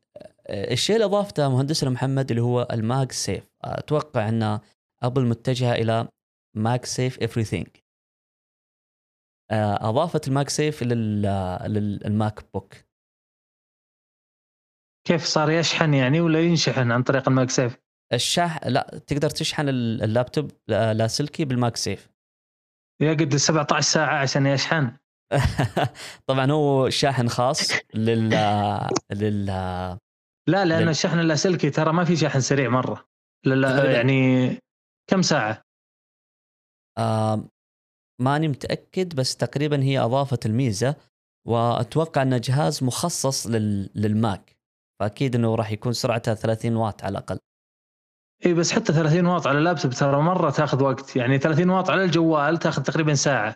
الشيء 0.50 0.96
اللي 0.96 1.06
أضافته 1.06 1.50
مهندسنا 1.50 1.90
محمد 1.90 2.30
اللي 2.32 2.42
هو 2.42 2.68
ال 2.72 3.12
MagSafe. 3.12 3.44
أتوقع 3.62 4.30
أن 4.30 4.60
أبل 5.04 5.26
متجهة 5.26 5.74
إلى 5.74 6.08
MagSafe 6.58 7.20
everything. 7.20 7.70
أضافت 9.52 10.28
ال 10.28 10.50
MagSafe 10.50 10.84
لل- 10.84 11.22
لل 11.74 12.54
MacBook. 12.54 12.74
كيف 15.08 15.24
صار 15.24 15.52
يشحن 15.52 15.94
يعني 15.94 16.22
ولا 16.22 16.42
ينشحن 16.42 16.92
عن 16.92 17.04
طريق 17.04 17.30
ال 17.30 17.50
MagSafe؟ 17.50 17.78
الشاح 18.14 18.68
لا 18.68 19.02
تقدر 19.08 19.30
تشحن 19.30 19.70
ال- 19.70 20.04
اللابتوب 20.04 20.52
لا- 20.68 20.94
لاسلكي 20.94 21.46
بال 21.46 21.76
MagSafe. 21.76 22.13
يقعد 23.02 23.36
17 23.36 23.82
ساعة 23.82 24.18
عشان 24.22 24.46
يشحن 24.48 24.92
طبعا 26.28 26.52
هو 26.52 26.90
شاحن 26.90 27.30
خاص 27.30 27.72
لل 27.94 28.30
لل 29.20 29.46
لا 30.50 30.66
لأن 30.66 30.82
لل- 30.84 30.90
الشحن 30.90 31.20
اللاسلكي 31.20 31.70
ترى 31.70 31.94
ما 31.94 32.04
في 32.04 32.16
شحن 32.16 32.40
سريع 32.42 32.70
مرة 32.70 33.06
لا 33.46 33.56
لا 33.56 33.78
تقريباً. 33.78 33.92
يعني 33.96 34.58
كم 35.10 35.22
ساعة؟ 35.22 35.62
آه 36.98 37.50
ماني 38.22 38.48
متأكد 38.48 39.16
بس 39.16 39.38
تقريبا 39.38 39.84
هي 39.84 40.00
أضافت 40.00 40.46
الميزة 40.46 40.96
وأتوقع 41.48 42.22
انه 42.22 42.38
جهاز 42.38 42.84
مخصص 42.84 43.48
لل... 43.48 43.90
لل 43.96 44.20
Mac 44.20 44.56
فأكيد 45.00 45.36
إنه 45.36 45.56
راح 45.56 45.72
يكون 45.72 45.94
سرعته 45.94 46.34
30 46.34 46.76
واط 46.76 47.04
على 47.04 47.12
الأقل 47.12 47.40
اي 48.46 48.54
بس 48.54 48.72
حتى 48.72 48.94
30 48.94 49.26
واط 49.26 49.48
على 49.48 49.58
اللابتوب 49.58 49.92
ترى 49.92 50.22
مرة 50.22 50.50
تاخذ 50.50 50.84
وقت. 50.84 51.16
يعني 51.16 51.40
30 51.40 51.70
واط 51.70 51.90
على 51.90 52.04
الجوال 52.04 52.58
تاخذ 52.58 52.84
تقريبا 52.84 53.14
ساعة. 53.14 53.56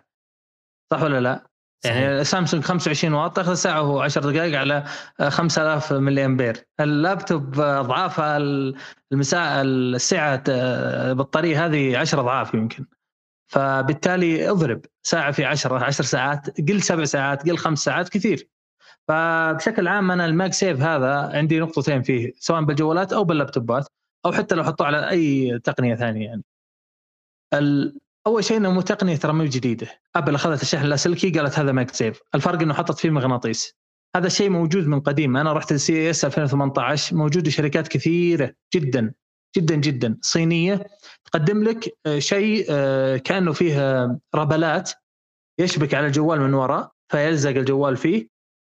صح 0.91 1.01
ولا 1.01 1.19
لا؟ 1.19 1.47
يعني 1.85 2.23
سامسونج 2.23 2.63
25 2.63 3.13
واط 3.13 3.35
تاخذ 3.35 3.53
ساعة 3.53 3.81
وهو 3.81 4.01
10 4.01 4.31
دقائق 4.31 4.59
على 4.59 4.83
آه، 5.19 5.29
5000 5.29 5.93
ملي 5.93 6.25
أمبير. 6.25 6.65
اللابتوب 6.79 7.59
آه، 7.59 7.79
اضعاف 7.79 8.19
المساحة 9.11 9.61
السعة 9.61 10.43
آه، 10.49 11.11
البطارية 11.11 11.65
هذه 11.65 11.97
10 11.97 12.19
أضعاف 12.19 12.53
يمكن. 12.53 12.85
فبالتالي 13.47 14.49
اضرب. 14.49 14.81
ساعة 15.03 15.31
في 15.31 15.45
10 15.45 15.85
10 15.85 16.05
ساعات 16.05 16.61
قل 16.69 16.81
سبع 16.81 17.05
ساعات 17.05 17.49
قل 17.49 17.57
خمس 17.57 17.79
ساعات 17.79 18.09
كثير. 18.09 18.49
فبشكل 19.07 19.87
عام 19.87 20.11
أنا 20.11 20.25
ال 20.25 20.53
MagSafe 20.53 20.81
هذا 20.81 21.31
عندي 21.33 21.59
نقطتين 21.59 22.01
فيه 22.01 22.33
سواء 22.39 22.61
بالجوالات 22.63 23.13
أو 23.13 23.23
باللابتوبات. 23.23 23.87
أو 24.27 24.31
حتى 24.31 24.55
لو 24.55 24.63
حطوه 24.63 24.87
على 24.87 25.09
أي 25.09 25.59
تقنية 25.59 25.95
ثانية 25.95 26.25
يعني. 26.25 26.43
أول 28.27 28.43
شيء 28.43 28.57
إنه 28.57 28.71
مو 28.71 28.81
تقنية 28.81 29.15
ترى 29.15 29.33
مو 29.33 29.45
جديدة، 29.45 29.87
أبل 30.15 30.35
أخذت 30.35 30.61
الشحن 30.61 30.83
اللاسلكي 30.83 31.29
قالت 31.29 31.59
هذا 31.59 31.71
MagSafe، 31.71 32.19
الفرق 32.35 32.61
إنه 32.61 32.73
حطت 32.73 32.99
فيه 32.99 33.09
مغناطيس. 33.09 33.75
هذا 34.15 34.27
الشيء 34.27 34.49
موجود 34.49 34.87
من 34.87 34.99
قديم، 34.99 35.37
أنا 35.37 35.53
رحت 35.53 35.71
ال 35.71 36.09
CES 36.09 36.25
2018 36.25 37.15
موجود 37.15 37.47
لشركات 37.47 37.87
كثيرة 37.87 38.53
جدا 38.75 39.13
جدا 39.57 39.75
جدا 39.75 40.17
صينية 40.21 40.87
تقدم 41.25 41.63
لك 41.63 41.97
آه، 42.05 42.19
شيء 42.19 42.65
آه، 42.69 43.17
كأنه 43.17 43.53
فيه 43.53 44.07
ربلات 44.35 44.91
يشبك 45.59 45.93
على 45.93 46.07
الجوال 46.07 46.41
من 46.41 46.53
وراء 46.53 46.91
فيلزق 47.11 47.49
الجوال 47.49 47.97
فيه 47.97 48.27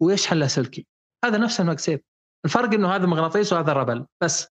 ويشحن 0.02 0.36
لاسلكي. 0.36 0.86
هذا 1.24 1.38
نفس 1.38 1.60
ال 1.60 1.78
MagSafe. 1.78 2.00
الفرق 2.44 2.74
إنه 2.74 2.96
هذا 2.96 3.06
مغناطيس 3.06 3.52
وهذا 3.52 3.72
ربل 3.72 4.06
بس 4.22 4.48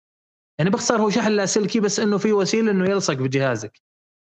يعني 0.59 0.69
باختصار 0.69 1.01
هو 1.01 1.09
شحن 1.09 1.31
لاسلكي 1.31 1.79
بس 1.79 1.99
إنه 1.99 2.17
في 2.17 2.33
وسيلة 2.33 2.71
إنه 2.71 2.89
يلصق 2.89 3.13
بجهازك 3.13 3.81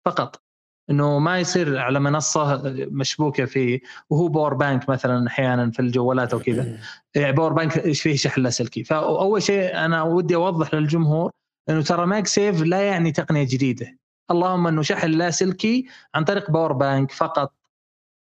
فقط. 0.05 0.41
إنه 0.89 1.19
ما 1.19 1.39
يصير 1.39 1.77
على 1.77 1.99
منصة 1.99 2.61
مشبوكة 2.91 3.45
فيه 3.45 3.79
وهو 4.09 4.27
power 4.27 4.53
bank 4.53 4.89
مثلا 4.89 5.27
أحيانا 5.27 5.71
في 5.71 5.79
الجوالات 5.79 6.33
أو 6.33 6.39
كذا. 6.39 6.77
يعني 7.15 7.31
power 7.31 7.53
bank 7.53 7.77
إيش 7.77 8.01
فيه 8.01 8.15
شحن 8.15 8.41
لاسلكي 8.41 8.83
فأول 8.83 9.43
شيء 9.43 9.75
أنا 9.85 10.01
ودي 10.03 10.35
أوضح 10.35 10.73
للجمهور 10.73 11.31
إنه 11.69 11.81
ترى 11.81 12.05
MagSafe 12.05 12.61
لا 12.61 12.81
يعني 12.81 13.11
تقنية 13.11 13.43
جديدة. 13.43 13.97
اللهم 14.31 14.67
إنه 14.67 14.81
شحن 14.81 15.07
لاسلكي 15.07 15.87
عن 16.15 16.23
طريق 16.23 16.51
power 16.51 16.73
bank 16.73 17.11
فقط. 17.11 17.53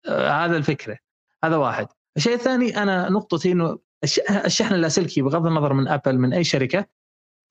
آه 0.08 0.30
هذا 0.46 0.58
الفكرة. 0.58 0.98
هذا 1.44 1.56
واحد. 1.56 1.88
الشيء 2.18 2.34
الثاني 2.34 2.84
أنا 2.84 3.10
نقطتي 3.10 3.52
إنه 3.52 3.78
الش- 4.04 4.20
الشحن 4.46 4.76
اللاسلكي 4.76 5.22
بغض 5.22 5.48
النظر 5.48 5.74
من 5.74 5.88
أبل 5.88 6.18
من 6.18 6.34
أي 6.34 6.44
شركة 6.44 6.86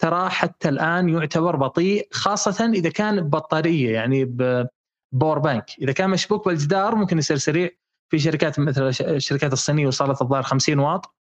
ترى 0.03 0.31
حتى 0.31 0.69
الآن 0.69 1.09
يعتبر 1.09 1.57
بطيء 1.57 2.09
خاصة 2.13 2.71
إذا 2.75 2.91
كان 2.91 3.21
ببطاريه 3.21 3.95
يعني 3.95 4.25
ب- 4.25 4.67
power 5.15 5.39
bank 5.39 5.71
إذا 5.83 5.93
كان 5.93 6.11
مشبوك 6.11 6.49
بالجدار 6.49 6.95
ممكن 6.95 7.19
يصير 7.19 7.37
سريع 7.37 7.71
في 8.11 8.19
شركات 8.19 8.61
مثل 8.61 8.89
الش- 8.89 9.03
الشركات 9.03 9.53
الصينية 9.53 9.87
وصلت 9.87 10.23
الظاهر 10.23 10.43
50 10.43 10.79
واط 10.79 11.15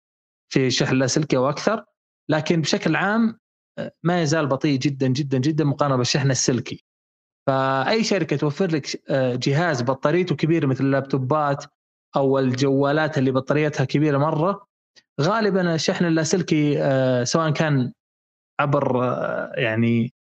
في 0.53 0.71
شحن 0.71 0.95
لاسلكي 0.95 1.37
وأكثر 1.37 1.85
لكن 2.29 2.61
بشكل 2.61 2.95
عام 2.95 3.39
آه، 3.79 3.91
ما 4.03 4.21
يزال 4.21 4.47
بطيء 4.47 4.79
جدا 4.79 5.07
جدا 5.07 5.37
جدا 5.37 5.63
مقارنة 5.63 5.95
بالشحن 5.95 6.31
السلكي. 6.31 6.85
فأي 7.47 8.03
شركة 8.03 8.35
توفر 8.35 8.71
لك 8.71 9.03
آه، 9.09 9.35
جهاز 9.35 9.81
بطاريته 9.81 10.35
كبيرة 10.35 10.65
مثل 10.67 10.83
اللابتوبات 10.83 11.65
أو 12.15 12.39
الجوالات 12.39 13.17
اللي 13.17 13.31
بطاريتها 13.31 13.85
كبيرة 13.85 14.17
مرة 14.17 14.67
غالبا 15.21 15.75
الشحن 15.75 16.05
اللاسلكي 16.05 16.83
آه، 16.83 17.23
سواء 17.23 17.49
كان 17.51 17.93
عبر 18.61 19.03
آه، 19.03 19.51
يعني 19.55 20.13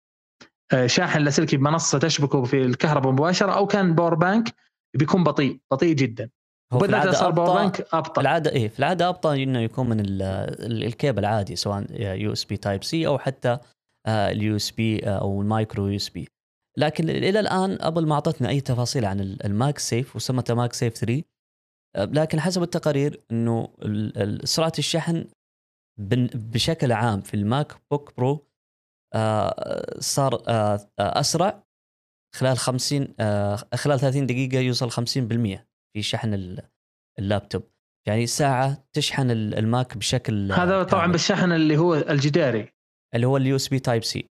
آه، 0.73 0.87
شاحن 0.87 1.21
لاسلكي 1.21 1.57
بمنصه 1.57 1.99
تشبكه 1.99 2.45
في 2.45 2.63
الكهرباء 2.63 3.13
مباشرة 3.13 3.53
أو 3.53 3.67
كان 3.67 3.95
power 3.95 4.15
bank 4.15 4.55
بيكون 4.97 5.25
بطيء 5.25 5.61
بطيء 5.73 5.95
جدا. 5.95 6.31
العادة 6.73 7.13
صار 7.13 7.31
power 7.31 7.49
أبطأ 7.49 7.61
بانك 7.63 7.77
في 7.77 7.97
أبطأ. 7.97 8.21
العادة 8.21 8.51
إيه 8.53 8.69
في 8.69 8.79
العادة 8.79 9.09
أبطأ 9.09 9.35
إنه 9.35 9.59
يكون 9.61 9.89
من 9.89 10.01
ال- 10.01 10.23
ال- 10.23 10.85
الكيبل 10.85 11.25
عادي 11.25 11.57
سواء 11.57 11.85
USB 12.01 12.57
Type-C 12.57 13.07
أو 13.07 13.19
حتى 13.19 13.59
ال 14.09 14.57
USB 14.57 14.99
أو 15.01 15.43
ال 15.43 15.50
micro 15.50 15.87
USB. 15.89 16.29
لكن 16.79 17.11
إلى 17.11 17.41
الآن 17.41 17.79
أبل 17.81 18.07
ما 18.07 18.15
أعطتنا 18.15 18.49
أي 18.49 18.61
تفاصيل 18.61 19.05
عن 19.05 19.21
ال- 19.21 19.47
ال 19.47 19.79
MagSafe 19.79 20.17
وسمته 20.17 20.55
MagSafe 20.55 20.95
3 20.95 21.23
آه، 21.97 22.05
لكن 22.05 22.41
حسب 22.41 22.63
التقارير 22.63 23.21
إنه 23.31 23.69
سرعة 24.45 24.73
الشحن 24.79 25.25
بشكل 26.35 26.93
عام 26.93 27.21
في 27.21 27.35
ال 27.35 27.73
MacBook 27.91 28.13
Pro 28.17 28.47
آه، 29.15 29.97
صار 30.01 30.35
آه، 30.49 30.75
آه، 30.99 31.21
أسرع 31.21 31.63
خلال 32.37 32.59
50 32.59 33.15
آه، 33.21 33.57
خلال 33.75 34.01
30 34.01 34.27
دقيقة 34.27 34.59
يوصل 34.59 34.91
50% 34.91 35.67
في 35.95 36.03
شحن 36.03 36.35
ال- 36.35 36.63
اللابتوب. 37.19 37.63
يعني 38.09 38.27
ساعة 38.27 38.85
تشحن 38.93 39.31
ال- 39.31 39.55
ال 39.59 39.68
Mac 39.68 39.97
بشكل 39.97 40.53
هذا 40.53 40.83
طبعا 40.83 41.01
كامل. 41.03 41.13
بالشحن 41.13 41.53
اللي 41.53 41.77
هو 41.77 41.95
الجداري. 41.95 42.73
اللي 43.15 43.27
هو 43.27 43.37
ال 43.37 43.57
USB 43.57 43.79
Type-C 43.79 44.27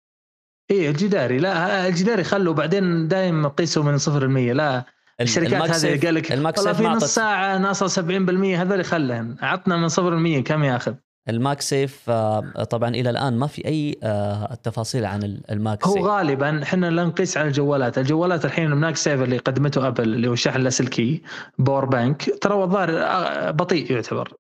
اي 0.70 0.90
الجداري. 0.90 1.38
لا 1.38 1.86
الجداري 1.88 2.24
خلوا 2.24 2.54
بعدين 2.54 3.08
دائما 3.08 3.48
قيسوا 3.48 3.82
من 3.82 3.98
0% 3.98 4.52
لا 4.52 4.84
الشركات 5.20 5.70
هذه 5.70 6.06
قال 6.06 6.14
لك 6.14 6.30
والله 6.30 6.72
في 6.72 6.82
نص 6.82 7.04
ساعة 7.14 7.58
ناصل 7.58 7.90
70% 7.90 8.56
هذول 8.60 8.84
خلهم 8.84 9.36
عطنا 9.40 9.76
من 9.76 9.88
0% 9.88 10.44
كم 10.44 10.64
ياخذ؟ 10.64 10.94
ال 11.28 11.61
MagSafe 11.61 12.11
آه، 12.11 12.41
طبعا 12.70 12.89
إلى 12.89 13.11
الآن 13.11 13.39
ما 13.39 13.47
في 13.47 13.64
أي 13.66 13.97
آه، 14.03 14.55
تفاصيل 14.62 15.05
عن 15.05 15.22
ال- 15.22 15.51
ال 15.51 15.59
Mag 15.59 15.86
هو 15.87 15.95
Safe. 15.94 16.03
غالبا 16.05 16.62
إحنا 16.62 16.91
لا 16.91 17.05
نقيس 17.05 17.37
على 17.37 17.49
الجوالات، 17.49 17.99
الجوالات 17.99 18.45
الحين 18.45 18.72
ال 18.72 18.96
MagSafe 18.96 19.22
اللي 19.22 19.39
قدمته 19.39 19.87
أبل 19.89 20.03
اللي 20.05 20.29
هو 20.29 20.33
الشحن 20.33 20.57
اللاسلكي 20.59 21.22
power 21.59 21.84
bank 21.84 22.30
ترى 22.43 22.55
هو 22.55 22.64
الظاهر 22.64 22.91
آه، 22.91 23.51
بطيء 23.51 23.93
يعتبر. 23.93 24.33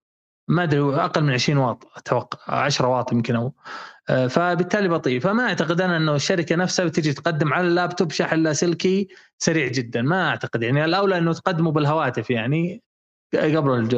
ما 0.48 0.62
أدري 0.62 0.80
هو 0.80 0.92
أقل 0.92 1.22
من 1.24 1.32
20 1.32 1.58
واط 1.58 1.84
أتوقع 1.96 2.38
10 2.64 2.86
واط 2.88 3.12
يمكن 3.12 3.36
أو. 3.36 3.52
فبالتالي 4.28 4.88
بطيء. 4.88 5.20
فما 5.20 5.42
أعتقد 5.42 5.80
أنا 5.80 5.96
إنه 5.96 6.14
الشركة 6.14 6.56
نفسها 6.56 6.84
بتجي 6.84 7.12
تقدم 7.12 7.54
على 7.54 7.66
اللابتوب 7.68 8.12
شحن 8.12 8.36
لاسلكي 8.42 9.08
سريع 9.38 9.68
جدا. 9.68 10.02
ما 10.02 10.28
أعتقد. 10.28 10.62
يعني 10.62 10.84
الأولى 10.84 11.18
إنه 11.18 11.32
تقدمه 11.32 11.70
بالهواتف 11.72 12.30
يعني. 12.30 12.82
قبل 13.34 13.88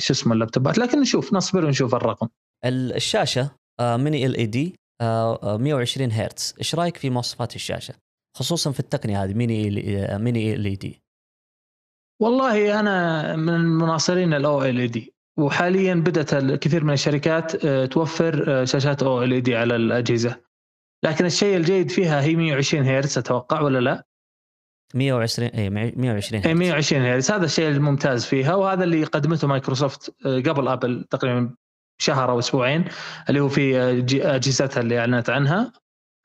شو 0.00 0.12
اسمه 0.12 0.32
اللابتوبات. 0.32 0.78
لكن 0.78 1.00
نشوف 1.00 1.32
نصبر 1.32 1.64
ونشوف 1.64 1.94
الرقم. 1.94 2.28
ال- 2.64 2.92
الشاشة 2.94 3.50
آه، 3.80 3.96
mini 3.96 4.26
LED 4.26 4.74
120 5.02 6.12
هرتز. 6.12 6.54
إيش 6.58 6.74
رأيك 6.74 6.96
في 6.96 7.10
مواصفات 7.10 7.56
الشاشة؟ 7.56 7.94
خصوصا 8.36 8.70
في 8.72 8.80
التقنية 8.80 9.24
هذه 9.24 9.34
mini 9.34 9.70
mini 10.18 10.54
LED. 10.54 11.02
والله 12.22 12.80
أنا 12.80 13.36
من 13.36 13.60
مناصرين 13.60 14.34
ال 14.34 14.62
OLED. 14.64 15.14
وحاليا 15.38 15.94
بدأت 15.94 16.34
الكثير 16.34 16.84
من 16.84 16.92
الشركات 16.92 17.64
آه، 17.64 17.86
توفر 17.86 18.44
آه، 18.48 18.64
شاشات 18.64 19.02
OLED 19.02 19.56
على 19.56 19.76
الأجهزة. 19.76 20.40
لكن 21.04 21.24
الشيء 21.26 21.56
الجيد 21.56 21.90
فيها 21.90 22.22
هي 22.22 22.36
120 22.36 22.84
هرتز 22.86 23.18
أتوقع 23.18 23.60
ولا 23.60 23.78
لا؟ 23.78 24.06
120 24.94 25.48
اي 25.48 25.70
120 25.70 26.42
هي 26.44 26.50
هرتز. 26.50 26.58
120 26.58 27.02
هرتز. 27.02 27.30
هذا 27.30 27.44
الشيء 27.44 27.68
الممتاز 27.68 28.24
فيها 28.24 28.54
وهذا 28.54 28.84
اللي 28.84 29.04
قدمته 29.04 29.48
مايكروسوفت 29.48 30.14
آه، 30.26 30.40
قبل 30.40 30.68
آبل 30.68 31.04
تقريبا 31.10 31.50
شهر 31.98 32.30
أو 32.30 32.38
أسبوعين 32.38 32.84
اللي 33.28 33.40
هو 33.40 33.48
في 33.48 33.78
آه، 33.80 33.92
جي- 33.92 34.26
أجهزتها 34.26 34.80
اللي 34.80 34.98
أعلنت 34.98 35.30
عنها. 35.30 35.72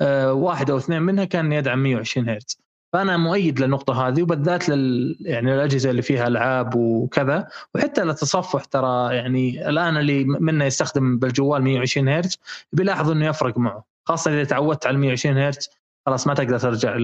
آه، 0.02 0.34
واحد 0.34 0.70
أو 0.72 0.78
اثنين 0.78 1.02
منها 1.02 1.26
كان 1.26 1.52
يدعم 1.52 1.84
120 1.84 2.30
هرتز. 2.30 2.58
فأنا 2.94 3.18
مؤيد 3.18 3.60
للنقطة 3.60 4.08
هذه 4.08 4.22
وبالذات 4.22 4.70
لل 4.70 5.18
يعني 5.22 5.56
الاجهزه 5.56 5.90
اللي 5.90 6.02
فيها 6.02 6.28
ألعاب 6.28 6.76
وكذا 6.76 7.48
وحتى 7.76 8.04
للتصفح 8.04 8.64
ترى 8.64 9.16
يعني 9.16 9.70
الآن 9.70 9.98
اللي 9.98 10.24
منا 10.24 10.66
يستخدم 10.66 11.18
بالجوال 11.20 11.64
120 11.64 12.10
هرتز 12.10 12.40
بيلاحظ 12.74 13.12
إنه 13.12 13.26
يفرق 13.26 13.58
معه. 13.58 13.86
خاصة 14.08 14.32
إذا 14.32 14.44
تعودت 14.44 14.88
على 14.88 14.98
120 14.98 15.38
هرتز 15.38 15.70
خلاص 16.06 16.28
ما 16.28 16.34
تقدر 16.34 16.60
ترجع 16.60 16.96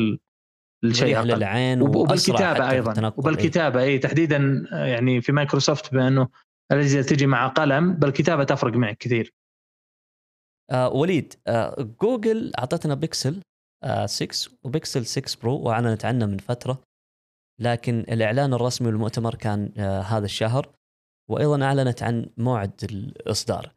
أقل. 0.86 1.28
للعين 1.28 1.82
وبالكتابة 1.82 2.70
أيضا. 2.70 3.14
وبالكتابة 3.18 3.82
اي 3.82 4.00
تحديدا 4.00 4.66
يعني 4.72 5.22
في 5.22 5.32
مايكروسوفت 5.32 5.94
بأنه 5.94 6.28
الأجهزة 6.72 7.02
تجي 7.02 7.28
مع 7.28 7.48
قلم 7.48 7.94
بالكتابة 7.94 8.44
تفرق 8.44 8.74
معك 8.74 8.98
كثير. 8.98 9.34
آه 10.72 10.90
وليد 10.90 11.34
آه 11.48 11.96
جوجل 12.02 12.52
أعطتنا 12.60 12.96
بيكسل 12.96 13.42
آه 13.84 14.06
6 14.06 14.52
وبيكسل 14.64 15.06
6 15.06 15.42
Pro 15.42 15.60
واعلنت 15.60 16.06
عنه 16.06 16.26
من 16.26 16.38
فترة. 16.38 16.84
لكن 17.62 18.00
الإعلان 18.00 18.54
الرسمي 18.54 18.88
والمؤتمر 18.88 19.36
كان 19.36 19.72
آه 19.78 20.02
هذا 20.02 20.26
الشهر. 20.26 20.74
وأيضا 21.30 21.66
أعلنت 21.66 22.04
عن 22.04 22.30
موعد 22.38 22.84
الإصدار. 22.84 23.72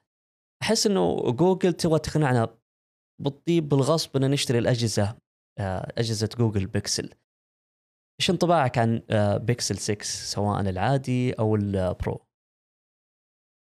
أحس 0.63 0.87
إنه 0.87 1.31
جوجل 1.31 1.73
تبغى 1.73 1.99
تقنعنا 1.99 2.49
بالطيب 3.23 3.69
بالغصب 3.69 4.17
ان 4.17 4.31
نشتري 4.31 4.59
الأجهزة 4.59 5.17
أجهزة 5.99 6.29
جوجل 6.39 6.67
بيكسل. 6.67 7.11
إيش 8.21 8.31
انطباعك 8.31 8.79
عن 8.79 9.03
آه 9.11 9.37
بيكسل 9.37 9.79
6 9.79 10.03
سواء 10.05 10.61
العادي 10.61 11.33
أو 11.33 11.57
ال 11.57 11.73
Pro 11.73 12.21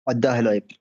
اداه 0.10 0.40
العيب 0.40 0.72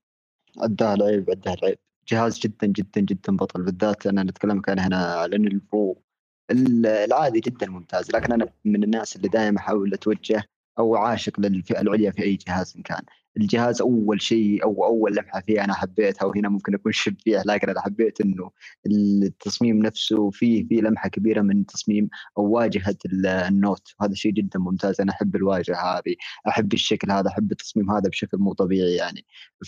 اداه 0.58 0.94
العيب 0.94 1.30
اداه 1.30 1.54
العيب 1.54 1.78
جهاز 2.08 2.38
جدا 2.38 2.66
جدا 2.66 3.00
جدا 3.00 3.36
بطل. 3.36 3.62
بالذات 3.62 4.06
أنا 4.06 4.22
نتكلم 4.22 4.60
كان 4.60 4.78
هنا 4.78 5.24
إن 5.24 5.46
ال 5.46 5.60
Pro 5.60 6.02
ال- 6.50 6.86
العادي 6.86 7.40
جدا 7.40 7.66
ممتاز. 7.70 8.10
لكن 8.10 8.32
أنا 8.32 8.48
من 8.64 8.84
الناس 8.84 9.16
اللي 9.16 9.28
دائما 9.28 9.58
أحاول 9.58 9.94
أتوجه 9.94 10.44
أو 10.78 10.96
عاشق 10.96 11.40
للفئة 11.40 11.80
العليا 11.80 12.10
في 12.10 12.22
أي 12.22 12.34
جهاز 12.36 12.76
إن 12.76 12.82
كان. 12.82 13.02
الجهاز 13.38 13.80
أول 13.80 14.22
شيء 14.22 14.64
أو 14.64 14.84
أول 14.84 15.16
لمحة 15.16 15.40
فيه 15.40 15.64
أنا 15.64 15.74
حبيتها 15.74 16.26
وهنا 16.26 16.48
ممكن 16.48 16.74
أكون 16.74 16.92
شبيح 16.92 17.42
لكن 17.46 17.68
أنا 17.70 17.80
حبيت 17.80 18.20
إنه 18.20 18.50
التصميم 18.86 19.78
نفسه 19.78 20.30
فيه 20.30 20.66
فيه 20.68 20.80
لمحة 20.80 21.08
كبيرة 21.08 21.40
من 21.40 21.66
تصميم 21.66 22.08
أو 22.38 22.44
واجهة 22.50 22.96
ال- 23.06 23.26
النوت. 23.26 23.88
هذا 24.02 24.14
شيء 24.14 24.32
جدا 24.32 24.58
ممتاز 24.58 25.00
أنا 25.00 25.12
أحب 25.12 25.36
الواجهة 25.36 25.76
هذه 25.76 26.14
أحب 26.48 26.72
الشكل 26.72 27.10
هذا 27.10 27.28
أحب 27.28 27.52
التصميم 27.52 27.90
هذا 27.90 28.08
بشكل 28.08 28.38
مو 28.38 28.52
طبيعي 28.52 28.94
يعني. 28.94 29.24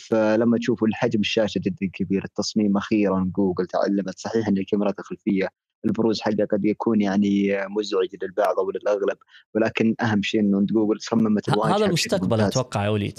فلما 0.09 0.59
تشوفوا 0.59 0.89
الحجم 0.89 1.21
الشاشة 1.21 1.59
جدا 1.59 1.91
كبير 1.93 2.25
التصميم 2.25 2.77
أخيرا 2.77 3.31
جوجل 3.37 3.67
تعلمت 3.67 4.19
صحيح 4.19 4.49
إن 4.49 4.59
الكاميرات 4.59 4.99
الخلفية 4.99 5.49
البروز 5.85 6.21
حقها 6.21 6.47
قد 6.51 6.65
يكون 6.65 7.01
يعني 7.01 7.59
مزعج 7.69 8.09
للبعض 8.23 8.59
أو 8.59 8.71
للاغلب 8.71 9.17
ولكن 9.55 9.95
أهم 10.03 10.23
شيء 10.23 10.41
إنه 10.41 10.61
جوجل 10.61 11.01
صممت 11.01 11.49
الواجهه 11.49 11.77
هذا 11.77 11.87
المستقبل. 11.87 12.41
أتوقع 12.41 12.85
يا 12.85 12.89
وليد. 12.89 13.19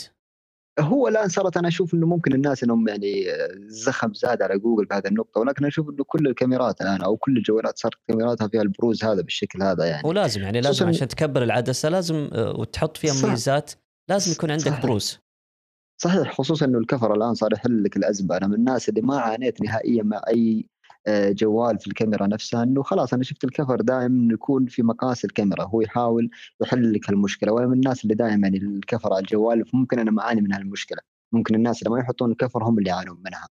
هو 0.80 1.08
الآن 1.08 1.30
صارت 1.30 1.58
أنا 1.58 1.68
أشوف 1.68 1.94
إنه 1.94 2.08
ممكن 2.08 2.34
الناس 2.34 2.64
إنهم 2.64 2.88
يعني 2.88 3.24
الزخم 3.54 4.14
زاد 4.14 4.42
على 4.42 4.60
جوجل 4.60 4.86
بهذه 4.86 5.08
النقطة 5.08 5.42
ولكن 5.42 5.66
أشوف 5.66 5.90
إنه 5.90 6.04
كل 6.04 6.28
الكاميرات 6.28 6.82
الآن 6.82 7.02
أو 7.02 7.18
كل 7.18 7.38
الجوالات 7.38 7.80
صارت 7.80 7.98
كاميراتها 8.08 8.48
فيها 8.48 8.62
البروز 8.62 9.04
هذا 9.04 9.22
بالشكل 9.22 9.64
هذا 9.64 9.86
يعني 9.86 10.08
ولازم 10.08 10.42
يعني 10.42 10.62
لازم 10.62 10.88
عشان 10.88 11.08
تكبر 11.08 11.44
العدسة 11.44 11.90
لازم 11.90 12.30
آه، 12.34 12.60
وتحط 12.60 12.98
فيها. 12.98 13.14
مميزات 13.24 13.72
لازم 14.10 14.32
يكون 14.32 14.52
عندك 14.52 14.66
صحيح. 14.66 14.84
بروز 14.84 15.20
صحيح 16.02 16.34
خصوصا 16.34 16.66
إنه 16.66 16.78
الكفر 16.78 17.14
الآن 17.14 17.34
صار 17.34 17.54
يحل 17.54 17.84
لك 17.84 17.98
الأزمة 17.98 18.38
أنا 18.38 18.48
من 18.48 18.54
الناس 18.54 18.90
اللي 18.90 19.02
ما 19.02 19.20
عانيت 19.20 19.62
نهائيا 19.62 20.04
مع 20.04 20.22
أي 20.28 20.70
جوال 21.10 21.80
في 21.80 21.88
الكاميرا 21.88 22.28
نفسها 22.28 22.64
إنه 22.64 22.84
خلاص 22.84 23.14
أنا 23.14 23.24
شفت 23.24 23.44
الكفر 23.44 23.82
دائما 23.82 24.34
يكون 24.34 24.66
في 24.66 24.84
مقاس 24.84 25.26
الكاميرا 25.26 25.64
هو 25.64 25.82
يحاول 25.82 26.30
يحل 26.62 26.94
لك 26.94 27.10
المشكلة 27.10 27.52
وأنا 27.54 27.68
من 27.68 27.74
الناس 27.74 28.04
اللي 28.04 28.16
دائما 28.16 28.48
الكفر 28.48 29.14
على 29.14 29.22
الجوال 29.22 29.66
فممكن 29.66 30.00
أنا 30.00 30.12
ما 30.12 30.22
أعاني 30.22 30.42
من 30.42 30.54
هالمشكلة. 30.54 31.00
ممكن 31.34 31.56
الناس 31.56 31.82
اللي 31.84 31.96
ما 31.96 32.00
يحطون 32.00 32.32
الكفر 32.32 32.64
هم 32.64 32.80
اللي 32.80 32.90
يعانون 32.90 33.18
منها. 33.26 33.48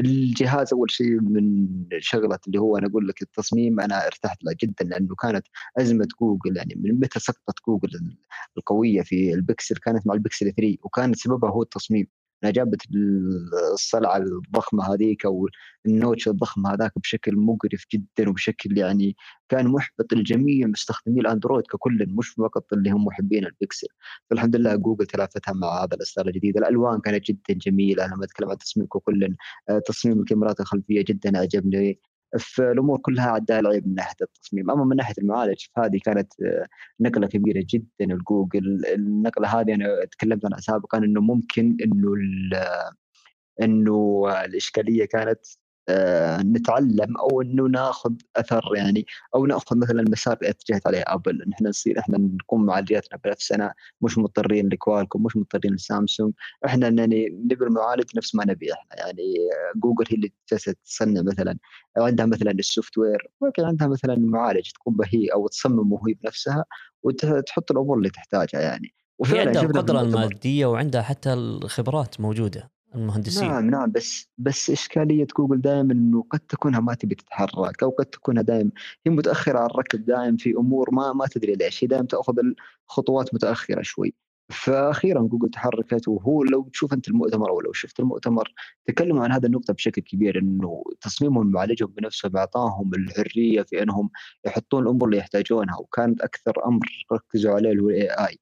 الجهاز 0.00 0.72
أول 0.72 0.90
شيء 0.90 1.20
من 1.20 1.66
شغلة 1.98 2.38
اللي 2.46 2.58
هو 2.58 2.76
أنا 2.76 2.86
أقول 2.86 3.08
لك 3.08 3.22
التصميم 3.22 3.80
أنا 3.80 4.06
ارتحت 4.06 4.44
له 4.44 4.54
جدا 4.62 4.84
لأنه 4.84 5.14
كانت 5.14 5.46
أزمة 5.78 6.08
جوجل 6.20 6.56
يعني 6.56 6.74
من 6.76 7.00
متى 7.00 7.20
سقطت 7.20 7.58
جوجل 7.68 8.16
القوية 8.58 9.02
في 9.02 9.34
البكسل 9.34 9.76
كانت 9.76 10.06
مع 10.06 10.14
البكسل 10.14 10.52
3 10.52 10.76
وكان 10.84 11.14
سببها 11.14 11.50
هو 11.50 11.62
التصميم. 11.62 12.06
جابت 12.44 12.82
الصلعة 13.72 14.16
الضخمة 14.16 14.94
هذيك 14.94 15.24
أو 15.24 15.48
ال 15.86 15.93
notch 15.93 16.28
الضخم 16.28 16.66
هذاك 16.66 16.92
بشكل 16.96 17.36
مقرف 17.36 17.84
جدا 17.94 18.28
وبشكل 18.30 18.78
يعني 18.78 19.16
كان 19.48 19.68
محبط 19.68 20.14
لجميع 20.14 20.66
مستخدمي 20.66 21.20
الأندرويد 21.20 21.66
ككل 21.66 22.06
مش 22.08 22.28
فقط 22.28 22.72
اللي 22.72 22.90
هم 22.90 23.04
محبين 23.04 23.46
البكسل 23.46 23.86
فالحمد 24.30 24.56
لله 24.56 24.76
جوجل 24.76 25.06
تلافتها 25.06 25.52
مع 25.54 25.84
هذا 25.84 25.94
الإصدار 25.96 26.26
الجديد. 26.28 26.56
الألوان 26.56 27.00
كانت 27.00 27.24
جدا 27.24 27.54
جميلة 27.54 28.06
لما 28.06 28.24
أتكلم 28.24 28.50
عن 28.50 28.58
تصميم 28.58 28.86
ككل. 28.86 29.36
آه، 29.68 29.78
تصميم 29.78 30.20
الكاميرات 30.20 30.60
الخلفية 30.60 31.04
جدا 31.08 31.38
عجبني 31.38 32.00
فالأمور 32.38 32.98
كلها 32.98 33.30
عداها 33.30 33.60
العيب 33.60 33.88
من 33.88 33.94
ناحية 33.94 34.14
التصميم. 34.22 34.70
أما 34.70 34.84
من 34.84 34.96
ناحية 34.96 35.14
المعالج 35.18 35.66
فهذه 35.76 36.00
كانت 36.04 36.32
آه، 36.42 36.66
نقلة 37.00 37.26
كبيرة 37.26 37.64
جدا 37.68 38.14
لجوجل. 38.14 38.82
النقلة 38.94 39.48
هذه 39.60 39.74
أنا 39.74 40.04
تكلمت 40.10 40.44
عنها 40.44 40.58
سابقا 40.60 40.98
إنه 40.98 41.20
ممكن 41.20 41.76
إنه 41.84 42.12
ال- 42.14 42.60
إنه 43.62 44.24
الإشكالية 44.44 45.04
كانت 45.04 45.38
آه، 45.46 45.59
نتعلم 46.40 47.16
أو 47.16 47.42
إنه 47.42 47.64
ناخذ 47.64 48.12
أثر 48.36 48.62
يعني 48.76 49.06
أو 49.34 49.46
نأخذ 49.46 49.78
مثلا 49.78 50.00
المسار 50.00 50.36
اللي 50.36 50.50
اتجهت 50.50 50.86
عليه 50.86 51.04
أبل 51.06 51.42
إن 51.42 51.52
إحنا 51.52 51.68
نصير 51.68 51.98
إحنا 51.98 52.18
نقوم 52.18 52.66
معالجاتنا 52.66 53.18
بنفسنا 53.24 53.74
مش 54.02 54.18
مضطرين 54.18 54.68
لكوالكوم 54.68 55.22
مش 55.22 55.36
مضطرين 55.36 55.74
لسامسونج 55.74 56.32
إحنا 56.66 56.88
يعني 56.88 57.28
نبي 57.28 57.64
المعالج 57.64 58.04
نفس 58.16 58.34
ما 58.34 58.44
نبي 58.44 58.72
إحنا 58.72 59.06
يعني 59.06 59.22
آه، 59.22 59.78
جوجل 59.78 60.04
هي 60.10 60.16
اللي 60.16 60.32
تصنع 60.84 61.22
مثلا 61.22 61.58
أو 61.98 62.04
عندها 62.04 62.26
مثلا 62.26 62.50
ال 62.50 62.98
software 62.98 63.30
ممكن 63.40 63.64
عندها 63.64 63.88
مثلا 63.88 64.16
معالج 64.18 64.70
تقوم 64.70 64.96
به 64.96 65.06
هي 65.14 65.26
أو 65.26 65.48
تصممه 65.48 66.00
هي 66.08 66.14
بنفسها 66.14 66.64
وتحط 67.02 67.70
الأمور 67.70 67.98
اللي 67.98 68.10
تحتاجها 68.10 68.60
يعني 68.60 68.86
هي 68.86 68.92
وفعلا 69.18 69.46
عندها 69.46 69.62
القدرة. 69.62 70.00
المادية 70.00 70.66
وعندها 70.66 71.02
حتى 71.02 71.32
الخبرات 71.32 72.20
موجودة 72.20 72.70
المهندسين. 72.94 73.48
نعم 73.48 73.70
نعم 73.70 73.90
بس 73.90 74.28
بس 74.38 74.70
إشكالية 74.70 75.26
جوجل 75.38 75.60
دائما 75.60 75.92
إنه 75.92 76.24
قد 76.30 76.40
تكونها 76.40 76.80
ما 76.80 76.94
تبي 76.94 77.14
تتحرك 77.14 77.82
أو 77.82 77.90
قد 77.90 78.06
تكونها 78.06 78.42
دائما 78.42 78.70
هي 79.06 79.12
متأخرة 79.12 79.58
على 79.58 79.70
الركب 79.70 80.04
دائما 80.04 80.36
في 80.36 80.50
أمور 80.50 80.94
ما 80.94 81.12
ما 81.12 81.26
تدري 81.26 81.54
ليش 81.54 81.84
هي 81.84 81.88
دائما 81.88 82.06
تأخذ 82.06 82.34
الخطوات 82.88 83.34
متأخرة 83.34 83.82
شوي. 83.82 84.14
فاخيرا 84.50 85.22
جوجل 85.22 85.50
تحركت 85.50 86.08
وهو 86.08 86.42
لو 86.44 86.68
تشوف 86.68 86.92
أنت 86.92 87.08
المؤتمر 87.08 87.50
أو 87.50 87.60
لو 87.60 87.72
شفت 87.72 88.00
المؤتمر 88.00 88.52
تكلموا 88.86 89.24
عن 89.24 89.32
هذا 89.32 89.46
النقطة 89.46 89.74
بشكل 89.74 90.02
كبير 90.02 90.38
إنه 90.38 90.84
تصميمهم 91.00 91.46
معالجهم 91.52 91.88
بنفسهم 91.88 92.36
اعطاهم 92.36 92.94
الحرية 92.94 93.62
في 93.62 93.82
إنهم 93.82 94.10
يحطون 94.46 94.82
الأمور 94.82 95.08
اللي 95.08 95.18
يحتاجونها 95.18 95.76
وكانت 95.78 96.20
أكثر 96.20 96.66
أمر 96.66 97.06
ركزوا 97.12 97.54
عليه 97.54 97.70
اللي 97.70 97.82
هو 97.82 97.90
ال 97.90 98.08
AI 98.28 98.38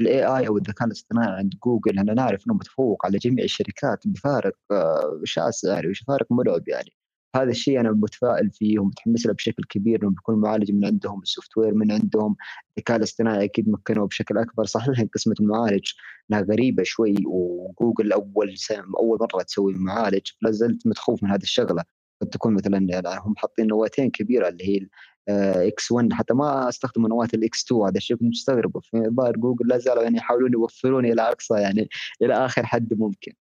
ال 0.00 0.24
AI 0.24 0.48
أو 0.48 0.56
الذكاء 0.56 0.86
الاصطناعي 0.86 1.38
عند 1.38 1.54
جوجل 1.64 1.98
أنا 1.98 2.14
نعرف 2.14 2.46
انه 2.46 2.54
متفوق 2.54 3.06
على 3.06 3.18
جميع 3.18 3.44
الشركات 3.44 4.08
بفارق 4.08 4.54
آه، 4.70 5.20
شاسع 5.24 5.74
يعني 5.74 5.88
وفارق 5.88 6.26
مرعب 6.32 6.68
يعني. 6.68 6.90
هذا 7.36 7.50
الشيء 7.50 7.80
أنا 7.80 7.90
متفائل 7.90 8.50
فيه 8.50 8.78
ومتحمس 8.78 9.26
له 9.26 9.32
بشكل 9.32 9.64
كبير 9.64 10.02
إنه 10.02 10.10
بيكون 10.10 10.34
المعالج 10.34 10.72
من 10.72 10.84
عندهم 10.84 11.22
ال 11.22 11.56
software 11.58 11.74
من 11.74 11.92
عندهم 11.92 12.36
الذكاء 12.78 12.96
الاصطناعي 12.96 13.44
أكيد 13.44 13.68
مكنوا 13.68 14.06
بشكل 14.06 14.38
أكبر. 14.38 14.64
صحيح 14.64 15.04
قسمة 15.14 15.34
المعالج 15.40 15.92
إنها 16.30 16.40
غريبة 16.40 16.82
شوي 16.82 17.14
وجوجل 17.26 18.12
أول 18.12 18.54
أول 18.98 19.18
مرة 19.34 19.42
تسوي 19.42 19.74
معالج 19.74 20.26
لا 20.42 20.50
زلت 20.50 20.86
متخوف 20.86 21.22
من 21.22 21.30
هذه 21.30 21.42
الشغلة. 21.42 21.84
قد 22.22 22.28
تكون 22.28 22.54
مثلا 22.54 22.86
يعني 22.90 23.20
هم 23.20 23.34
حاطين 23.36 23.66
نواتين 23.66 24.10
كبيرة 24.10 24.48
اللي 24.48 24.68
هي 24.68 24.86
X1 25.28 26.12
حتى 26.12 26.34
ما 26.34 26.68
استخدموا 26.68 27.08
نواة 27.08 27.28
ال 27.34 27.64
X2 27.64 27.82
هذا 27.82 27.96
الشيء 27.96 28.16
كنت 28.16 28.28
مستغرب. 28.28 28.78
في 28.82 29.10
ظاهر 29.16 29.36
جوجل 29.36 29.68
لا 29.68 29.78
زالوا 29.78 30.02
يعني 30.02 30.16
يحاولون 30.16 30.52
يوفرون 30.52 31.06
إلى 31.06 31.22
أقصى 31.22 31.54
يعني 31.54 31.88
إلى 32.22 32.34
آخر 32.34 32.66
حد 32.66 32.94
ممكن. 32.94 33.32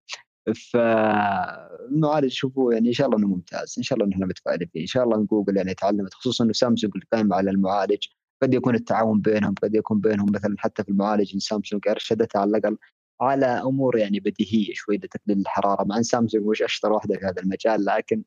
فالمعالج 0.72 2.32
شوفوا 2.32 2.74
يعني 2.74 2.88
إن 2.88 2.94
شاء 2.94 3.08
الله 3.08 3.20
إنه 3.20 3.28
ممتاز. 3.28 3.76
إن 3.78 3.84
شاء 3.84 4.00
الله 4.00 4.16
إنه 4.16 4.26
متفائلين 4.26 4.70
فيه. 4.74 4.82
إن 4.82 4.88
شاء 4.88 5.04
الله 5.04 5.28
جوجل 5.32 5.58
يعني 5.58 5.74
تعلمت 5.74 6.14
خصوصا 6.14 6.44
إنه 6.44 6.54
سامسونج 6.54 6.94
القائمه 6.96 7.36
على 7.36 7.52
المعالج 7.52 8.08
قد 8.42 8.54
يكون 8.54 8.76
التعاون 8.76 9.22
بينهم 9.22 9.56
قد 9.64 9.76
يكون 9.76 10.00
بينهم 10.00 10.32
مثلا 10.32 10.56
حتى 10.58 10.84
في 10.84 10.90
المعالج 10.90 11.34
إن 11.34 11.40
سامسونج 11.40 11.88
ارشدتها 11.88 12.40
على 12.40 12.58
الأقل 12.58 12.78
على 13.22 13.46
أمور 13.46 13.98
يعني 13.98 14.20
بديهية 14.20 14.74
شوي 14.74 14.98
لتقليل 14.98 15.40
الحرارة. 15.40 15.84
مع 15.84 15.98
إن 15.98 16.04
سامسونج 16.04 16.46
مش 16.46 16.62
أشطر 16.62 16.92
واحدة 16.92 17.16
في 17.16 17.26
هذا 17.26 17.42
المجال 17.42 17.86
لكن 17.86 18.24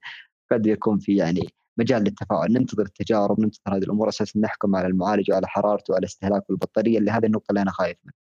قد 0.52 0.66
يكون 0.66 0.98
في 0.98 1.16
يعني 1.16 1.48
مجال 1.78 2.02
للتفاؤل 2.02 2.52
ننتظر 2.52 2.82
التجارب 2.82 3.40
ننتظر 3.40 3.76
هذه 3.76 3.82
الأمور 3.82 4.08
أساسا 4.08 4.38
نحكم 4.38 4.76
على 4.76 4.86
المعالج 4.86 5.30
وعلى 5.30 5.48
حرارته 5.48 5.92
وعلى 5.92 6.04
استهلاكه 6.04 6.44
البطارية 6.50 6.98
اللي 6.98 7.10
هذه 7.10 7.26
النقطة 7.26 7.50
اللي 7.50 7.62
أنا 7.62 7.70
خايف 7.70 7.96
منها. 8.04 8.22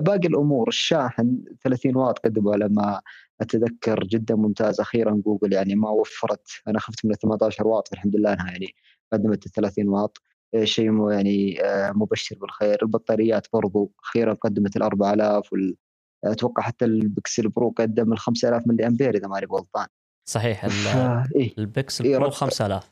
باقي 0.00 0.28
الأمور 0.28 0.68
الشاحن 0.68 1.44
30 1.64 1.96
واط 1.96 2.18
قدموا 2.18 2.52
على 2.52 2.68
ما 2.68 3.00
أتذكر 3.40 4.04
جدا 4.04 4.34
ممتاز. 4.34 4.80
أخيرا 4.80 5.22
جوجل 5.26 5.52
يعني 5.52 5.74
ما 5.74 5.90
وفرت 5.90 6.48
أنا 6.68 6.78
خفت 6.78 7.04
من 7.06 7.14
18 7.14 7.66
واط 7.66 7.88
الحمد 7.92 8.16
لله 8.16 8.32
إنها 8.32 8.50
يعني 8.50 8.74
قدمت 9.12 9.46
ال 9.46 9.52
30 9.52 9.88
واط 9.88 10.18
شيء 10.64 11.10
يعني 11.10 11.64
آه، 11.64 11.92
مبشر 11.92 12.36
بالخير. 12.38 12.78
البطاريات 12.82 13.46
برضو 13.52 13.92
أخيرا 14.04 14.34
قدمت 14.34 14.76
ال 14.76 14.82
4000 14.82 15.52
وال... 15.52 15.76
أتوقع 16.24 16.62
حتى 16.62 16.84
البكسل 16.84 17.48
Pro 17.48 17.70
قدم 17.78 18.12
ال 18.12 18.18
5000 18.18 18.62
ملي 18.66 18.86
أمبير 18.86 19.14
إذا 19.16 19.28
ماني 19.28 19.46
غلطان. 19.46 19.86
صحيح 20.24 20.64
إيه؟ 21.36 21.54
البكسل 21.58 22.04
إيه 22.04 22.18
Pro 22.18 22.30
5000 22.30 22.90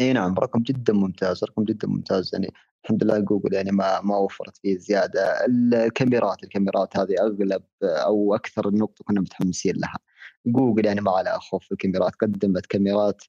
اي 0.00 0.12
نعم 0.12 0.34
رقم 0.34 0.62
جدا 0.62 0.92
ممتاز 0.92 1.44
رقم 1.44 1.64
جدا 1.64 1.88
ممتاز 1.88 2.30
يعني 2.32 2.52
الحمد 2.86 3.04
لله 3.04 3.18
جوجل 3.18 3.54
يعني 3.54 3.72
ما 3.72 4.00
ما 4.00 4.16
وفرت 4.16 4.56
فيه 4.56 4.78
زيادة. 4.78 5.46
الكاميرات 5.46 6.44
الكاميرات 6.44 6.96
هذه 6.96 7.14
أغلب 7.20 7.62
أو 7.82 8.34
أكثر 8.34 8.68
النقطة 8.68 9.04
كنا 9.04 9.20
متحمسين 9.20 9.76
لها. 9.76 9.98
جوجل 10.46 10.86
يعني 10.86 11.00
ما 11.00 11.10
على 11.10 11.38
خوف 11.40 11.72
الكاميرات 11.72 12.14
قدمت 12.14 12.66
كاميرات 12.66 13.22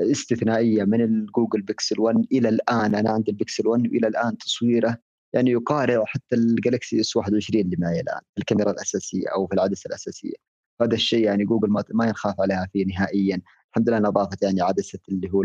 استثنائية 0.00 0.84
من 0.84 1.00
الجوجل 1.00 1.62
بيكسل 1.62 2.00
1 2.00 2.26
إلى 2.32 2.48
الآن. 2.48 2.94
أنا 2.94 3.10
عندي 3.10 3.30
البيكسل 3.30 3.66
1 3.68 3.82
والى 3.82 4.08
الآن 4.08 4.38
تصويره 4.38 4.98
يعني 5.34 5.50
يقارع 5.50 6.04
حتى 6.06 6.36
الجالكسي 6.36 7.00
S21 7.00 7.64
اللي 7.64 7.76
معي 7.78 8.00
الآن 8.00 8.20
الكاميرا 8.38 8.70
الأساسية 8.70 9.28
أو 9.34 9.46
في 9.46 9.54
العدسة 9.54 9.88
الأساسية. 9.88 10.49
هذا 10.82 10.94
الشيء 10.94 11.24
يعني 11.24 11.44
جوجل 11.44 11.70
ما, 11.70 12.06
ينخاف 12.06 12.40
عليها 12.40 12.68
فيه 12.72 12.86
نهائيا. 12.86 13.42
الحمد 13.70 13.88
لله 13.88 13.98
إنها 13.98 14.28
يعني 14.42 14.60
عدسه 14.60 14.98
اللي 15.08 15.30
هو 15.30 15.42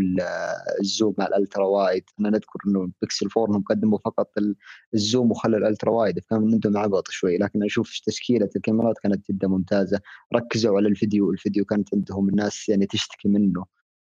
ال 0.80 0.87
zoom 0.87 1.14
مع 1.18 1.26
ال 1.26 1.33
ultra 1.33 1.66
wide. 1.66 2.04
أنا 2.20 2.30
نذكر 2.30 2.58
إنه 2.66 2.82
البكسل 2.82 3.28
4 3.36 3.48
انهم 3.50 3.62
قدموا 3.62 3.98
فقط 3.98 4.30
ال 4.94 5.01
zoom 5.01 5.30
وخلوا 5.30 5.58
ال 5.58 5.63
ultra 5.63 5.90
wide. 5.90 6.18
فكان 6.18 6.52
عندهم 6.52 6.76
عبط 6.76 7.10
شوي. 7.10 7.38
لكن 7.38 7.64
أشوف 7.64 8.00
تشكيلة 8.06 8.48
الكاميرات 8.56 8.98
كانت 8.98 9.30
جدا 9.30 9.48
ممتازة. 9.48 10.00
ركزوا 10.34 10.76
على 10.76 10.88
الفيديو. 10.88 11.30
الفيديو 11.30 11.64
كانت 11.64 11.88
عندهم 11.94 12.28
الناس 12.28 12.68
يعني 12.68 12.86
تشتكي 12.86 13.28
منه. 13.28 13.64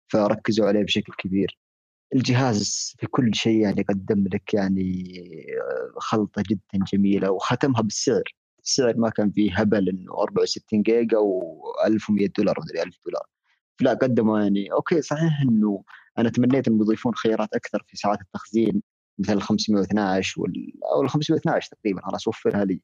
فركزوا 0.07 0.67
عليه 0.67 0.83
بشكل 0.83 1.13
كبير. 1.17 1.59
الجهاز 2.15 2.95
في 2.99 3.07
كل 3.07 3.35
شيء 3.35 3.61
يعني 3.61 3.81
قدم 3.81 4.27
لك 4.33 4.53
يعني 4.53 5.13
خلطة 5.97 6.43
جدا 6.49 6.85
جميلة 6.93 7.31
وختمها 7.31 7.81
بالسعر. 7.81 8.23
السعر 8.65 8.97
ما 8.97 9.09
كان 9.09 9.31
فيه 9.31 9.59
هبل 9.59 9.89
إنه 9.89 10.13
64 10.13 10.81
جيجا 10.81 11.17
و1100 11.17 12.29
دولار 12.37 12.59
مدري 12.59 12.83
1000 12.83 12.97
دولار. 13.05 13.27
لا 13.81 13.93
قدموا 13.93 14.39
يعني. 14.39 14.71
okay 14.71 15.01
صحيح 15.01 15.41
إنه 15.41 15.83
أنا 16.17 16.29
تمنيت 16.29 16.67
انهم 16.67 16.81
يضيفون 16.81 17.15
خيارات 17.15 17.53
أكثر 17.53 17.83
في 17.87 17.97
سعات 17.97 18.21
التخزين 18.21 18.81
مثل 19.19 19.33
ال 19.33 19.41
512 19.41 20.41
وال 20.41 20.73
أو 20.93 21.01
ال 21.01 21.09
512 21.09 21.69
تقريبا 21.71 22.01
خلاص 22.01 22.27
وفرها 22.27 22.65
لي. 22.65 22.81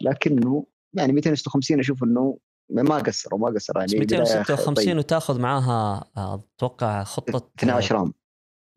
لكنه 0.00 0.66
يعني 0.94 1.12
256 1.12 1.80
أشوف 1.80 2.04
إنه 2.04 2.38
ما 2.70 2.98
قصروا 2.98 3.40
ما 3.40 3.48
قصروا 3.54 3.82
يعني. 3.82 3.98
256 3.98 4.74
طيب. 4.74 4.98
وتاخذ 4.98 5.40
معاها 5.40 6.10
أتوقع 6.16 7.04
خطة 7.04 7.50
12 7.58 7.94
RAM 7.94 8.12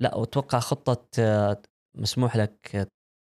لا 0.02 0.16
واتوقع 0.16 0.60
خطة 0.60 1.08
آه، 1.20 1.62
مسموح 1.96 2.36
لك 2.36 2.90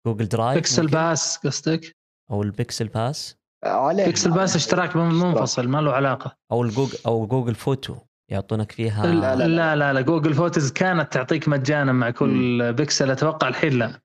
جوجل 0.07 0.29
درايف 0.29 0.55
بيكسل 0.55 0.87
باس 0.87 1.37
قصدك؟ 1.37 1.97
أو 2.31 2.43
البيكسل 2.43 2.89
باس 2.89 3.37
عليه 3.65 4.05
بيكسل 4.05 4.31
باس 4.31 4.57
اشتراك 4.57 4.97
منفصل 4.97 5.69
ما 5.69 5.79
له 5.79 5.93
علاقة. 5.93 6.37
أو 6.53 6.63
الجوجل 6.63 6.99
أو 7.07 7.27
جوجل 7.27 7.55
فوتو 7.55 7.95
يعطونك 8.31 8.73
فيها 8.73 9.07
لا 9.07 9.37
لا 9.37 9.47
لا, 9.49 9.77
لا, 9.77 9.93
لا 9.93 10.01
جوجل 10.01 10.35
فوتوز 10.35 10.73
كانت 10.73 11.13
تعطيك 11.13 11.49
مجانا 11.49 11.93
مع 11.93 12.11
كل 12.11 12.59
م. 12.69 12.73
بيكسل 12.73 13.11
أتوقع 13.11 13.49
الحين 13.49 13.73
لا. 13.73 14.01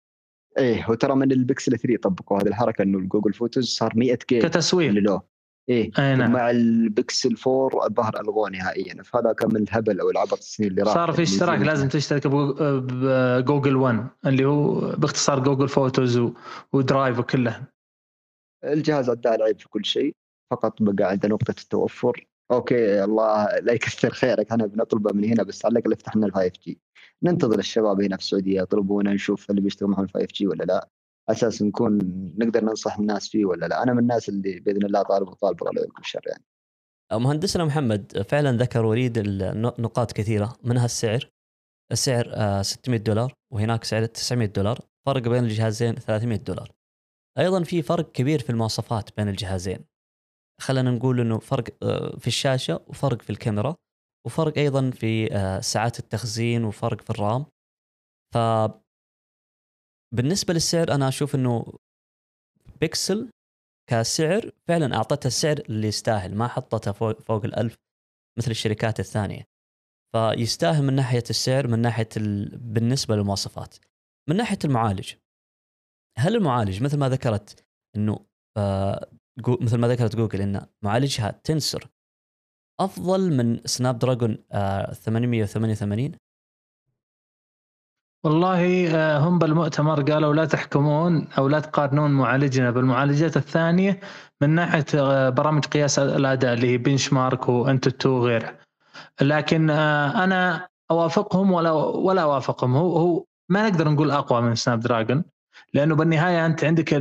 إيه 0.57 0.85
وترى 0.89 1.15
من 1.15 1.31
البكسل 1.31 1.77
3 1.77 1.97
طبقوا 2.01 2.41
هذه 2.41 2.47
الحركة 2.47 2.81
إنه 2.81 2.97
الجوجل 2.97 3.33
فوتوز 3.33 3.65
صار 3.65 3.93
100 3.95 4.19
جيجا. 4.29 4.47
كتسويق. 4.47 4.91
له. 4.91 5.21
إيه. 5.69 5.91
أي 5.99 6.15
نعم. 6.15 6.31
مع 6.31 6.49
البكسل 6.49 7.35
4 7.47 7.85
الظهر 7.87 8.19
الغوه 8.19 8.49
نهائيا. 8.49 9.03
فهذا 9.03 9.33
كان 9.33 9.49
من 9.53 9.61
الهبل 9.63 9.99
أو 9.99 10.09
العبط 10.09 10.37
السنين 10.37 10.69
اللي 10.69 10.81
راحت. 10.81 10.95
صار 10.95 11.11
في 11.11 11.23
اشتراك 11.23 11.59
لازم 11.59 11.89
تشترك 11.89 12.27
بجوجل 12.27 13.75
1 13.75 14.07
اللي 14.25 14.45
هو 14.45 14.73
باختصار 14.95 15.39
Google 15.39 15.69
Photos 15.69 16.21
و 16.73 16.81
Drive 16.81 17.19
وكلها. 17.19 17.67
الجهاز 18.63 19.09
ادى 19.09 19.35
العيب 19.35 19.59
في 19.59 19.69
كل 19.69 19.85
شيء 19.85 20.15
فقط 20.51 20.81
بقى 20.81 21.09
عنده 21.09 21.29
نقطة 21.29 21.51
التوفر. 21.51 22.27
okay 22.51 23.03
الله 23.03 23.59
لا 23.59 23.73
يكثر 23.73 24.09
خيرك 24.09 24.51
أنا 24.51 24.65
بنطلبه 24.65 25.13
من 25.13 25.25
هنا 25.25 25.43
بس 25.43 25.65
على 25.65 25.71
الاقل 25.71 25.93
افتح 25.93 26.15
لنا 26.15 26.27
ال 26.27 26.33
5G 26.33 26.79
ننتظر 27.23 27.59
الشباب 27.59 28.01
هنا 28.01 28.17
في 28.17 28.23
السعودية 28.23 28.61
يطلبونا 28.61 29.13
نشوف 29.13 29.49
اللي 29.49 29.61
بيشتغل 29.61 29.89
معهم 29.89 30.07
5G 30.07 30.47
ولا 30.47 30.63
لا. 30.63 30.89
أساس 31.29 31.61
نكون 31.61 31.97
نقدر 32.37 32.63
ننصح 32.63 32.97
الناس 32.99 33.29
فيه 33.29 33.45
ولا 33.45 33.65
لا. 33.65 33.83
أنا 33.83 33.93
من 33.93 33.99
الناس 33.99 34.29
اللي 34.29 34.59
بإذن 34.59 34.85
الله 34.85 35.03
طالب 35.03 35.27
وطالب 35.27 35.63
الله 35.67 35.81
يكون 35.81 36.03
شر 36.03 36.21
يعني. 36.27 36.43
مهندسنا 37.23 37.65
محمد 37.65 38.25
فعلا 38.29 38.57
ذكر 38.57 38.85
وليد 38.85 39.19
نقاط 39.79 40.11
كثيرة. 40.11 40.57
منها 40.63 40.85
السعر 40.85 41.29
السعر 41.91 42.23
600 42.63 42.99
آه، 42.99 43.03
دولار 43.03 43.33
وهناك 43.53 43.83
سعر 43.83 44.05
900 44.05 44.47
دولار. 44.47 44.79
فرق 45.05 45.21
بين 45.21 45.43
الجهازين 45.43 45.95
300 45.95 46.37
دولار. 46.37 46.71
أيضا 47.37 47.63
في 47.63 47.81
فرق 47.81 48.11
كبير 48.11 48.39
في 48.39 48.49
المواصفات 48.49 49.17
بين 49.17 49.27
الجهازين. 49.29 49.85
خلينا 50.61 50.91
نقول 50.91 51.19
إنه 51.19 51.39
فرق 51.39 51.77
آه، 51.83 52.17
في 52.17 52.27
الشاشة 52.27 52.85
وفرق 52.87 53.21
في 53.21 53.29
الكاميرا 53.29 53.75
وفرق 54.25 54.57
أيضا 54.57 54.91
في 54.91 55.33
آه، 55.35 55.59
ساعات 55.59 55.99
التخزين 55.99 56.63
وفرق 56.63 57.01
في 57.01 57.09
الرام. 57.09 57.45
ف 58.33 58.37
بالنسبة 60.15 60.53
للسعر 60.53 60.91
أنا 60.91 61.07
أشوف 61.07 61.35
إنه 61.35 61.73
بيكسل 62.81 63.29
كسعر 63.89 64.51
فعلا 64.67 64.95
اعطتها 64.95 65.27
السعر 65.27 65.59
اللي 65.69 65.87
يستاهل 65.87 66.35
ما 66.35 66.47
حطتها 66.47 66.93
فوق, 66.93 67.21
فوق 67.21 67.45
الألف 67.45 67.75
مثل 68.39 68.51
الشركات 68.51 68.99
الثانية. 68.99 69.43
فيستاهل 70.15 70.83
من 70.83 70.93
ناحية 70.93 71.23
السعر 71.29 71.67
من 71.67 71.79
ناحية 71.79 72.09
ال... 72.17 72.57
بالنسبة 72.57 73.15
للمواصفات. 73.15 73.75
من 74.29 74.35
ناحية 74.35 74.57
المعالج 74.65 75.13
هل 76.17 76.35
المعالج 76.35 76.83
مثل 76.83 76.97
ما 76.99 77.09
ذكرت 77.09 77.65
إنه 77.95 78.19
آه 78.57 79.09
مثل 79.47 79.77
ما 79.77 79.87
ذكرت 79.87 80.15
جوجل 80.15 80.41
إن 80.41 80.65
معالجها 80.83 81.41
Tensor 81.43 81.87
أفضل 82.79 83.37
من 83.37 83.59
Snapdragon 83.65 84.37
آه 84.51 84.93
888 84.93 86.11
والله 88.25 88.91
آه، 88.95 89.19
هم 89.19 89.39
بالمؤتمر 89.39 90.11
قالوا 90.11 90.33
لا 90.33 90.45
تحكمون 90.45 91.27
أو 91.37 91.47
لا 91.47 91.59
تقارنون 91.59 92.11
معالجنا 92.11 92.71
بالمعالجات 92.71 93.37
الثانية 93.37 93.99
من 94.41 94.49
ناحية 94.49 94.85
آه، 94.95 95.29
برامج 95.29 95.65
قياس 95.65 95.99
الأداء 95.99 96.53
اللي 96.53 96.67
هي 96.67 96.77
benchmark 96.77 97.49
و 97.49 97.89
AnTuTu 97.89 98.09
وغيره 98.09 98.59
لكن 99.21 99.69
آه، 99.69 100.23
أنا 100.23 100.67
أوافقهم 100.91 101.51
ولا 101.51 101.71
ولا 101.71 102.21
أوافقهم. 102.21 102.75
هو 102.75 102.97
هو 102.97 103.25
ما 103.49 103.69
نقدر 103.69 103.89
نقول 103.89 104.11
أقوى 104.11 104.41
من 104.41 104.55
Snapdragon 104.55 105.23
لأنه 105.73 105.95
بالنهاية 105.95 106.45
أنت 106.45 106.63
عندك 106.63 106.91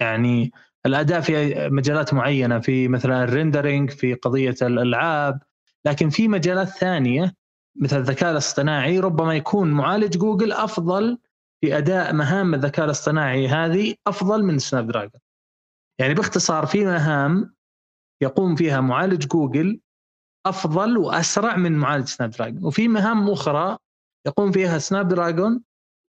يعني 0.00 0.52
الاداء 0.86 1.20
في 1.20 1.54
مجالات 1.70 2.14
معينة 2.14 2.58
في 2.58 2.88
مثلا 2.88 3.24
ال 3.24 3.31
rendering 3.31 3.90
في 3.90 4.14
قضية 4.14 4.56
الألعاب 4.62 5.42
لكن 5.84 6.10
في 6.10 6.28
مجالات 6.28 6.68
ثانية 6.68 7.34
مثل 7.76 7.98
الذكاء 7.98 8.30
الاصطناعي 8.30 8.98
ربما 8.98 9.34
يكون 9.34 9.70
معالج 9.70 10.16
جوجل 10.16 10.52
أفضل 10.52 11.18
في 11.60 11.78
أداء 11.78 12.12
مهام 12.12 12.54
الذكاء 12.54 12.84
الاصطناعي 12.84 13.48
هذه 13.48 13.94
أفضل 14.06 14.44
من 14.44 14.58
Snapdragon. 14.58 15.20
يعني 16.00 16.14
باختصار 16.14 16.66
في 16.66 16.84
مهام 16.84 17.54
يقوم 18.22 18.56
فيها 18.56 18.80
معالج 18.80 19.26
جوجل 19.26 19.80
أفضل 20.46 20.98
وأسرع 20.98 21.56
من 21.56 21.72
معالج 21.72 22.06
Snapdragon 22.06 22.64
وفي 22.64 22.88
مهام 22.88 23.30
أخرى 23.30 23.78
يقوم 24.26 24.52
فيها 24.52 24.78
Snapdragon 24.78 25.62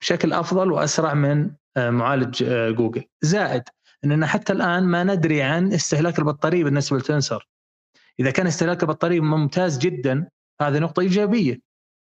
بشكل 0.01 0.33
أفضل 0.33 0.71
وأسرع 0.71 1.13
من 1.13 1.51
آه، 1.77 1.89
معالج 1.89 2.43
آه، 2.43 2.69
جوجل. 2.69 3.03
زائد 3.21 3.63
إننا 4.05 4.27
حتى 4.27 4.53
الآن 4.53 4.83
ما 4.83 5.03
ندري 5.03 5.41
عن 5.41 5.73
استهلاك 5.73 6.19
البطارية 6.19 6.63
بالنسبة 6.63 6.97
لل 6.97 7.08
Tensor. 7.08 7.47
إذا 8.19 8.31
كان 8.31 8.47
استهلاك 8.47 8.83
البطارية 8.83 9.19
ممتاز 9.19 9.77
جدا 9.77 10.29
هذه 10.61 10.79
نقطة 10.79 10.99
إيجابية. 10.99 11.61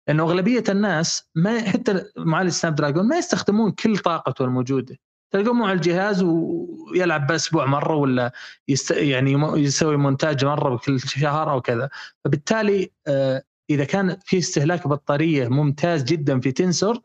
لأنه 0.08 0.24
أغلبية 0.24 0.64
الناس 0.70 1.30
ما 1.36 1.62
حتى 1.62 2.04
معالج 2.18 2.50
سناب 2.50 2.76
دراجون 2.76 3.08
ما 3.08 3.18
يستخدمون 3.18 3.72
كل 3.72 3.98
طاقته 3.98 4.46
الموجودة. 4.46 4.98
تلقوه 5.32 5.68
على 5.68 5.74
الجهاز 5.74 6.24
ويلعب 6.24 7.28
بأسبوع 7.28 7.66
مرة 7.66 7.96
ولا 7.96 8.32
يست... 8.68 8.92
يعني 8.92 9.32
يسوي 9.62 9.98
مونتاج 9.98 10.46
مرة 10.46 10.78
كل 10.78 11.00
شهر 11.00 11.52
أو 11.52 11.62
كذا. 11.62 11.90
فبالتالي 12.26 12.92
آه، 13.08 13.44
إذا 13.70 13.84
كان 13.84 14.18
في 14.26 14.38
استهلاك 14.38 14.88
بطارية 14.88 15.48
ممتاز 15.48 16.04
جدا 16.04 16.40
في 16.40 16.52
تنسر 16.52 17.02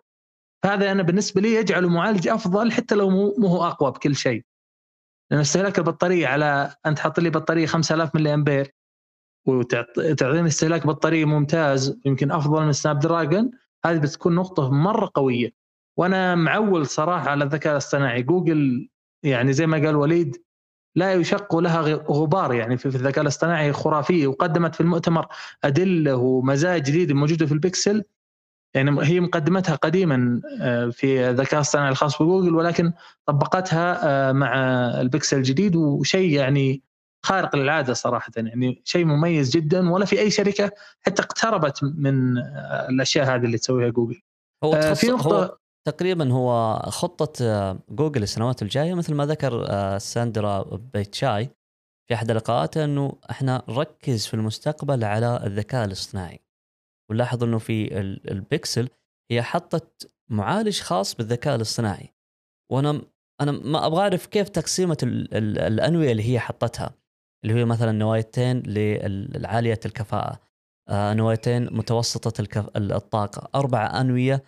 هذا 0.65 0.93
أنا 0.93 1.03
بالنسبة 1.03 1.41
لي 1.41 1.55
يجعله 1.55 1.89
معالج 1.89 2.29
أفضل 2.29 2.73
حتى 2.73 2.95
لو 2.95 3.11
مو 3.11 3.47
هو 3.47 3.67
أقوى 3.67 3.91
بكل 3.91 4.17
شيء. 4.17 4.45
لأن 5.31 5.41
استهلاك 5.41 5.79
البطارية 5.79 6.27
على 6.27 6.75
أنت 6.87 6.99
حاط 6.99 7.21
لي 7.21 7.31
بطارية 7.31 7.67
5000 7.67 8.15
ملي 8.15 8.35
أمبير 8.35 8.75
وتعطيني 9.47 10.47
استهلاك 10.47 10.87
بطارية 10.87 11.25
ممتاز 11.25 12.01
يمكن 12.05 12.33
أفضل 12.33 12.65
من 12.65 12.73
Snapdragon 12.73 13.51
هذه 13.85 13.99
بتكون 13.99 14.35
نقطة 14.35 14.71
مرة 14.71 15.11
قوية. 15.15 15.53
وأنا 15.97 16.35
معول 16.35 16.87
صراحة 16.87 17.31
على 17.31 17.45
الذكاء 17.45 17.73
الاصطناعي. 17.73 18.23
جوجل 18.23 18.89
يعني 19.23 19.53
زي 19.53 19.67
ما 19.67 19.77
قال 19.77 19.97
وليد 19.97 20.43
لا 20.97 21.13
يشق 21.13 21.57
لها 21.57 21.81
غبار 21.95 22.55
يعني 22.55 22.77
في 22.77 22.87
الذكاء 22.87 23.23
الاصطناعي 23.23 23.73
خرافية 23.73 24.27
وقدمت 24.27 24.75
في 24.75 24.81
المؤتمر 24.81 25.27
أدلة 25.65 26.17
ومزايا 26.17 26.79
جديده 26.79 27.15
موجودة 27.15 27.47
في 27.47 27.53
البكسل. 27.53 28.05
يعني 28.75 29.07
هي 29.07 29.21
مقدمتها 29.21 29.75
قديما 29.75 30.41
آه، 30.61 30.89
في 30.89 31.31
الذكاء 31.31 31.55
الاصطناعي 31.55 31.91
الخاص 31.91 32.23
بجوجل 32.23 32.55
ولكن 32.55 32.93
طبقتها 33.27 34.01
آه، 34.05 34.33
مع 34.33 34.55
البكسل 35.01 35.37
الجديد 35.37 35.77
وشيء 35.77 36.31
يعني 36.31 36.83
خارق 37.27 37.57
للعادة 37.57 37.93
صراحة 37.93 38.33
يعني 38.37 38.83
شيء 38.85 39.05
مميز 39.05 39.51
جدا 39.51 39.91
ولا 39.91 40.05
في 40.05 40.21
أي 40.21 40.31
شركة 40.31 40.71
حتى 41.01 41.23
اقتربت 41.23 41.85
من 41.85 42.39
آه، 42.39 42.89
الأشياء 42.89 43.27
هذه 43.27 43.45
اللي 43.45 43.59
تسويها 43.59 43.89
جوجل. 43.89 44.21
هو 44.65 44.95
في 44.95 45.07
نقطة 45.07 45.45
هو 45.45 45.59
تقريبا 45.89 46.33
هو 46.33 46.79
خطة 46.79 47.73
جوجل 47.91 48.23
السنوات 48.23 48.63
الجاية 48.63 48.95
مثل 48.95 49.15
ما 49.15 49.27
ذكر 49.27 49.69
ساندر 49.99 50.63
بيتشاي 50.95 51.51
في 52.09 52.15
أحد 52.15 52.31
اللقاءات 52.31 52.77
أنه 52.77 53.17
إحنا 53.31 53.63
نركز 53.69 54.27
في 54.27 54.35
المستقبل 54.35 55.05
على 55.05 55.43
الذكاء 55.47 55.85
الاصطناعي. 55.85 56.41
ونلاحظ 57.11 57.45
إنه 57.45 57.59
في 57.59 57.99
البكسل 58.31 58.89
هي 59.31 59.43
حطت 59.43 60.13
معالج 60.31 60.81
خاص 60.81 61.15
بالذكاء 61.15 61.55
الاصطناعي. 61.55 62.15
وأنا 62.73 63.03
أنا 63.41 63.53
ما 63.53 63.87
أبغى 63.87 64.01
أعرف 64.01 64.27
كيف 64.27 64.49
تقسيمة 64.49 64.97
الأنوية 65.03 66.13
اللي 66.13 66.33
هي 66.33 66.41
حطتها. 66.41 66.95
اللي 67.45 67.61
هي 67.61 67.65
مثلا 67.65 67.93
نوايتين 67.93 68.59
للعالية 68.61 69.81
الكفاءة. 69.87 70.41
آه، 70.89 71.15
نوايتين 71.15 71.77
متوسطة 71.77 72.41
الكف... 72.41 72.77
الطاقة. 72.77 73.49
أربع 73.55 74.01
أنوية 74.01 74.43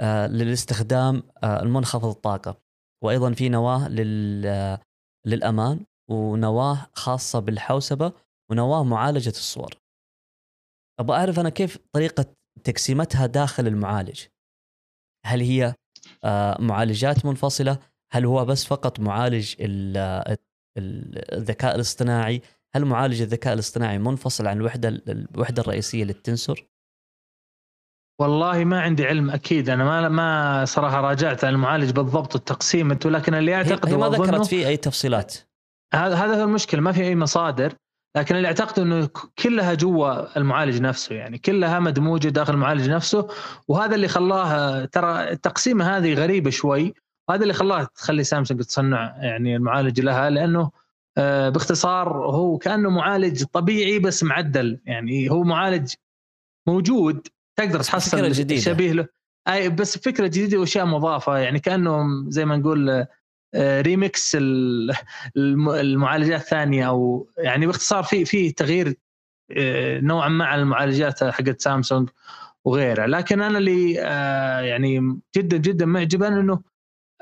آه، 0.00 0.26
للاستخدام 0.26 1.22
آه، 1.42 1.62
المنخفض 1.62 2.08
الطاقة. 2.08 2.60
وأيضا 3.04 3.32
في 3.32 3.48
نواة 3.48 3.88
لل... 3.88 4.78
للأمان 5.26 5.80
ونواة 6.10 6.86
خاصة 6.92 7.38
بالحوسبة 7.38 8.12
ونواة 8.50 8.84
معالجة 8.84 9.28
الصور. 9.28 9.77
أبغى 11.00 11.16
أعرف 11.16 11.40
أنا 11.40 11.48
كيف 11.48 11.78
طريقة 11.92 12.24
تقسيمتها 12.64 13.26
داخل 13.26 13.66
المعالج؟ 13.66 14.24
هل 15.26 15.40
هي 15.40 15.74
آه، 16.24 16.60
معالجات 16.60 17.26
منفصلة؟ 17.26 17.78
هل 18.12 18.26
هو 18.26 18.44
بس 18.44 18.64
فقط 18.64 19.00
معالج 19.00 19.54
الذكاء 20.78 21.74
الاصطناعي؟ 21.74 22.42
هل 22.74 22.84
معالج 22.84 23.22
الذكاء 23.22 23.54
الاصطناعي 23.54 23.98
منفصل 23.98 24.46
عن 24.46 24.56
الوحدة 24.56 24.88
الوحدة 25.08 25.62
الرئيسية 25.62 26.04
للتنسر 26.04 26.68
والله 28.20 28.64
ما 28.64 28.80
عندي 28.80 29.06
علم 29.06 29.30
أكيد 29.30 29.70
أنا 29.70 29.84
ما 29.84 30.08
ما 30.08 30.64
صراحة 30.64 31.00
راجعت 31.00 31.44
عن 31.44 31.54
المعالج 31.54 31.90
بالضبط 31.90 32.36
التقسيم 32.36 32.92
لكن 32.92 33.34
اللي 33.34 33.54
أعتقد 33.54 33.88
هي 33.88 33.96
ما 33.96 34.08
ذكرت 34.08 34.46
فيه 34.46 34.66
أي 34.68 34.76
تفصيلات. 34.76 35.36
هذا 35.94 36.14
هذا 36.14 36.40
هو 36.40 36.44
المشكلة 36.44 36.80
ما 36.80 36.92
في 36.92 37.02
أي 37.02 37.16
مصادر. 37.16 37.74
لكن 38.16 38.36
اللي 38.36 38.48
اعتقد 38.48 38.78
إنه 38.78 39.08
كلها 39.42 39.74
جوا 39.74 40.38
المعالج 40.38 40.80
نفسه 40.80 41.14
يعني 41.14 41.38
كلها 41.38 41.78
مدموجة 41.78 42.28
داخل 42.28 42.54
المعالج 42.54 42.90
نفسه. 42.90 43.28
وهذا 43.68 43.94
اللي 43.94 44.08
خلاه 44.08 44.84
ترى 44.84 45.30
التقسيمه 45.30 45.96
هذه 45.96 46.14
غريبة 46.14 46.50
شوي. 46.50 46.94
وهذا 47.28 47.42
اللي 47.42 47.54
خلاه 47.54 47.84
تخلي 47.84 48.24
سامسونج 48.24 48.62
تصنع 48.62 49.16
يعني 49.20 49.56
المعالج 49.56 50.00
لها 50.00 50.30
لأنه 50.30 50.70
آه، 51.18 51.48
باختصار 51.48 52.08
هو 52.08 52.58
كأنه 52.58 52.90
معالج 52.90 53.44
طبيعي 53.44 53.98
بس 53.98 54.22
معدل. 54.22 54.80
يعني 54.86 55.30
هو 55.30 55.42
معالج 55.42 55.92
موجود 56.66 57.28
تقدر 57.56 57.80
تحصل 57.80 58.34
شبيه 58.58 58.92
له. 58.92 59.06
أي 59.48 59.68
بس 59.68 59.98
فكرة 59.98 60.26
جديدة 60.26 60.58
وأشياء 60.58 60.86
مضافة. 60.86 61.38
يعني 61.38 61.60
كأنه 61.60 62.04
زي 62.28 62.44
ما 62.44 62.56
نقول 62.56 63.06
ريمكس 63.56 64.36
المعالجات 65.36 66.40
الثانية 66.40 66.88
أو 66.88 67.28
يعني 67.38 67.66
باختصار 67.66 68.02
في 68.02 68.24
في 68.24 68.52
تغيير 68.52 68.94
آه، 69.56 70.00
نوعا 70.00 70.28
ما 70.28 70.44
على 70.46 70.62
المعالجات 70.62 71.24
حقت 71.24 71.60
سامسونج 71.60 72.08
وغيرها. 72.64 73.06
لكن 73.06 73.42
أنا 73.42 73.58
اللي 73.58 74.00
آه، 74.00 74.60
يعني 74.60 75.20
جدا 75.36 75.56
جدا 75.56 75.86
معجبا 75.86 76.28
إنه 76.28 76.62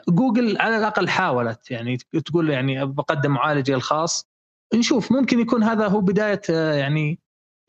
جوجل 0.08 0.56
على 0.60 0.76
الأقل 0.78 1.08
حاولت. 1.08 1.70
يعني 1.70 1.96
تقول 2.24 2.50
يعني 2.50 2.86
بقدم 2.86 3.30
معالجي 3.30 3.74
الخاص. 3.74 4.28
نشوف 4.74 5.12
ممكن 5.12 5.40
يكون 5.40 5.62
هذا 5.62 5.88
هو 5.88 6.00
بداية 6.00 6.40
آه، 6.50 6.74
يعني 6.74 7.18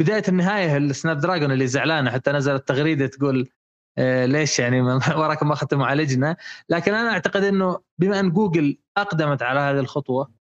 بداية 0.02 0.24
النهاية 0.28 0.78
ال 0.78 1.18
Snapdragon 1.20 1.52
اللي 1.52 1.68
زعلانة 1.68 2.12
حتى 2.12 2.32
نزلت 2.32 2.68
تغريدة 2.68 3.08
تقول 3.08 3.40
آه، 3.42 3.57
ليش 4.00 4.60
يعني 4.60 4.82
وراكم 4.82 5.48
ما 5.48 5.54
اخذتوا 5.54 5.78
معالجنا؟ 5.78 6.38
لكن 6.70 6.94
أنا 6.94 7.12
أعتقد 7.12 7.44
إنه 7.44 7.80
بما 7.98 8.20
أن 8.20 8.30
جوجل 8.30 8.78
أقدمت 8.98 9.42
على 9.42 9.60
هذه 9.60 9.80
الخطوة 9.80 10.38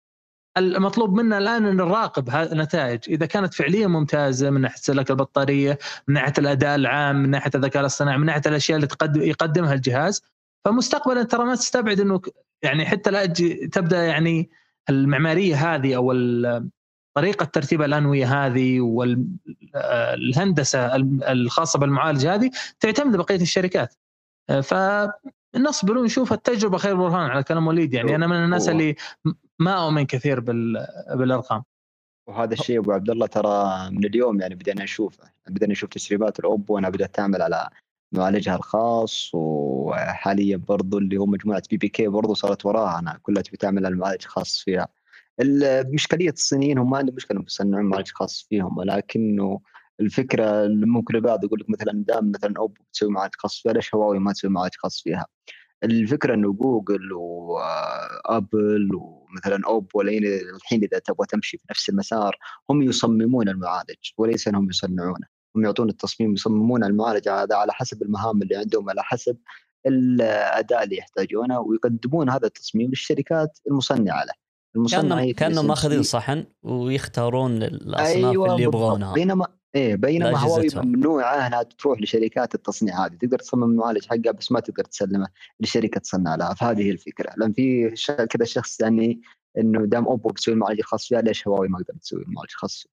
المطلوب 0.57 1.15
منا 1.15 1.39
الآن 1.39 1.67
أن 1.67 1.77
نراقب 1.77 2.31
النتائج 2.31 3.01
إذا 3.09 3.27
كانت 3.27 3.55
فعليا 3.55 3.87
ممتازة 3.87 4.51
من 4.51 4.61
ناحية 4.61 4.77
سلك 4.77 5.11
البطارية 5.11 5.79
من 6.09 6.15
ناحية 6.15 6.33
الأداء 6.39 6.75
العام 6.75 7.17
من 7.23 7.31
ناحية 7.31 7.51
الذكاء 7.55 7.81
الاصطناعي 7.81 8.19
من 8.19 8.27
ناحية 8.27 8.43
الأشياء 8.47 8.77
اللي 8.77 8.87
تقدم 8.87 9.23
يقدمها 9.23 9.75
الجهاز 9.75 10.23
فمستقبلا 10.65 11.23
ترى 11.23 11.45
ما 11.45 11.55
تستبعد 11.55 12.01
إنه 12.01 12.21
يعني 12.63 12.87
حتى 12.87 13.11
لا 13.11 13.27
تبدأ 13.73 14.05
يعني 14.05 14.51
المعمارية 14.91 15.75
هذه 15.75 15.97
أو 15.97 16.13
طريقة 17.15 17.45
ترتيب 17.45 17.83
الأنوية 17.83 18.47
هذه 18.47 18.81
والهندسه 19.75 20.97
الخاصة 21.33 21.79
بالمعالج 21.79 22.27
هذه 22.27 22.51
تعتمد 22.81 23.17
بقية 23.17 23.41
الشركات. 23.41 23.95
فنصبر 24.63 25.99
ونشوف 25.99 26.33
التجربه 26.33 26.79
خير 26.79 26.97
برهان 26.97 27.31
على 27.31 27.43
كلام 27.43 27.67
وليد 27.67 27.95
يعني 27.95 28.15
أنا 28.15 28.27
من 28.27 28.45
الناس 28.45 28.69
اللي 28.69 28.95
ما 29.59 29.85
أؤمن 29.85 30.07
كثير 30.07 30.41
بالأرقام. 31.15 31.63
وهذا 32.29 32.55
الشيء 32.55 32.79
أبو 32.79 32.93
عبد 32.93 33.11
الله 33.11 33.27
ترى 33.27 33.91
من 33.91 34.05
اليوم 34.05 34.41
يعني 34.41 34.55
بدينا 34.55 34.83
نشوفه. 34.83 35.25
بدينا 35.49 35.73
نشوف 35.73 35.91
تسريبات 35.91 36.39
الأوبو 36.39 36.79
انها 36.79 36.91
بدأت 36.91 37.15
تعمل 37.15 37.43
على 37.43 37.69
معالجها 38.13 38.57
الخاص 38.57 39.31
وحاليا 39.35 40.57
برضو 40.57 40.99
اللي 40.99 41.17
هو 41.17 41.27
مجموعة 41.27 41.63
بي 41.71 41.77
بي 41.77 41.89
كي 41.89 42.09
برضو 42.09 42.35
صارت 42.35 42.67
وراها. 42.67 42.99
أنا 42.99 43.19
كلها 43.23 43.43
تبي 43.43 43.57
تعمل 43.57 43.87
المعالج 43.87 44.23
الخاص 44.25 44.59
فيها. 44.59 44.89
مشكليه 45.93 46.31
الصينيين 46.31 46.79
هم 46.79 46.91
ما 46.91 46.99
عندهم 46.99 47.17
مشكلة 47.17 47.33
انهم 47.37 47.47
يصنعون 47.47 47.85
معالج 47.85 48.11
خاص 48.11 48.47
فيهم 48.49 48.79
ولكنه 48.79 49.61
الفكرة 50.01 50.65
اللي 50.65 50.87
ممكن 50.87 51.17
البعض 51.17 51.45
يقول 51.45 51.61
لك 51.61 51.71
مثلا 51.71 52.05
دام 52.09 52.31
مثلا 52.31 52.55
أوبو 52.59 52.83
تسوي 52.93 53.11
معالج 53.11 53.35
خاص 53.39 53.63
فيها 53.63 53.73
ليش 53.73 53.95
هواوي 53.95 54.19
ما 54.19 54.33
تسوي 54.33 54.51
معالج 54.51 54.75
خاص 54.79 55.03
فيها؟ 55.03 55.27
الفكرة 55.85 56.35
إنه 56.35 56.53
جوجل 56.53 57.13
وابل 57.13 58.91
ومثلا 58.95 59.67
أوبو 59.67 60.01
الحين 60.01 60.83
إذا 60.85 60.99
تبغى 60.99 61.27
تمشي 61.27 61.59
في 61.59 61.65
نفس 61.71 61.89
المسار 61.89 62.37
هم 62.71 62.83
يصممون 62.83 63.49
المعالج 63.49 64.11
وليس 64.19 64.49
إنهم 64.49 64.69
يصنعونه 64.71 65.27
هم 65.57 65.65
يعطون 65.65 65.89
التصميم 65.89 66.33
يصممون 66.33 66.85
المعالج 66.85 67.29
هذا 67.29 67.57
على 67.57 67.73
حسب 67.73 68.03
المهام 68.03 68.43
اللي 68.43 68.57
عندهم 68.57 68.91
على 68.91 69.03
حسب 69.03 69.37
الأداء 69.87 70.85
اللي 70.85 70.97
يحتاجونه 70.97 71.61
ويقدمون 71.61 72.31
هذا 72.31 72.47
التصميم 72.47 72.89
للشركات 72.89 73.59
المصنعة 73.71 74.25
له 74.25 74.33
المصنع 74.77 75.31
كأنهم. 75.33 75.67
ماخذين 75.67 76.03
صحن 76.03 76.45
ويختارون 76.63 77.63
الأصناف 77.63 78.07
أيوة 78.07 78.53
اللي. 78.53 78.63
يبغونها 78.65 79.13
بينما 79.15 79.47
إيه 79.75 79.97
بينما 79.97 80.39
هواوي. 80.39 80.67
ممنوعه 80.75 81.47
انها 81.47 81.63
تروح 81.63 82.01
لشركات 82.01 82.55
التصنيع 82.55 83.07
هذه 83.07 83.15
تقدر 83.15 83.39
تصمم 83.39 83.65
المعالج 83.65 84.07
حقها 84.07 84.33
بس 84.33 84.53
ما 84.53 84.61
تقدر 84.61 84.85
تسلمه 84.85 85.29
لشركة 85.61 86.01
تصنع 86.01 86.35
لها 86.35 86.55
فهذه 86.55 86.83
هي 86.83 86.91
الفكرة 86.91 87.35
لأن 87.37 87.53
في 87.53 87.91
كذا 88.31 88.45
شخص 88.45 88.81
يعني 88.81 89.21
إنه 89.59 89.87
دام 89.87 90.07
أوبو 90.07 90.29
بتسوي 90.29 90.55
المعالج 90.55 90.79
الخاص 90.79 91.09
فيها 91.09 91.21
ليش 91.23 91.49
هواوي 91.49 91.69
ما 91.69 91.79
قدرت 91.79 91.99
تسوي 92.03 92.23
المعالج 92.23 92.51
الخاص 92.51 92.83
فيها؟ 92.83 92.91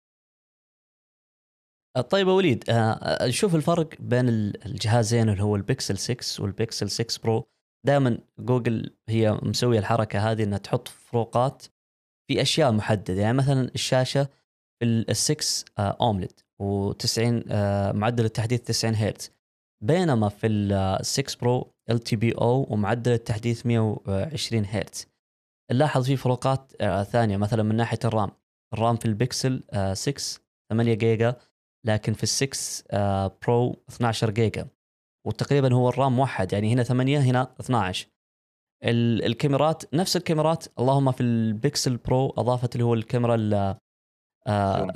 طيب 2.02 2.28
يا 2.28 2.34
وليد 2.34 2.64
آه، 2.70 2.74
آه، 2.74 3.28
نشوف 3.28 3.56
الفرق 3.56 3.90
بين 4.00 4.30
ال- 4.30 4.66
الجهازين 4.66 5.30
اللي 5.30 5.44
هو 5.44 5.56
البيكسل 5.56 5.98
6 5.98 6.44
والبيكسل 6.44 6.90
6 6.90 7.20
Pro 7.24 7.48
دائما 7.86 8.18
جوجل 8.40 8.96
هي 9.10 9.40
مسوية 9.44 9.80
الحركة 9.80 10.32
هذه 10.32 10.44
إنها 10.44 10.58
تحط 10.58 10.88
فروقات 10.88 11.66
في 12.28 12.42
أشياء 12.42 12.72
محددة. 12.72 13.22
يعني 13.22 13.38
مثلا 13.38 13.72
الشاشة 13.76 14.24
في 14.80 14.86
ال 14.86 15.16
6 15.16 15.66
AMOLED 15.80 16.40
و90 16.62 17.54
معدل 17.96 18.26
التحديث 18.26 18.62
90 18.62 18.96
هرتز. 18.96 19.32
بينما 19.84 20.30
في 20.30 20.48
ال 20.48 21.06
6 21.06 21.38
Pro 21.42 21.74
LTPO 21.90 22.68
ومعدل 22.70 23.12
التحديث 23.12 23.66
120 23.66 24.66
هرتز. 24.66 25.08
نلاحظ 25.72 26.06
في 26.06 26.18
فروقات 26.18 26.74
آه، 26.82 27.04
ثانية. 27.04 27.38
مثلا 27.38 27.64
من 27.64 27.76
ناحية 27.76 28.00
ال 28.06 28.11
RAM. 28.11 28.32
ال 28.74 28.79
RAM 28.79 28.96
في 28.96 29.06
البيكسل 29.06 29.64
آه، 29.72 29.94
6 29.94 30.42
8 30.70 30.94
جيجا. 30.94 31.36
لكن 31.86 32.14
في 32.14 32.24
ال 32.24 32.28
6 32.28 32.84
آه، 32.92 33.38
Pro 33.48 33.76
12 33.90 34.30
جيجا. 34.30 34.68
وتقريبا 35.28 35.74
هو 35.74 35.90
ال 35.90 35.96
RAM 35.96 36.16
موحد 36.16 36.54
يعني 36.54 36.74
هنا 36.74 36.84
8 36.84 37.20
هنا 37.20 37.56
12 37.60 38.08
ال- 38.84 39.26
الكاميرات 39.26 39.94
نفس 39.96 40.18
الكاميرات 40.18 40.66
اللهم 40.80 41.12
في 41.12 41.22
البيكسل 41.24 41.98
Pro 41.98 42.30
أضافت 42.30 42.74
اللي 42.76 42.86
هو 42.86 42.94
الكاميرا 42.94 43.36
ال- 43.36 43.78
آه، 44.48 44.94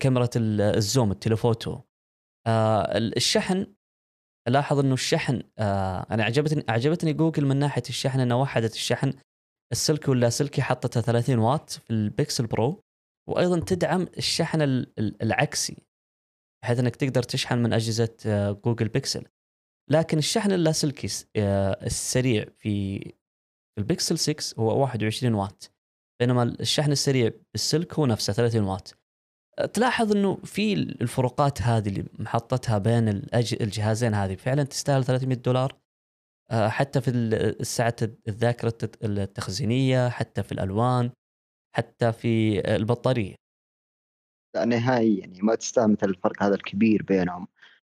كاميرا 0.00 0.28
ال- 0.36 0.60
ال 0.60 0.70
zoom 0.70 1.10
ال 1.10 1.16
telephoto. 1.16 1.78
آه، 2.46 2.98
ال- 2.98 3.16
الشحن 3.16 3.66
لاحظ 4.48 4.78
إنه 4.78 4.94
الشحن 4.94 5.42
آه، 5.58 6.06
أنا 6.10 6.24
عجبتني 6.24 6.64
عجبتني 6.68 7.12
جوجل 7.12 7.44
من 7.46 7.56
ناحية 7.56 7.82
الشحن 7.88 8.20
إنه 8.20 8.40
وحدت 8.40 8.74
الشحن. 8.74 9.12
السلكي 9.72 10.10
واللاسلكي 10.10 10.62
حطتها 10.62 11.00
30 11.00 11.38
واط 11.38 11.70
في 11.70 11.90
البيكسل 11.90 12.46
Pro. 12.46 12.82
وأيضا 13.28 13.60
تدعم 13.60 14.02
الشحن 14.18 14.62
ال- 14.62 14.92
ال- 14.98 15.22
العكسي 15.22 15.76
بحيث 16.64 16.78
إنك 16.78 16.96
تقدر 16.96 17.22
تشحن 17.22 17.58
من 17.58 17.72
أجهزة 17.72 18.16
جوجل 18.64 18.88
بيكسل. 18.88 19.24
لكن 19.92 20.18
الشحن 20.18 20.52
اللاسلكي 20.52 21.08
آه، 21.36 21.86
السريع 21.86 22.44
في 22.58 23.00
البيكسل 23.78 24.18
6 24.18 24.60
هو 24.60 24.80
21 24.82 25.34
واط 25.34 25.72
بينما 26.20 26.42
الشحن 26.42 26.92
السريع 26.92 27.30
بالسلك 27.52 27.94
هو 27.94 28.06
نفسه 28.06 28.32
30 28.32 28.62
واط. 28.64 28.94
آه، 29.58 29.66
تلاحظ 29.66 30.16
إنه 30.16 30.36
في 30.36 30.72
الفروقات 30.72 31.62
هذه 31.62 31.88
اللي 31.88 32.04
محطتها 32.18 32.78
بين 32.78 33.08
الجهازين 33.60 34.14
هذه 34.14 34.34
فعلا 34.34 34.62
تستاهل 34.62 35.04
300 35.04 35.36
دولار. 35.38 35.78
آه، 36.50 36.68
حتى 36.68 37.00
في 37.00 37.54
سعه 37.62 37.96
الذاكرة 38.28 38.68
الت- 38.82 39.04
التخزينية 39.04 40.08
حتى 40.08 40.42
في 40.42 40.52
الألوان 40.52 41.10
حتى 41.76 42.12
في 42.12 42.60
البطارية. 42.76 43.34
لا 44.54 44.64
نهائيا 44.64 45.20
يعني 45.20 45.42
ما 45.42 45.54
تستاهل 45.54 45.92
مثل 45.92 46.08
الفرق 46.08 46.42
هذا 46.42 46.54
الكبير 46.54 47.02
بينهم. 47.02 47.46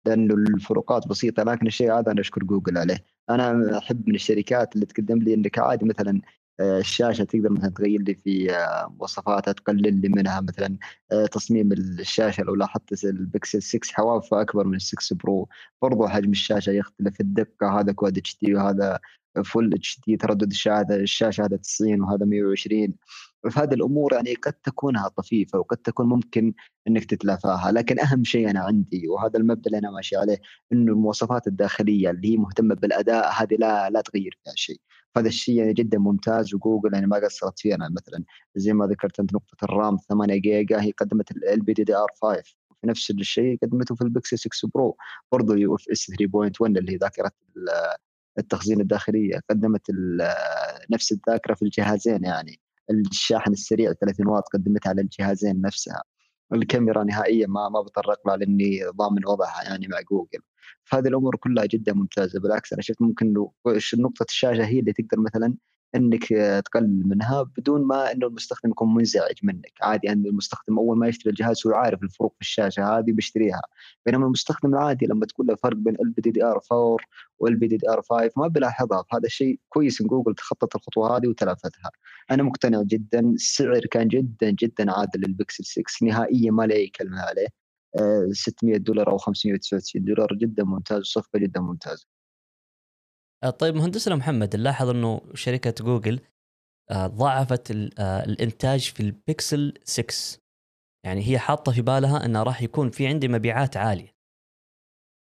لأنه 0.06 0.34
الفروقات 0.34 1.08
بسيطة 1.08 1.42
لكن 1.42 1.66
الشيء 1.66 1.92
هذا 1.92 2.12
أنا 2.12 2.20
أشكر 2.20 2.44
جوجل 2.44 2.78
عليه. 2.78 3.04
أنا 3.30 3.78
أحب 3.78 4.08
من 4.08 4.14
الشركات 4.14 4.74
اللي 4.74 4.86
تقدم 4.86 5.18
لي 5.18 5.34
إنك 5.34 5.58
عادي 5.58 5.84
مثلا 5.84 6.20
آه، 6.60 6.78
الشاشة 6.78 7.24
تقدر 7.24 7.50
مثلا 7.50 7.70
تغير 7.70 8.00
لي 8.02 8.14
في 8.14 8.54
آه، 8.56 8.94
مواصفاتها 8.98 9.52
تقلل 9.52 10.00
لي 10.00 10.08
منها 10.08 10.40
مثلا 10.40 10.76
آه، 11.12 11.26
تصميم 11.26 11.72
الشاشة. 11.72 12.42
لو 12.42 12.54
لاحظت 12.54 13.04
البكسل 13.04 13.62
6 13.62 13.92
حوافه 13.92 14.40
أكبر 14.40 14.66
من 14.66 14.74
ال 14.74 14.82
6 14.82 15.16
Pro 15.16 15.48
برضو 15.82 16.06
حجم 16.08 16.30
الشاشة 16.30 16.70
يختلف. 16.70 17.20
الدقة 17.20 17.80
هذا 17.80 17.92
Quad 17.92 18.38
HD 18.42 18.54
وهذا 18.54 18.98
Full 19.44 19.74
HD 19.74 20.16
تردد 20.16 20.50
الشاشه 20.50 20.94
الشاشة 20.94 21.44
هذا 21.44 21.56
90 21.56 22.00
وهذا 22.00 22.24
120 22.26 22.94
فهذه 23.50 23.74
الأمور 23.74 24.12
يعني 24.14 24.34
قد 24.34 24.52
تكونها 24.52 25.08
طفيفة 25.08 25.58
وقد 25.58 25.76
تكون 25.76 26.06
ممكن 26.06 26.52
إنك 26.88 27.04
تتلافاها 27.04 27.72
لكن 27.72 28.00
أهم 28.00 28.24
شيء 28.24 28.50
أنا 28.50 28.60
عندي 28.60 29.08
وهذا 29.08 29.38
المبدأ 29.38 29.62
اللي 29.66 29.78
أنا 29.78 29.90
ماشي 29.90 30.16
عليه 30.16 30.38
إنه 30.72 30.92
المواصفات 30.92 31.46
الداخلية 31.46 32.10
اللي 32.10 32.32
هي 32.32 32.36
مهتمة 32.36 32.74
بالأداء 32.74 33.32
هذه 33.42 33.54
لا 33.58 33.90
لا 33.90 34.00
تغير 34.00 34.38
فيها 34.44 34.52
شيء. 34.56 34.80
هذا 35.16 35.28
الشيء 35.28 35.54
يعني 35.54 35.72
جدا 35.72 35.98
ممتاز 35.98 36.54
وجوجل 36.54 36.94
يعني 36.94 37.06
ما 37.06 37.16
قصرت 37.16 37.58
فيه 37.58 37.74
أنا 37.74 37.88
مثلا. 37.88 38.24
زي 38.56 38.72
ما 38.72 38.86
ذكرت 38.86 39.20
أنت 39.20 39.34
نقطة 39.34 39.64
ال 39.64 39.72
RAM 39.72 39.96
8 40.08 40.36
جيجا 40.36 40.80
هي 40.82 40.90
قدمت 40.90 41.30
ال 41.30 41.60
بي 41.62 41.72
دي 41.72 41.84
دي 41.84 41.94
آر 41.96 42.08
5 42.22 42.42
في 42.80 42.86
نفس 42.86 43.10
الشيء 43.10 43.58
قدمته 43.62 43.94
في 43.94 44.02
البكسل 44.02 44.38
6 44.38 44.68
Pro 44.74 44.96
برضه 45.32 45.56
UFS 45.56 46.10
3.1 46.10 46.76
اللي 46.76 46.92
هي 46.92 46.96
ذاكرة 46.96 47.30
ال- 47.56 47.68
التخزين 48.38 48.80
الداخلية. 48.80 49.40
قدمت 49.50 49.82
نفس 50.90 51.12
الذاكرة 51.12 51.54
في 51.54 51.62
الجهازين 51.62 52.24
يعني. 52.24 52.60
الشاحن 52.90 53.52
السريع 53.52 53.92
30 53.92 54.26
واط 54.26 54.44
قدمتها 54.54 54.90
على 54.90 55.02
الجهازين 55.02 55.60
نفسها. 55.60 56.02
الكاميرا 56.52 57.04
نهائيا 57.04 57.46
ما 57.46 57.68
ما 57.68 57.80
بتطرق 57.82 58.28
لها 58.28 58.36
لأني 58.36 58.80
ضامن 58.96 59.26
وضعها 59.26 59.62
يعني 59.64 59.88
مع 59.88 60.00
جوجل. 60.10 60.40
فهذه 60.84 61.08
الأمور 61.08 61.36
كلها 61.36 61.66
جدا 61.66 61.92
ممتازة. 61.92 62.40
بالعكس 62.40 62.72
أنا 62.72 62.82
شفت 62.82 63.02
ممكن 63.02 63.34
نقطه 63.94 64.24
الشاشة 64.28 64.64
هي 64.64 64.78
اللي 64.80 64.92
تقدر 64.92 65.20
مثلا 65.20 65.54
إنك 65.94 66.32
آه، 66.32 66.60
تقلل 66.60 67.08
منها 67.08 67.42
بدون 67.42 67.82
ما 67.86 68.12
إنه 68.12 68.26
المستخدم 68.26 68.70
يكون 68.70 68.94
منزعج 68.94 69.34
منك. 69.42 69.72
عادي 69.82 70.12
ان 70.12 70.26
المستخدم 70.26 70.78
أول 70.78 70.98
ما 70.98 71.08
يشتري 71.08 71.30
الجهاز 71.30 71.66
هو 71.66 71.74
عارف 71.74 72.02
الفروق 72.02 72.34
في 72.34 72.40
الشاشة 72.40 72.98
هذه 72.98 73.12
بيشتريها. 73.12 73.62
بينما 74.06 74.26
المستخدم 74.26 74.74
العادي 74.74 75.06
لما 75.06 75.26
تقول 75.26 75.46
له 75.46 75.54
فرق 75.54 75.76
بين 75.76 75.94
ال 75.94 76.10
LPDDR4 76.10 76.96
وال 77.38 77.56
LPDDR5 77.56 78.30
ما 78.36 78.48
بيلاحظها. 78.48 79.04
فهذا 79.10 79.26
الشيء 79.26 79.60
كويس 79.68 80.00
إن 80.00 80.06
جوجل 80.06 80.34
تخطت 80.34 80.74
الخطوة 80.76 81.16
هذه 81.16 81.28
وتلافتها 81.28 81.90
أنا 82.30 82.42
مقتنع 82.42 82.82
جدا 82.82 83.20
السعر 83.20 83.80
كان 83.90 84.08
جدا 84.08 84.50
جدا 84.50 84.92
عادل 84.92 85.20
للبكسل 85.20 85.64
6 85.64 85.82
نهائيا 86.06 86.50
ما 86.50 86.62
لي 86.66 86.74
أي 86.74 86.88
كلمه 86.88 87.20
عليه. 87.20 87.46
آه، 87.98 88.28
600 88.32 88.76
دولار 88.76 89.10
أو 89.10 89.18
599 89.18 90.04
دولار 90.04 90.28
جدا 90.34 90.64
ممتاز 90.64 91.02
صفقه 91.02 91.38
جدا 91.38 91.60
ممتازة. 91.60 92.06
آه، 92.06 92.19
طيب 93.48 93.74
مهندسنا 93.74 94.16
محمد 94.16 94.56
نلاحظ 94.56 94.88
إنه 94.88 95.20
شركة 95.34 95.84
جوجل 95.84 96.20
آه، 96.90 97.06
ضاعفت 97.06 97.70
آه، 97.98 98.24
الإنتاج 98.24 98.90
في 98.90 99.00
البيكسل 99.00 99.74
6 99.84 100.40
يعني 101.04 101.28
هي 101.28 101.38
حاطة 101.38 101.72
في 101.72 101.82
بالها 101.82 102.24
إنه 102.24 102.42
راح 102.42 102.62
يكون 102.62 102.90
في 102.90 103.06
عندي 103.06 103.28
مبيعات 103.28 103.76
عالية. 103.76 104.16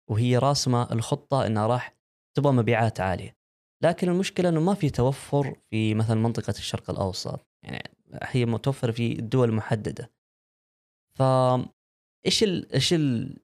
وهي 0.09 0.37
راسمة 0.37 0.91
الخطة 0.91 1.47
انها 1.47 1.67
راح 1.67 1.97
تبغى 2.37 2.53
مبيعات 2.53 2.99
عالية. 2.99 3.37
لكن 3.83 4.09
المشكلة 4.09 4.49
إنه 4.49 4.61
ما 4.61 4.73
في 4.73 4.89
توفر 4.89 5.55
في 5.69 5.93
مثلا 5.93 6.15
منطقة 6.15 6.51
الشرق 6.51 6.89
الأوسط. 6.89 7.47
يعني 7.63 7.91
هي 8.23 8.45
متوفرة 8.45 8.91
في 8.91 9.11
الدول 9.19 9.51
محدده 9.51 10.11
ف 11.15 11.21
إيش. 12.25 12.43
إيش 12.73 12.93
ال... 12.93 13.39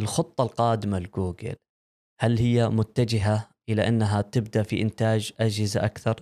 الخطة 0.00 0.44
القادمة 0.44 0.98
لجوجل؟ 0.98 1.56
هل 2.20 2.38
هي 2.38 2.68
متجهة 2.68 3.55
إلى 3.68 3.88
أنها 3.88 4.20
تبدأ 4.20 4.62
في 4.62 4.82
إنتاج 4.82 5.32
أجهزة 5.40 5.84
أكثر. 5.84 6.20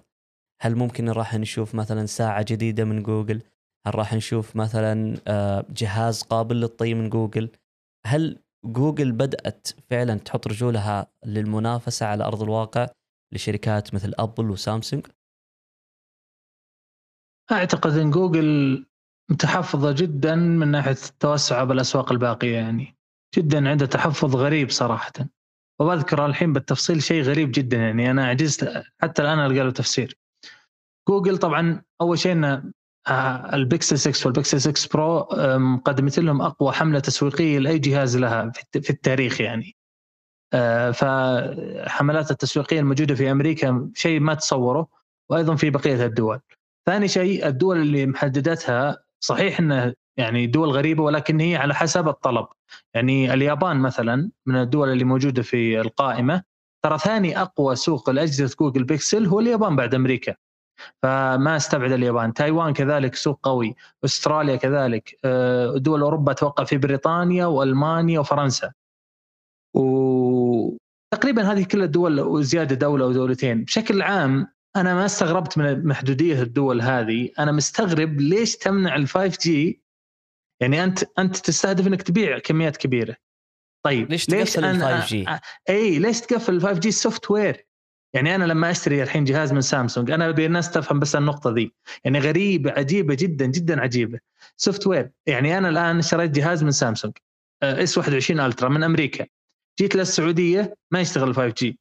هل 0.62 0.76
ممكن 0.76 1.08
راح 1.10 1.34
نشوف 1.34 1.74
مثلا 1.74 2.06
ساعة 2.06 2.44
جديدة 2.48 2.84
من 2.84 3.02
جوجل؟ 3.02 3.42
هل 3.86 3.94
راح 3.94 4.14
نشوف 4.14 4.56
مثلا 4.56 5.16
آه، 5.28 5.66
جهاز 5.70 6.22
قابل 6.22 6.60
للطي 6.60 6.94
من 6.94 7.10
جوجل؟ 7.10 7.50
هل 8.06 8.38
جوجل 8.64 9.12
بدأت 9.12 9.68
فعلا 9.90 10.18
تحط 10.18 10.46
رجولها 10.46 11.06
للمنافسة 11.26 12.06
على 12.06 12.24
أرض 12.24 12.42
الواقع 12.42 12.88
لشركات 13.32 13.94
مثل 13.94 14.12
أبل 14.18 14.50
وسامسونج؟ 14.50 15.06
أعتقد 17.52 17.90
إن 17.92 18.10
جوجل 18.10 18.86
متحفظة 19.30 19.92
جدا 19.92 20.34
من 20.34 20.68
ناحية 20.68 20.90
التوسع 20.90 21.64
بالأسواق 21.64 22.12
الباقية 22.12 22.56
يعني. 22.56 22.96
جدا 23.36 23.68
عنده 23.70 23.86
تحفظ 23.86 24.36
غريب 24.36 24.70
صراحة. 24.70 25.12
وبذكر 25.80 26.26
الحين 26.26 26.52
بالتفصيل 26.52 27.02
شيء 27.02 27.22
غريب 27.22 27.50
جدا 27.54 27.76
يعني 27.76 28.10
أنا 28.10 28.26
عجزت 28.26 28.82
حتى 29.02 29.22
الآن 29.22 29.38
ألقى 29.38 29.64
له 29.64 29.70
تفسير 29.70 30.18
جوجل 31.08 31.38
طبعا 31.38 31.82
أول 32.00 32.18
شيء 32.18 32.32
إن 32.32 32.72
آه، 33.08 33.54
البيكسل 33.54 33.98
6 33.98 34.26
والبيكسل 34.26 34.60
6 34.60 34.88
Pro 34.94 35.28
مقدمت 35.58 36.18
لهم 36.18 36.42
أقوى 36.42 36.72
حملة 36.72 36.98
تسويقية 37.00 37.58
لأي 37.58 37.78
جهاز 37.78 38.16
لها 38.16 38.52
في 38.72 38.90
التاريخ 38.90 39.40
يعني 39.40 39.76
آه، 40.54 40.90
فحملات 40.90 42.30
التسويقية 42.30 42.80
الموجودة 42.80 43.14
في 43.14 43.30
أمريكا 43.30 43.90
شيء 43.94 44.20
ما 44.20 44.34
تصوره 44.34 44.88
وأيضا 45.30 45.56
في 45.56 45.70
بقية 45.70 46.06
الدول. 46.06 46.40
ثاني 46.86 47.08
شيء 47.08 47.46
الدول 47.46 47.80
اللي 47.80 48.06
محددتها 48.06 49.04
صحيح 49.20 49.60
انه 49.60 49.94
يعني 50.16 50.46
دول 50.46 50.70
غريبة 50.70 51.02
ولكن 51.02 51.40
هي 51.40 51.56
على 51.56 51.74
حسب 51.74 52.08
الطلب. 52.08 52.46
يعني 52.94 53.34
اليابان 53.34 53.76
مثلا 53.76 54.30
من 54.46 54.56
الدول 54.56 54.92
اللي 54.92 55.04
موجودة 55.04 55.42
في 55.42 55.80
القائمة 55.80 56.42
ترى 56.84 56.98
ثاني 56.98 57.40
أقوى 57.40 57.76
سوق 57.76 58.10
لاجهزه 58.10 58.56
جوجل 58.60 58.84
بيكسل 58.84 59.26
هو 59.26 59.40
اليابان 59.40 59.76
بعد 59.76 59.94
أمريكا. 59.94 60.34
فما 61.02 61.56
استبعد 61.56 61.92
اليابان. 61.92 62.34
تايوان 62.34 62.72
كذلك 62.72 63.14
سوق 63.14 63.40
قوي 63.42 63.74
أستراليا 64.04 64.56
كذلك 64.56 65.18
آه، 65.24 65.74
دول 65.76 66.00
أوروبا 66.00 66.32
أتوقع 66.32 66.64
في 66.64 66.78
بريطانيا 66.78 67.46
وألمانيا 67.46 68.20
وفرنسا. 68.20 68.72
وتقريبا 69.74 71.52
هذه 71.52 71.64
كل 71.64 71.82
الدول 71.82 72.20
وزيادة 72.20 72.74
دولة 72.74 73.04
أو 73.04 73.12
دولتين 73.12 73.64
بشكل 73.64 74.02
عام 74.02 74.46
أنا 74.76 74.94
ما 74.94 75.04
استغربت 75.04 75.58
من 75.58 75.86
محدودية 75.86 76.42
الدول 76.42 76.82
هذه. 76.82 77.28
أنا 77.38 77.52
مستغرب 77.52 78.20
ليش 78.20 78.56
تمنع 78.56 78.96
ال 78.96 79.08
5G 79.08 79.83
يعني 80.60 80.84
أنت 80.84 81.04
أنت 81.18 81.36
تستهدف 81.36 81.86
إنك 81.86 82.02
تبيع 82.02 82.38
كميات 82.38 82.76
كبيرة 82.76 83.16
طيب 83.84 84.10
ليش 84.10 84.26
تقفل 84.26 84.64
ال 84.64 84.82
5 84.82 85.06
جي؟ 85.06 85.26
اي 85.68 85.98
ليش 85.98 86.20
تقفل 86.20 86.54
ال 86.54 86.62
5G 86.62 86.80
software؟ 86.80 87.66
يعني 88.14 88.34
أنا 88.34 88.44
لما 88.44 88.70
أشتري 88.70 89.02
الحين 89.02 89.24
جهاز 89.24 89.52
من 89.52 89.60
سامسونج 89.60 90.10
أنا 90.10 90.28
أبي 90.28 90.46
الناس 90.46 90.70
تفهم 90.70 91.00
بس 91.00 91.16
النقطة 91.16 91.50
ذي 91.50 91.72
يعني 92.04 92.18
غريبة 92.18 92.70
عجيبة 92.70 93.14
جدا 93.14 93.46
جدا 93.46 93.80
عجيبة 93.80 94.20
software 94.56 95.10
يعني 95.26 95.58
أنا 95.58 95.68
الآن 95.68 96.02
شريت 96.02 96.30
جهاز 96.30 96.64
من 96.64 96.70
سامسونج 96.70 97.14
S21 97.62 97.98
Ultra 97.98 98.68
من 98.68 98.82
أمريكا 98.82 99.26
جيت 99.80 99.96
للسعودية 99.96 100.76
ما 100.90 101.00
يشتغل 101.00 101.34
5G 101.34 101.78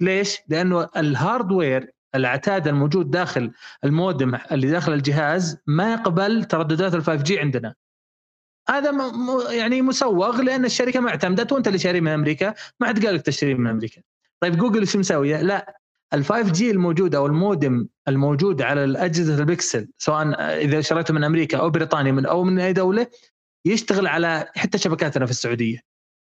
ليش؟ 0.00 0.38
لأنه 0.48 0.88
ال 0.96 1.06
hardware 1.06 1.90
العتاد 2.14 2.68
الموجود 2.68 3.10
داخل 3.10 3.52
المودم 3.84 4.38
اللي 4.52 4.70
داخل 4.70 4.92
الجهاز 4.92 5.58
ما 5.66 5.92
يقبل 5.92 6.44
ترددات 6.44 6.94
ال 6.94 7.02
5G 7.02 7.40
عندنا 7.40 7.74
هذا 8.70 9.12
يعني 9.50 9.82
مسوغ 9.82 10.40
لأن 10.40 10.64
الشركة 10.64 11.00
ما 11.00 11.10
اعتمدت 11.10 11.52
وأنت 11.52 11.66
اللي 11.66 11.78
شاري 11.78 12.00
من 12.00 12.08
أمريكا 12.08 12.54
ما 12.80 12.86
حد 12.86 13.06
قال 13.06 13.14
لك 13.14 13.22
تشتري 13.22 13.54
من 13.54 13.70
أمريكا. 13.70 14.02
طيب 14.40 14.56
جوجل 14.56 14.80
إيش 14.80 14.96
مسويه؟ 14.96 15.42
لا 15.42 15.80
ال 16.14 16.24
5G 16.24 16.70
الموجود 16.70 17.14
أو 17.14 17.26
المودم 17.26 17.88
الموجود 18.08 18.62
على 18.62 18.84
الأجهزة 18.84 19.38
البكسل 19.38 19.88
سواء 19.98 20.34
إذا 20.40 20.80
شريته 20.80 21.14
من 21.14 21.24
أمريكا 21.24 21.58
أو 21.58 21.70
بريطانيا 21.70 22.12
من 22.12 22.26
أو 22.26 22.44
من 22.44 22.58
أي 22.58 22.72
دولة 22.72 23.06
يشتغل 23.64 24.06
على 24.06 24.48
حتى 24.56 24.78
شبكاتنا 24.78 25.24
في 25.24 25.30
السعودية 25.30 25.78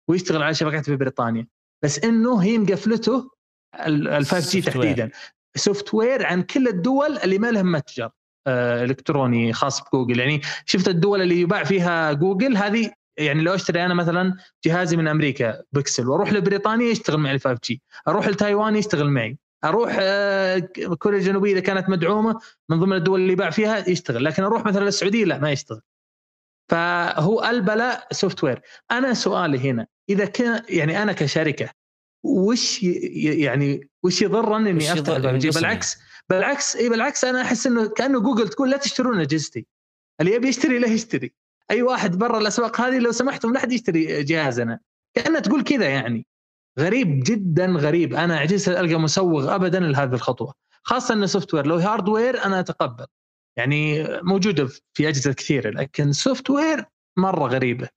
ويشتغل 0.08 0.44
على 0.44 0.54
شبكات 0.54 0.86
في 0.86 0.96
بريطانيا. 0.96 1.48
بس 1.84 2.00
إنه 2.00 2.44
هي 2.44 2.58
مقفلته 2.58 3.32
ال 3.76 4.26
5G 4.26 4.62
تحديدا. 4.62 5.10
software 5.56 6.26
عن 6.26 6.42
كل 6.42 6.68
الدول 6.68 7.18
اللي 7.18 7.40
ما 7.40 7.52
لهم 7.52 7.72
متجر. 7.72 8.10
إلكتروني 8.48 9.54
خاص 9.54 9.82
بجوجل. 9.82 10.20
يعني 10.20 10.42
شفت 10.66 10.88
الدول 10.88 11.22
اللي 11.22 11.42
يباع 11.42 11.64
فيها 11.64 12.14
جوجل 12.14 12.58
هذه 12.58 12.92
يعني 13.18 13.42
لو 13.42 13.56
أشتري 13.56 13.86
أنا 13.86 13.94
مثلا 13.94 14.38
جهازي 14.66 14.98
من 14.98 15.08
أمريكا 15.08 15.62
بكسل 15.72 16.08
وأروح 16.08 16.34
لبريطانيا 16.34 16.92
يشتغل 16.92 17.18
معي 17.18 17.39
5G. 17.39 17.82
أروح 18.08 18.28
لتايوان 18.28 18.76
يشتغل 18.76 19.10
معي. 19.10 19.38
أروح 19.64 19.98
آه، 20.00 20.60
كوريا 21.00 21.20
الجنوبية 21.20 21.54
إذا 21.54 21.60
كانت 21.60 21.89
مدعومة 21.89 22.39
من 22.70 22.80
ضمن 22.80 22.94
الدول 22.94 23.22
اللي 23.22 23.34
يباع 23.34 23.50
فيها 23.50 23.89
يشتغل. 23.89 24.24
لكن 24.24 24.44
أروح 24.44 24.66
مثلا 24.66 24.86
للسعودية 24.86 25.26
لا 25.26 25.38
ما 25.38 25.52
يشتغل. 25.52 25.82
فهو 26.70 27.44
البلاء 27.44 28.08
software 28.12 28.62
أنا 28.92 29.14
سؤالي 29.14 29.72
هنا 29.72 29.88
إذا 30.10 30.26
كان 30.26 30.64
يعني 30.70 31.04
أنا 31.04 31.14
كشركة 31.14 31.70
وش 32.24 32.84
يعني 32.84 33.89
وش 34.04 34.22
يضرني 34.22 34.70
إني 34.70 34.94
افتح 34.94 35.18
بالعكس 35.18 35.98
بالعكس 36.32 36.76
اي 36.76 36.90
بالعكس 36.90 37.26
أنا 37.26 37.42
أحس 37.42 37.68
إنه 37.68 37.88
كأنه 37.88 38.20
جوجل 38.20 38.48
تقول 38.48 38.70
لا 38.70 38.78
تشترون 38.78 39.20
أجهزتي. 39.20 39.66
اللي 40.22 40.34
يبي 40.34 40.48
يشتري 40.48 40.80
لا 40.80 40.88
يشتري. 40.88 41.34
أي 41.72 41.82
واحد 41.82 42.18
برا 42.18 42.38
الأسواق 42.38 42.82
هذه 42.82 43.00
لو 43.00 43.12
سمحتم 43.12 43.54
لا 43.54 43.60
احد 43.60 43.72
يشتري 43.72 44.24
جهازنا. 44.24 44.80
كأنها 45.16 45.40
تقول 45.40 45.64
كذا 45.64 45.86
يعني. 45.86 46.26
غريب 46.80 47.24
جدا 47.26 47.66
غريب. 47.66 48.14
أنا 48.14 48.38
عجزت 48.38 48.70
ألقى 48.70 48.96
مسوغ 48.96 49.56
ابدا 49.56 49.80
لهذه 49.80 50.14
الخطوة. 50.14 50.54
خاصة 50.84 51.14
إنه 51.14 51.26
software 51.26 51.66
لو 51.66 51.76
hardware 51.76 52.45
أنا 52.46 52.60
أتقبل. 52.60 53.06
يعني 53.58 54.08
موجودة 54.24 54.70
في 54.94 55.10
أجهزة 55.10 55.34
كثيرة 55.34 55.70
لكن 55.70 56.12
software 56.12 56.86
مرة 57.18 57.48
غريبة. 57.48 57.90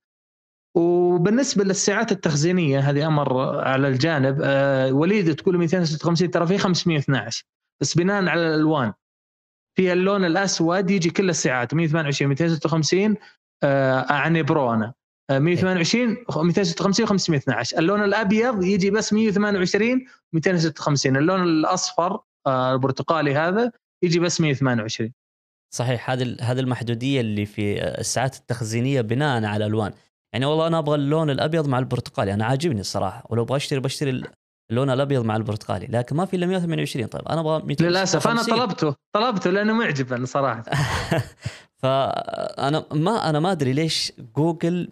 وبالنسبة 0.75 1.63
للسعات 1.63 2.11
التخزينية 2.11 2.79
هذه 2.79 3.07
أمر 3.07 3.59
على 3.59 3.87
الجانب. 3.87 4.39
آه 4.43 4.93
وليد 4.93 5.35
تقول 5.35 5.57
256 5.57 6.31
ترى 6.31 6.47
في 6.47 6.57
512 6.57 7.45
بس 7.81 7.97
بناء 7.97 8.25
على 8.25 8.47
الألوان. 8.47 8.93
فيها 9.77 9.93
اللون 9.93 10.25
الأسود 10.25 10.91
يجي 10.91 11.09
كل 11.09 11.29
الساعات 11.29 11.73
128 11.73 12.29
256 12.29 13.15
آه 13.63 14.13
عن 14.13 14.43
برو 14.43 14.73
أنا. 14.73 14.93
128 15.31 16.25
256 16.29 17.05
512 17.05 17.79
اللون 17.79 18.03
الأبيض 18.03 18.63
يجي 18.63 18.91
بس 18.91 19.13
128 19.13 20.05
256 20.33 21.17
اللون 21.17 21.43
الأصفر 21.43 22.19
آه 22.47 22.73
البرتقالي 22.73 23.35
هذا 23.35 23.71
يجي 24.03 24.19
بس 24.19 24.41
128 24.41 25.13
صحيح 25.73 26.09
هذه 26.09 26.37
هذه 26.41 26.59
المحدودية 26.59 27.21
اللي 27.21 27.45
في 27.45 27.83
الساعات 27.83 28.35
التخزينية 28.35 29.01
بناء 29.01 29.45
على 29.45 29.65
الألوان. 29.65 29.93
يعني 30.33 30.45
والله 30.45 30.67
أنا 30.67 30.79
أبغى 30.79 30.95
اللون 30.95 31.29
الأبيض 31.29 31.67
مع 31.67 31.79
البرتقالي 31.79 32.33
أنا 32.33 32.45
عاجبني 32.45 32.81
الصراحة. 32.81 33.23
ولو 33.29 33.43
أبغى 33.43 33.57
أشتري 33.57 33.79
بشتري 33.79 34.23
اللون 34.71 34.89
الأبيض 34.89 35.25
مع 35.25 35.35
البرتقالي 35.35 35.85
لكن 35.85 36.15
ما 36.15 36.25
في 36.25 36.35
إلا 36.35 36.45
128 36.45 37.07
طيب 37.07 37.27
أنا 37.27 37.39
أبغى 37.41 37.75
للأسف 37.79 38.27
أنا 38.27 38.43
طلبته 38.43 38.95
طلبته 39.15 39.49
لأنه 39.49 39.73
معجبا 39.73 40.25
صراحة. 40.25 40.63
فأنا 41.81 42.85
ما 42.91 43.29
أنا 43.29 43.39
ما 43.39 43.51
أدري 43.51 43.73
ليش 43.73 44.11
جوجل 44.37 44.91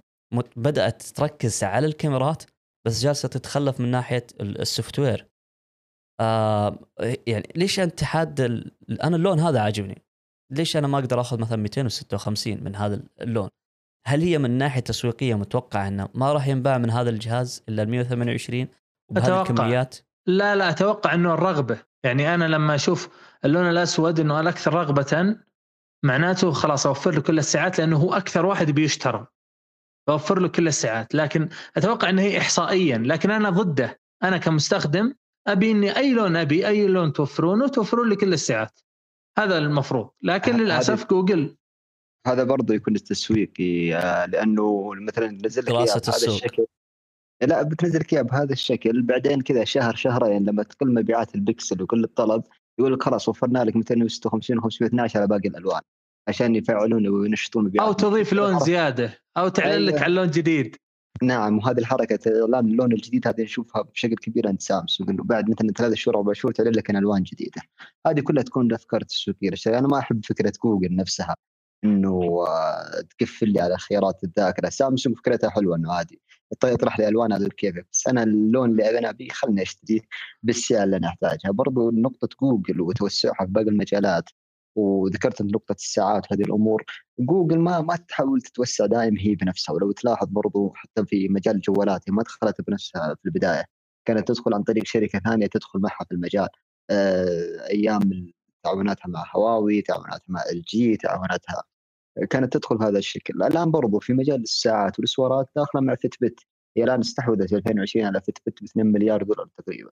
بدأت 0.55 1.01
تركز 1.01 1.63
على 1.63 1.88
الكاميرات 1.88 2.43
بس 2.88 3.03
جالسة 3.03 3.28
تتخلف 3.28 3.80
من 3.80 3.91
ناحية 3.91 4.28
ال 4.41 4.99
software. 4.99 5.28
آه 6.21 6.80
يعني 7.28 7.49
ليش 7.55 7.80
أنت 7.80 8.03
حاد 8.03 8.41
أنا 9.03 9.15
اللون 9.15 9.39
هذا 9.39 9.59
عاجبني. 9.59 10.01
ليش 10.51 10.78
أنا 10.78 10.88
ما 10.88 10.99
أقدر 10.99 11.21
آخذ 11.21 11.39
مثلا 11.39 11.57
256 11.57 12.63
من 12.63 12.76
هذا 12.76 13.03
اللون؟ 13.21 13.49
هل 14.07 14.21
هي 14.21 14.38
من 14.38 14.51
ناحية 14.51 14.82
تسويقية 14.82 15.36
متوقع 15.36 15.88
إنه 15.88 16.09
ما 16.13 16.34
راح 16.34 16.47
ينباع 16.47 16.78
من 16.78 16.89
هذا 16.89 17.09
الجهاز 17.09 17.63
إلا 17.69 17.84
ال 17.84 17.89
128 17.89 18.67
وبهذه 19.10 19.41
الكميات؟ 19.41 19.97
لا 20.28 20.56
لا 20.56 20.70
أتوقع 20.70 21.14
إنه 21.14 21.34
الرغبة. 21.34 21.84
يعني 22.04 22.34
أنا 22.34 22.45
لما 22.45 22.76
أشوف 22.76 23.10
اللون 23.45 23.70
الأسود 23.70 24.20
إنه 24.20 24.39
الاكثر 24.39 24.74
رغبة 24.74 25.36
معناته 26.04 26.51
خلاص 26.51 26.86
أوفر 26.86 27.12
له 27.12 27.22
كل 27.22 27.39
الساعات 27.39 27.80
لأنه 27.80 27.97
هو 27.97 28.14
أكثر 28.14 28.45
واحد 28.45 28.72
بيشترى. 28.72 29.28
أوفر 30.10 30.39
له 30.39 30.47
كل 30.47 30.68
الساعات. 30.68 31.16
لكن 31.16 31.49
أتوقع 31.78 32.10
إنه 32.10 32.22
هي 32.22 32.38
احصائيا. 32.38 32.97
لكن 32.97 33.32
أنا 33.32 33.49
ضده. 33.49 33.99
أنا 34.24 34.38
كمستخدم 34.38 35.14
أبي 35.47 35.72
إني 35.72 35.97
أي 35.97 36.14
لون 36.14 36.36
أبي 36.36 36.68
أي 36.68 36.88
لون 36.88 37.14
توفرونه 37.14 37.68
توفرون 37.68 38.10
لي 38.10 38.16
كل 38.16 38.34
الساعات. 38.34 38.80
هذا 39.38 39.58
المفروض. 39.58 40.10
لكن 40.22 40.58
للأسف 40.58 41.10
جوجل. 41.10 41.58
هذا 42.28 42.43
برضه 42.43 42.74
يكون 42.74 42.93
تسويقي 42.93 43.95
آه، 43.95 44.26
لأنه 44.26 44.93
مثلا 44.95 45.28
نزل 45.45 45.64
لك 45.64 45.72
بهذا 45.72 45.97
الشكل. 46.28 46.66
لا 47.46 47.62
بتنزل 47.62 48.00
لك 48.00 48.16
بهذا 48.16 48.54
الشكل. 48.54 49.02
بعدين 49.02 49.41
كذا 49.41 49.64
شهر 49.64 49.96
شهرين 49.96 50.44
لما 50.46 50.64
تقل 50.64 50.94
مبيعات 50.94 51.36
البكسل 51.36 51.82
وكل 51.82 52.04
الطلب 52.04 52.44
يقول 52.80 52.94
لك 52.94 53.04
خلاص 53.04 53.30
وفرنا 53.30 53.64
لك 53.64 53.76
256 53.76 54.62
و512 54.62 55.16
على 55.16 55.28
باقي 55.28 55.50
الألوان 55.50 55.82
عشان 56.28 56.56
يفعلون 56.56 57.08
وينشطون 57.08 57.66
مبيعات. 57.66 57.88
أو 57.88 57.94
تضيف 57.94 58.34
لون 58.34 58.60
زيادة 58.60 59.20
أو 59.38 59.48
تعلن 59.48 59.86
لك 59.86 59.94
أيوة. 59.94 60.04
على 60.04 60.14
لون 60.14 60.28
جديد. 60.28 60.76
نعم 61.24 61.58
وهذه 61.58 61.78
الحركة 61.78 62.41
اعلان 62.41 62.66
اللون 62.66 62.91
الجديد 62.91 63.28
هذه 63.28 63.41
نشوفها 63.41 63.82
بشكل 63.82 64.16
كبير 64.16 64.48
عند 64.48 64.62
سامسونج 64.62 65.10
إنه 65.10 65.24
بعد 65.24 65.50
مثلا 65.50 65.72
ثلاث 65.72 65.94
شهور 65.94 66.18
أربع 66.18 66.34
شهور 66.34 66.54
تعلن 66.54 66.72
لك 66.72 66.89
ألوان 66.89 67.24
جديدة. 67.24 67.62
هذه 68.08 68.20
كلها 68.20 68.44
تكون 68.44 68.74
افكار 68.74 69.02
تسويقيه 69.02 69.52
أنا 69.68 69.88
ما 69.88 70.00
أحب 70.00 70.26
فكرة 70.26 70.54
جوجل 70.64 70.96
نفسها 70.96 71.36
إنه 71.84 72.46
تقفل 73.20 73.50
لي 73.50 73.62
على 73.62 73.78
خيارات 73.78 74.24
الذاكرة. 74.24 74.70
سامسونج 74.70 75.18
فكرتها 75.18 75.50
حلوة 75.50 75.76
إنه 75.76 75.94
عادي. 75.94 76.22
يطرح 76.66 76.99
لي 76.99 77.08
ألوان 77.08 77.34
هذا 77.34 77.47
كيفك 77.47 77.88
بس 77.91 78.08
أنا 78.08 78.24
اللون 78.24 78.70
اللي 78.70 78.99
أنا 78.99 79.10
ابيه 79.10 79.30
خلني 79.30 79.62
أشتريه 79.62 79.99
بالسعر 80.43 80.84
اللي 80.84 80.97
أنا 80.97 81.08
أحتاجها. 81.08 81.51
برضو 81.51 81.91
نقطة 81.91 82.30
جوجل 82.41 82.82
وتوسعها 82.82 83.45
في 83.45 83.51
باقي 83.51 83.70
المجالات 83.70 84.30
وذكرت 84.76 85.41
نقطة 85.41 85.74
الساعات 85.74 86.32
وهذه 86.32 86.41
الأمور 86.41 86.84
جوجل 87.20 87.60
ما 87.60 87.82
ما 87.82 87.95
تحاول 87.95 88.41
تتوسع 88.41 88.86
دائما 88.86 89.22
هي 89.22 89.36
بنفسها. 89.36 89.74
ولو 89.76 89.91
تلاحظ 89.91 90.28
برضو 90.30 90.74
حتى 90.76 91.06
في 91.06 91.30
مجال 91.30 91.56
الجوالات 91.56 92.10
ما 92.10 92.24
دخلت 92.24 92.62
بنفسها 92.62 93.16
في 93.16 93.26
البداية. 93.26 93.66
كانت 94.06 94.28
تدخل 94.28 94.54
عن 94.54 94.64
طريق 94.64 94.86
شركة 94.86 95.20
ثانية 95.20 95.47
تدخل 95.47 95.80
معها 95.80 96.06
في 96.10 96.12
المجال. 96.16 96.49
آه، 96.89 97.68
أيام 97.70 98.34
تعاوناتها 98.64 99.08
مع 99.08 99.26
هواوي 99.36 99.82
تعاوناتها 99.82 100.26
مع 100.30 100.41
LG 100.51 100.97
تعاوناتها 100.97 101.64
كانت 102.30 102.53
تدخل 102.53 102.78
بهذا 102.78 102.97
الشكل 102.97 103.43
الآن 103.43 103.72
برضو 103.72 103.99
في 103.99 104.14
مجال 104.14 104.41
الساعات 104.41 104.99
والاسوارات 104.99 105.49
داخلة 105.55 105.82
مع 105.82 105.95
Fitbit 105.95 106.39
هي 106.78 106.84
الآن 106.84 106.99
استحوذت 106.99 107.49
في 107.49 107.55
2020 107.55 108.05
على 108.05 108.22
Fitbit 108.22 108.61
ب 108.61 108.66
2 108.66 108.88
مليار 108.88 109.24
دولار 109.24 109.49
تقريبا 109.57 109.91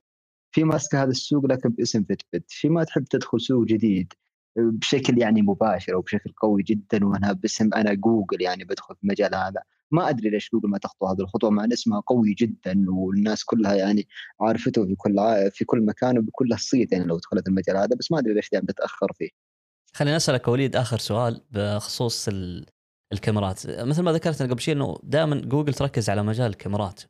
في 0.52 0.64
ماسكة 0.64 1.02
هذا 1.02 1.10
السوق 1.10 1.46
لكن 1.46 1.68
باسم 1.68 2.04
Fitbit 2.04 2.44
في 2.48 2.68
ما 2.68 2.84
تحب 2.84 3.04
تدخل 3.04 3.40
سوق 3.40 3.64
جديد 3.64 4.12
بشكل 4.56 5.18
يعني 5.18 5.42
مباشر 5.42 5.94
أو 5.94 6.00
بشكل 6.00 6.32
قوي 6.36 6.62
جدا 6.62 7.06
وأنا 7.06 7.32
باسم 7.32 7.74
أنا 7.74 7.94
جوجل 7.94 8.42
يعني 8.42 8.64
بدخل 8.64 8.94
في 8.96 9.02
المجال 9.02 9.34
هذا 9.34 9.62
ما 9.90 10.08
أدري 10.08 10.30
ليش 10.30 10.50
جوجل 10.52 10.68
ما 10.68 10.78
تخطو 10.78 11.06
هذه 11.06 11.20
الخطوة 11.20 11.50
مع 11.50 11.64
إن 11.64 11.72
اسمها 11.72 12.00
قوي 12.00 12.34
جدا 12.34 12.84
والناس 12.88 13.44
كلها 13.44 13.74
يعني 13.74 14.08
عارفته 14.40 14.86
في 14.86 14.94
كل. 14.94 15.16
في 15.52 15.64
كل 15.64 15.80
مكان 15.86 16.18
وبكل 16.18 16.52
الصيت 16.52 16.92
يعني 16.92 17.04
لو 17.04 17.18
دخلت 17.18 17.48
المجال 17.48 17.76
هذا 17.76 17.96
بس 17.96 18.12
ما 18.12 18.18
أدري 18.18 18.34
ليش 18.34 18.50
دائما 18.50 18.66
تتاخر 18.66 19.12
فيه. 19.12 19.51
خليني 19.96 20.16
أسألك 20.16 20.48
وليد 20.48 20.76
آخر 20.76 20.98
سؤال 20.98 21.40
بخصوص 21.50 22.28
ال... 22.28 22.66
الكاميرات. 23.12 23.66
مثل 23.66 24.02
ما 24.02 24.12
ذكرت 24.12 24.42
قبل 24.42 24.60
شيء 24.60 24.74
إنه 24.74 24.98
دائما 25.02 25.40
جوجل 25.40 25.74
تركز 25.74 26.10
على 26.10 26.22
مجال 26.22 26.50
الكاميرات. 26.50 27.00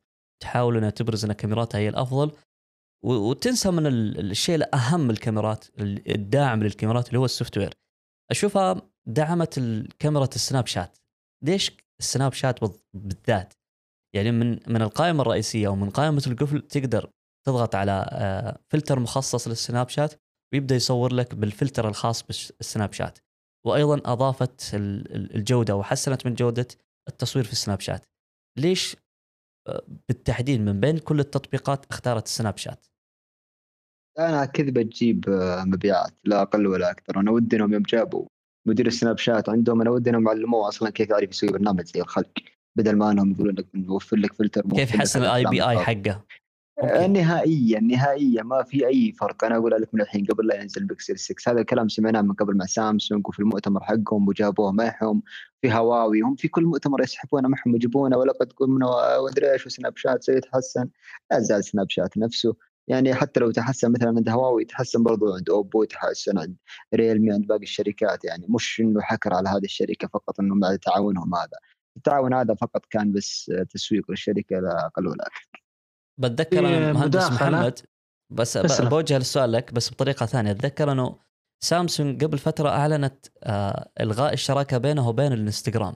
تحاول 0.43 0.77
إنها 0.77 0.91
تبرز 0.91 1.25
إن 1.25 1.33
كاميراتها 1.33 1.79
هي 1.79 1.89
الأفضل. 1.89 2.33
وتنسى 3.05 3.71
من 3.71 3.87
الشيء 3.87 4.55
الأهم 4.55 5.11
الكاميرات 5.11 5.65
الداعم 5.81 6.63
للكاميرات 6.63 7.09
اللي 7.09 7.19
هو 7.19 7.25
ال 7.25 7.59
software. 7.59 7.75
أشوفها 8.31 8.83
دعمت 9.07 9.59
كاميرا 9.99 10.25
ال 10.25 10.67
Snapchat. 10.67 10.99
ليش 11.45 11.77
ال 12.01 12.33
Snapchat 12.33 12.59
بالذات؟ 12.95 13.55
يعني 14.15 14.31
من 14.33 14.51
من 14.67 14.83
القائمة 14.83 15.23
الرئيسية 15.23 15.69
ومن 15.69 15.91
قائمة 15.91 16.23
القفل 16.27 16.61
تقدر 16.61 17.11
تضغط 17.47 17.75
على 17.75 18.07
آه، 18.13 18.59
فلتر 18.69 19.01
مخصص 19.01 19.49
لل 19.49 19.89
Snapchat 19.89 20.15
ويبدأ 20.53 20.75
يصور 20.75 21.13
لك 21.13 21.35
بالفلتر 21.35 21.89
الخاص 21.89 22.23
بال 22.23 22.93
Snapchat. 22.93 23.19
وأيضا 23.67 24.01
أضافت 24.05 24.71
الجودة 24.75 25.77
وحسنت 25.77 26.27
من 26.27 26.35
جودة 26.35 26.69
التصوير 27.09 27.45
في 27.45 27.53
ال 27.53 27.81
Snapchat. 27.81 28.05
ليش؟ 28.59 28.97
آه، 29.69 29.83
بالتحديد 30.09 30.61
من 30.61 30.81
بين 30.81 30.99
كل 30.99 31.21
التطبيقات 31.21 31.87
اختارت 31.91 32.27
السناب 32.27 32.57
شات. 32.57 32.87
أنا 34.19 34.45
كذبة 34.45 34.83
تجيب 34.83 35.29
آه، 35.29 35.65
مبيعات 35.65 36.13
لا 36.25 36.43
أقل 36.43 36.67
ولا 36.67 36.91
أكثر. 36.91 37.21
أنا 37.21 37.31
ودي 37.31 37.57
إنهم 37.57 37.73
يوم 37.73 37.83
جابوا 37.83 38.27
مدير 38.69 38.87
ال 38.87 39.19
Snapchat 39.19 39.49
عندهم 39.49 39.81
أنا 39.81 39.91
ودي 39.91 40.11
إنهم 40.11 40.27
يعلموه 40.27 40.69
أصلا 40.69 40.91
كيف 40.91 41.11
يعرف 41.11 41.31
يسوي 41.31 41.51
برنامج 41.51 41.85
زي 41.85 42.01
الخلق 42.01 42.33
بدل 42.77 42.97
ما 42.97 43.11
أنهم 43.11 43.33
يقولون 43.33 43.55
لك 43.55 43.67
نوفر 43.75 44.17
لك 44.17 44.33
فلتر 44.33 44.63
كيف 44.63 44.95
يحسن 44.95 45.23
ال 45.23 45.45
API 45.45 45.79
حقه. 45.79 46.25
آه، 46.83 47.07
نهائيا 47.07 47.81
نهائيا 47.81 48.43
ما 48.43 48.63
في 48.63 48.87
أي 48.87 49.13
فرق. 49.13 49.45
أنا 49.45 49.57
أقول 49.57 49.71
لك 49.83 49.95
من 49.95 50.01
الحين 50.01 50.25
قبل 50.25 50.47
لا 50.47 50.61
ينزل 50.63 50.85
بيكسل 50.85 51.19
6 51.19 51.53
هذا 51.53 51.61
الكلام 51.61 51.89
سمعناه 51.89 52.23
من 52.23 52.33
قبل 52.33 52.57
مع 52.57 52.67
سامسونج 52.67 53.29
وفي 53.29 53.39
المؤتمر 53.41 53.85
حقهم 53.85 54.29
وجابوه 54.29 54.73
معهم. 54.73 55.23
في 55.63 55.73
هواوي 55.73 56.21
هم 56.21 56.37
في 56.37 56.49
كل 56.49 56.65
مؤتمر 56.65 57.03
يسحبونه 57.03 57.49
معهم 57.49 57.73
ويجيبونه. 57.73 58.17
ولقد 58.17 58.53
قلنا 58.53 58.87
وأدري 58.87 59.53
إيش 59.53 59.67
و 59.67 59.97
Snapchat 59.97 60.25
سيتحسن 60.25 60.89
لا 61.31 61.41
زال 61.41 61.65
Snapchat 61.65 62.19
نفسه. 62.19 62.57
يعني 62.89 63.15
حتى 63.15 63.41
لو 63.41 63.51
تحسن 63.51 63.93
مثلا 63.93 64.09
عند 64.09 64.29
هواوي 64.29 64.65
تحسن 64.65 65.03
برضو 65.03 65.35
عند 65.35 65.51
اوبو 65.51 65.85
تحسن 65.85 66.39
عند 66.39 66.57
ريلمي 66.95 67.33
عند 67.33 67.47
باقي 67.47 67.63
الشركات. 67.63 68.25
يعني 68.25 68.47
مش 68.49 68.81
إنه 68.81 69.01
حكر 69.01 69.35
على 69.35 69.49
هذه 69.49 69.65
الشركة 69.65 70.09
فقط 70.09 70.41
إنه 70.41 70.55
مع 70.55 70.77
تعاونهم 70.77 71.35
هذا. 71.35 71.59
التعاون 71.97 72.35
هذا 72.35 72.55
فقط 72.55 72.87
كان 72.91 73.13
بس 73.13 73.53
تسويق 73.71 74.11
للشركة 74.11 74.57
لا 74.61 74.87
أقل 74.87 75.07
ولا 75.07 75.27
أكثر. 75.27 75.52
بتذكر 76.21 76.59
أنا 76.59 76.93
مهندس 76.93 77.31
محمد 77.33 77.81
بس 78.31 78.57
بوجه 78.81 79.17
السؤال 79.17 79.53
لك 79.53 79.73
بس 79.73 79.91
بطريقة 79.91 80.27
ثانية. 80.27 80.51
أتذكر 80.51 80.93
أنه 80.93 81.19
سامسونج 81.65 82.25
قبل 82.25 82.39
فترة 82.39 82.69
أعلنت 82.69 83.27
آه 83.43 83.91
إلغاء 84.01 84.33
الشراكة 84.33 84.79
بينه 84.79 85.09
وبين 85.09 85.33
الانستغرام. 85.33 85.95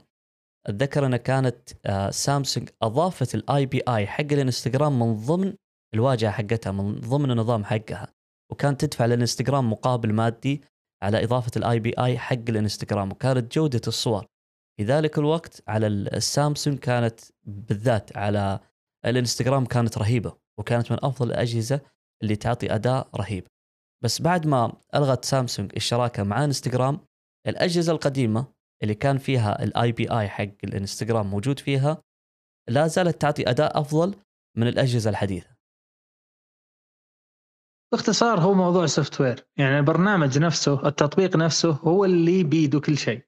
أتذكر 0.67 1.07
أنه 1.07 1.17
كانت 1.17 1.71
آه 1.87 2.11
سامسونج 2.11 2.69
أضافت 2.83 3.35
ال 3.35 3.67
API 3.67 4.07
حق 4.07 4.33
الانستغرام 4.33 4.99
من 4.99 5.17
ضمن 5.17 5.55
الواجهة 5.95 6.31
حقتها 6.31 6.73
من 6.73 7.01
ضمن 7.01 7.31
النظام 7.31 7.65
حقها 7.65 8.13
وكانت 8.53 8.85
تدفع 8.85 9.07
للانستغرام 9.07 9.73
مقابل 9.73 10.13
مادي 10.13 10.63
على 11.03 11.25
إضافة 11.25 11.51
ال 11.57 11.81
API 11.81 12.19
حق 12.19 12.49
الانستغرام 12.49 13.13
وكانت 13.13 13.55
جودة 13.55 13.81
الصور. 13.87 14.27
في 14.79 14.85
ذلك 14.85 15.19
الوقت 15.19 15.63
على 15.69 15.87
السامسونج 15.87 16.79
كانت 16.79 17.21
بالذات 17.45 18.17
على 18.17 18.61
الانستغرام 19.07 19.65
كانت 19.65 19.99
رهيبة 19.99 20.37
وكانت 20.59 20.93
من 20.93 20.99
أفضل 21.03 21.29
الأجهزة 21.29 21.81
اللي 22.23 22.37
تعطي 22.37 22.75
أداء 22.75 23.09
رهيب. 23.17 23.47
بس 24.05 24.23
بعد 24.23 24.47
ما 24.47 24.73
ألغت 24.95 25.25
سامسونج 25.25 25.73
الشراكة 25.77 26.23
مع 26.23 26.45
انستغرام 26.45 27.01
الأجهزة 27.47 27.93
القديمة 27.93 28.47
اللي 28.83 28.95
كان 28.95 29.19
فيها 29.19 29.63
ال 29.63 29.93
API 29.93 30.29
حق 30.29 30.49
الانستغرام 30.65 31.31
موجود 31.31 31.59
فيها 31.59 32.03
لا 32.69 32.87
زالت 32.87 33.23
تعطي 33.23 33.51
أداء 33.51 33.81
أفضل 33.81 34.15
من 34.57 34.69
الأجهزة 34.69 35.11
الحديثة. 35.11 35.57
باختصار 37.93 38.41
هو 38.41 38.55
موضوع 38.55 38.87
software 38.87 39.47
يعني 39.57 39.79
البرنامج 39.79 40.39
نفسه 40.39 40.87
التطبيق 40.89 41.37
نفسه 41.37 41.71
هو 41.71 42.05
اللي 42.05 42.45
بيده 42.45 42.81
كل 42.81 42.99
شيء. 42.99 43.26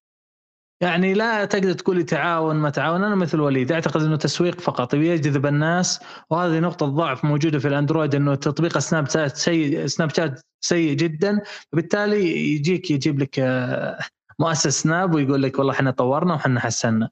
يعني 0.80 1.14
لا 1.14 1.44
تقدر 1.44 1.72
تقولي 1.72 2.02
تعاون 2.02 2.56
ما 2.56 2.70
تعاون. 2.70 3.04
أنا 3.04 3.14
مثل 3.14 3.40
وليد 3.40 3.72
أعتقد 3.72 4.02
إنه 4.02 4.16
تسويق 4.16 4.60
فقط 4.60 4.94
يجذب 4.94 5.46
الناس 5.46 6.00
وهذه 6.30 6.58
نقطة 6.60 6.86
ضعف 6.86 7.24
موجودة 7.24 7.58
في 7.58 7.68
ال 7.68 7.74
Android 7.74 8.14
إنه 8.14 8.34
تطبيق 8.34 8.78
Snapchat 8.78 9.36
سيء 9.36 9.86
Snapchat 9.86 10.40
سيء 10.60 10.94
جدا. 10.96 11.40
فبالتالي 11.72 12.54
يجيك 12.54 12.90
يجيب 12.90 13.18
لك 13.18 13.38
آه، 13.38 13.98
مؤسس 14.38 14.82
Snap 14.82 15.14
ويقول 15.14 15.42
لك 15.42 15.58
والله 15.58 15.72
إحنا 15.72 15.90
طورنا 15.90 16.34
وحنا 16.34 16.60
حسنا 16.60 17.10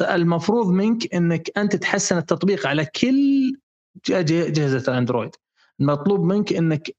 المفروض 0.00 0.66
منك 0.66 1.14
إنك 1.14 1.50
أنت 1.58 1.76
تحسن 1.76 2.18
التطبيق 2.18 2.66
على 2.66 2.84
كل 2.84 3.56
اجهزه 4.10 4.92
الأندرويد. 4.92 5.30
المطلوب 5.80 6.24
منك 6.24 6.52
إنك 6.52 6.90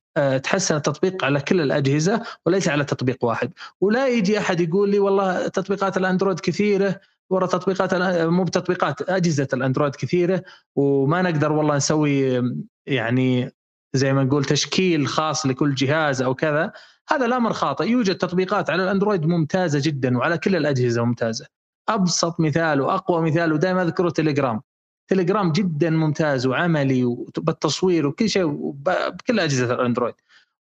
تحسن 0.44 0.76
التطبيق 0.76 1.26
على 1.26 1.42
كل 1.42 1.62
الأجهزة 1.62 2.22
وليس 2.46 2.70
على 2.70 2.84
تطبيق 2.84 3.26
واحد. 3.26 3.52
ولا 3.82 4.08
يجي 4.08 4.40
أحد 4.40 4.62
يقول 4.62 4.90
لي 4.90 5.00
والله 5.00 5.48
تطبيقات 5.48 5.98
الأندرويد 5.98 6.40
كثيرة 6.40 7.00
ورا 7.30 7.48
تطبيقات 7.48 7.94
مو 8.22 8.44
بتطبيقات 8.44 9.10
أجهزة 9.10 9.48
الأندرويد 9.54 9.96
كثيرة 9.96 10.44
وما 10.76 11.22
نقدر 11.22 11.52
والله 11.52 11.76
نسوي 11.76 12.42
يعني 12.86 13.52
زي 13.94 14.14
ما 14.14 14.24
نقول 14.24 14.46
تشكيل 14.46 15.08
خاص 15.08 15.46
لكل 15.46 15.76
جهاز 15.76 16.22
أو 16.22 16.36
كذا. 16.36 16.72
هذا 17.10 17.26
الأمر 17.26 17.54
خاطئ. 17.54 17.90
يوجد 17.90 18.16
تطبيقات 18.16 18.70
على 18.70 18.84
الأندرويد 18.84 19.26
ممتازة 19.26 19.82
جدا 19.84 20.18
وعلى 20.18 20.38
كل 20.38 20.56
الأجهزة 20.56 21.04
ممتازة. 21.04 21.46
أبسط 21.90 22.40
مثال 22.40 22.82
وأقوى 22.82 23.22
مثال 23.22 23.54
ودائما 23.54 23.82
أذكره 23.82 24.10
تليجرام. 24.10 24.62
تليجرام 25.08 25.52
جدا 25.52 25.90
ممتاز 25.90 26.48
وعملي 26.48 27.06
وبالتصوير 27.06 28.08
وكل 28.08 28.30
شيء 28.30 28.46
بكل 28.74 29.40
أجهزة 29.40 29.74
الأندرويد 29.74 30.16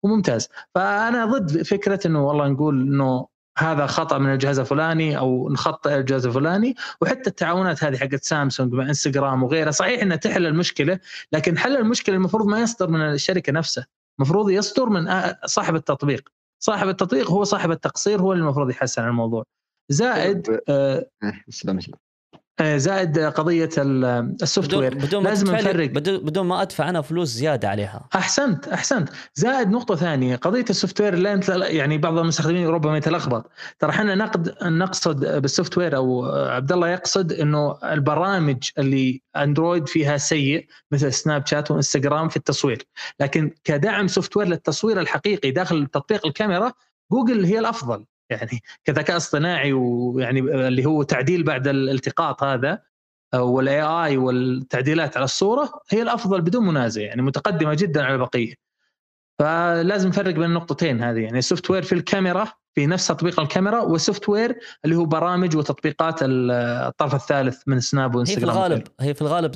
وممتاز. 0.03 0.49
فأنا 0.75 1.25
ضد 1.27 1.63
فكرة 1.63 2.07
إنه 2.07 2.27
والله 2.27 2.49
نقول 2.49 2.81
إنه 2.81 3.27
هذا 3.59 3.87
خطأ 3.87 4.19
من 4.19 4.33
الجهاز 4.33 4.59
الفلاني 4.59 5.19
أو 5.19 5.49
نخطئ 5.53 5.95
الجهاز 5.97 6.27
الفلاني. 6.27 6.75
وحتى 7.01 7.31
التعاونات 7.31 7.85
هذه 7.85 7.97
حقت 7.97 8.25
سامسونج 8.25 8.73
مع 8.73 8.85
إنستغرام 8.85 9.43
وغيرها 9.43 9.71
صحيح 9.71 10.03
إنها 10.03 10.17
تحل 10.17 10.47
المشكلة 10.47 10.99
لكن 11.33 11.59
حل 11.59 11.77
المشكلة 11.77 12.17
المفروض 12.17 12.47
ما 12.47 12.61
يصدر 12.61 12.89
من 12.89 13.01
الشركة 13.01 13.53
نفسها. 13.53 13.87
المفروض 14.19 14.51
يصدر 14.51 14.89
من 14.89 15.09
صاحب 15.45 15.75
التطبيق. 15.75 16.29
صاحب 16.63 16.89
التطبيق 16.89 17.31
هو 17.31 17.45
صاحب 17.45 17.71
التقصير 17.71 18.21
هو 18.21 18.33
اللي 18.33 18.43
المفروض 18.43 18.71
يحسن 18.71 19.05
الموضوع. 19.05 19.45
زائد 19.89 20.47
طيب، 20.47 20.61
آه 20.69 21.07
آه، 21.23 21.33
زائد 22.77 23.19
قضية 23.19 23.69
ال 23.79 24.75
software. 24.75 24.95
بدون 24.95 25.25
لازم 25.25 25.55
نفرق. 25.57 25.91
بدون 25.91 26.47
ما 26.47 26.63
أدفع 26.63 26.89
أنا 26.89 27.03
فلوس 27.03 27.29
زيادة 27.29 27.69
عليها. 27.69 28.09
أحسنت 28.15 28.69
أحسنت. 28.69 29.09
زائد 29.35 29.69
نقطة 29.69 29.97
ثانية. 29.97 30.37
قضية 30.37 30.65
ال 30.71 31.01
software 31.01 31.15
لا 31.15 31.69
يعني 31.69 31.99
بعض 31.99 32.19
المستخدمين 32.19 32.67
ربما 32.69 32.97
يتلخبط. 32.97 33.51
ترى 33.79 33.91
إحنا 33.91 34.15
نقد 34.15 34.55
نقصد 34.63 35.43
بال 35.43 35.79
software 35.79 35.97
أو 35.97 36.25
عبد 36.27 36.73
الله 36.73 36.89
يقصد 36.89 37.33
إنه 37.33 37.79
البرامج 37.85 38.71
اللي 38.79 39.23
Android 39.37 39.89
فيها 39.89 40.17
سيء 40.17 40.67
مثل 40.93 41.13
Snapchat 41.13 41.47
و 41.47 41.71
Instagram 41.71 42.29
في 42.29 42.37
التصوير. 42.37 42.87
لكن 43.21 43.55
كدعم 43.65 44.09
software 44.09 44.49
للتصوير 44.49 45.01
الحقيقي 45.01 45.51
داخل 45.51 45.87
تطبيق 45.87 46.27
الكاميرا 46.27 46.73
جوجل 47.13 47.45
هي 47.45 47.59
الأفضل. 47.59 48.05
يعني 48.33 48.63
كذكاء 48.85 49.17
اصطناعي 49.17 49.73
ويعني 49.73 50.41
اللي 50.41 50.85
هو 50.85 51.03
تعديل 51.03 51.43
بعد 51.43 51.69
الالتقاط 51.69 52.43
هذا 52.43 52.83
وال 53.35 53.83
AI 53.83 54.17
والتعديلات 54.17 55.17
على 55.17 55.25
الصورة 55.25 55.81
هي 55.91 56.03
الأفضل 56.03 56.41
بدون 56.41 56.67
منازع 56.67 57.03
يعني 57.03 57.23
متقدمة 57.23 57.75
جدا 57.75 58.05
على 58.05 58.15
البقية. 58.15 58.55
فلازم 59.39 60.09
نفرق 60.09 60.35
بين 60.35 60.45
النقطتين 60.45 61.03
هذه 61.03 61.19
يعني 61.19 61.39
ال 61.39 61.71
software 61.71 61.83
في 61.83 61.93
الكاميرا 61.93 62.49
في 62.75 62.87
نفس 62.87 63.07
تطبيق 63.07 63.41
الكاميرا 63.41 63.81
وال 63.81 64.29
software 64.29 64.59
اللي 64.85 64.97
هو 64.97 65.05
برامج 65.05 65.57
وتطبيقات 65.57 66.19
الطرف 66.23 67.15
الثالث 67.15 67.63
من 67.67 67.81
Snap 67.81 68.15
و 68.15 68.18
Instagram 68.18 68.49
هي 68.49 68.55
في 68.55 68.59
الغالب 68.59 68.89
هي 69.01 69.15
في 69.15 69.23
الغالب 69.23 69.55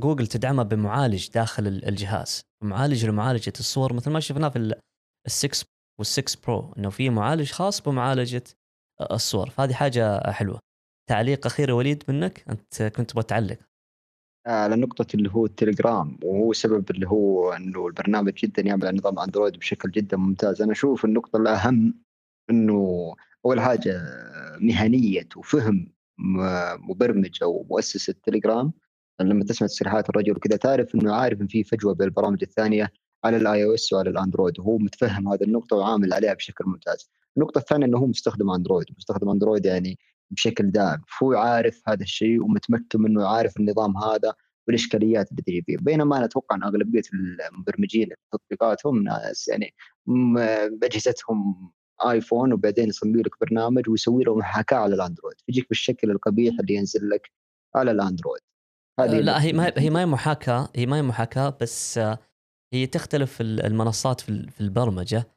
جوجل 0.00 0.26
تدعمها 0.26 0.64
بمعالج 0.64 1.28
داخل 1.30 1.66
الجهاز. 1.66 2.42
معالج 2.62 3.06
لمعالجة 3.06 3.52
الصور 3.60 3.92
مثل 3.92 4.10
ما 4.10 4.20
شفناه 4.20 4.48
في 4.48 4.74
ال6 5.28 5.64
وال6 6.04 6.46
Pro 6.46 6.74
إنه 6.78 6.90
في 6.90 7.10
معالج 7.10 7.50
خاص 7.50 7.80
بمعالجة 7.80 8.44
الصور. 9.10 9.50
فهذه 9.50 9.72
حاجة 9.72 10.30
حلوة. 10.30 10.58
تعليق 11.10 11.46
أخير 11.46 11.72
وليد 11.72 12.04
منك؟ 12.08 12.44
أنت 12.48 12.82
كنت 12.82 13.10
تبغى 13.10 13.22
تعلق. 13.22 13.58
على 14.46 14.76
نقطة 14.76 15.06
اللي 15.14 15.30
هو 15.32 15.46
التليجرام 15.46 16.18
وهو 16.22 16.52
سبب 16.52 16.90
اللي 16.90 17.08
هو 17.08 17.52
إنه 17.52 17.86
البرنامج 17.86 18.32
جدا 18.32 18.62
يعمل 18.62 18.86
على 18.86 18.96
نظام 18.98 19.18
Android 19.18 19.56
بشكل 19.56 19.90
جدا 19.90 20.16
ممتاز، 20.16 20.62
أنا 20.62 20.72
أشوف 20.72 21.04
النقطة 21.04 21.36
الأهم 21.36 21.94
إنه 22.50 23.14
أول 23.46 23.60
حاجة 23.60 24.02
مهنية 24.60 25.28
وفهم 25.36 25.92
مبرمج 26.78 27.42
أو 27.42 27.66
مؤسس 27.70 28.08
التليجرام 28.08 28.72
لما 29.20 29.44
تسمع 29.44 29.68
تصريحات 29.68 30.10
الرجل 30.10 30.36
وكذا 30.36 30.56
تعرف 30.56 30.94
إنه 30.94 31.14
عارف 31.14 31.40
إن 31.40 31.46
في 31.46 31.64
فجوة 31.64 31.94
بين 31.94 32.06
البرامج 32.06 32.38
الثانية. 32.42 32.92
على 33.24 33.36
ال 33.36 33.64
iOS 33.64 33.92
وعلى 33.92 34.10
ال 34.10 34.16
Android 34.16 34.58
وهو 34.60 34.78
متفهم 34.78 35.28
هذه 35.32 35.42
النقطة 35.44 35.76
وعامل 35.76 36.12
عليها 36.12 36.34
بشكل 36.34 36.64
ممتاز. 36.66 37.10
النقطة 37.36 37.58
الثانية 37.58 37.86
إنه 37.86 37.98
هو 37.98 38.06
مستخدم 38.06 38.50
Android 38.50 38.86
مستخدم 38.98 39.28
Android 39.28 39.66
يعني 39.66 39.98
بشكل 40.30 40.70
دائم. 40.70 41.00
فهو 41.18 41.32
عارف 41.34 41.82
هذا 41.88 42.02
الشيء 42.02 42.42
ومتمكن 42.44 43.02
منه 43.02 43.26
عارف 43.28 43.56
النظام 43.56 43.96
هذا 43.96 44.34
والإشكاليات 44.68 45.30
اللي 45.30 45.42
تجي 45.42 45.62
فيه 45.62 45.76
بينما 45.80 46.16
أنا 46.16 46.24
أتوقع 46.24 46.56
إن 46.56 46.62
أغلبية 46.62 47.02
المبرمجين 47.52 48.08
تطبيقاتهم 48.32 49.02
ناس 49.02 49.48
يعني 49.48 49.74
باجهزتهم 50.68 51.70
iPhone 52.10 52.52
وبعدين 52.52 52.88
يصمم 52.88 53.16
لك 53.20 53.40
برنامج 53.40 53.88
ويسوي 53.88 54.24
له 54.24 54.36
محاكاة 54.36 54.76
على 54.76 54.94
ال 54.94 54.99
Android 54.99 55.36
يجيك 55.48 55.68
بالشكل 55.68 56.10
القبيح 56.10 56.54
اللي 56.60 56.74
ينزل 56.74 57.08
لك 57.10 57.30
على 57.74 57.90
ال 57.90 57.96
Android 57.96 58.40
آه، 58.98 59.06
لا 59.20 59.42
هي 59.42 59.52
ما 59.52 59.66
هي- 59.66 59.74
هي 59.78 59.90
ما 59.90 60.00
هي 60.00 60.06
محاكاة 60.06 60.68
هي 60.76 60.86
ما 60.86 60.96
هي 60.96 61.02
محاكاة 61.02 61.56
بس 61.60 61.98
آه، 61.98 62.18
هي 62.72 62.86
تختلف 62.86 63.40
ال- 63.40 63.66
المنصات 63.66 64.20
في 64.20 64.28
ال- 64.28 64.50
في 64.50 64.60
البرمجة 64.60 65.28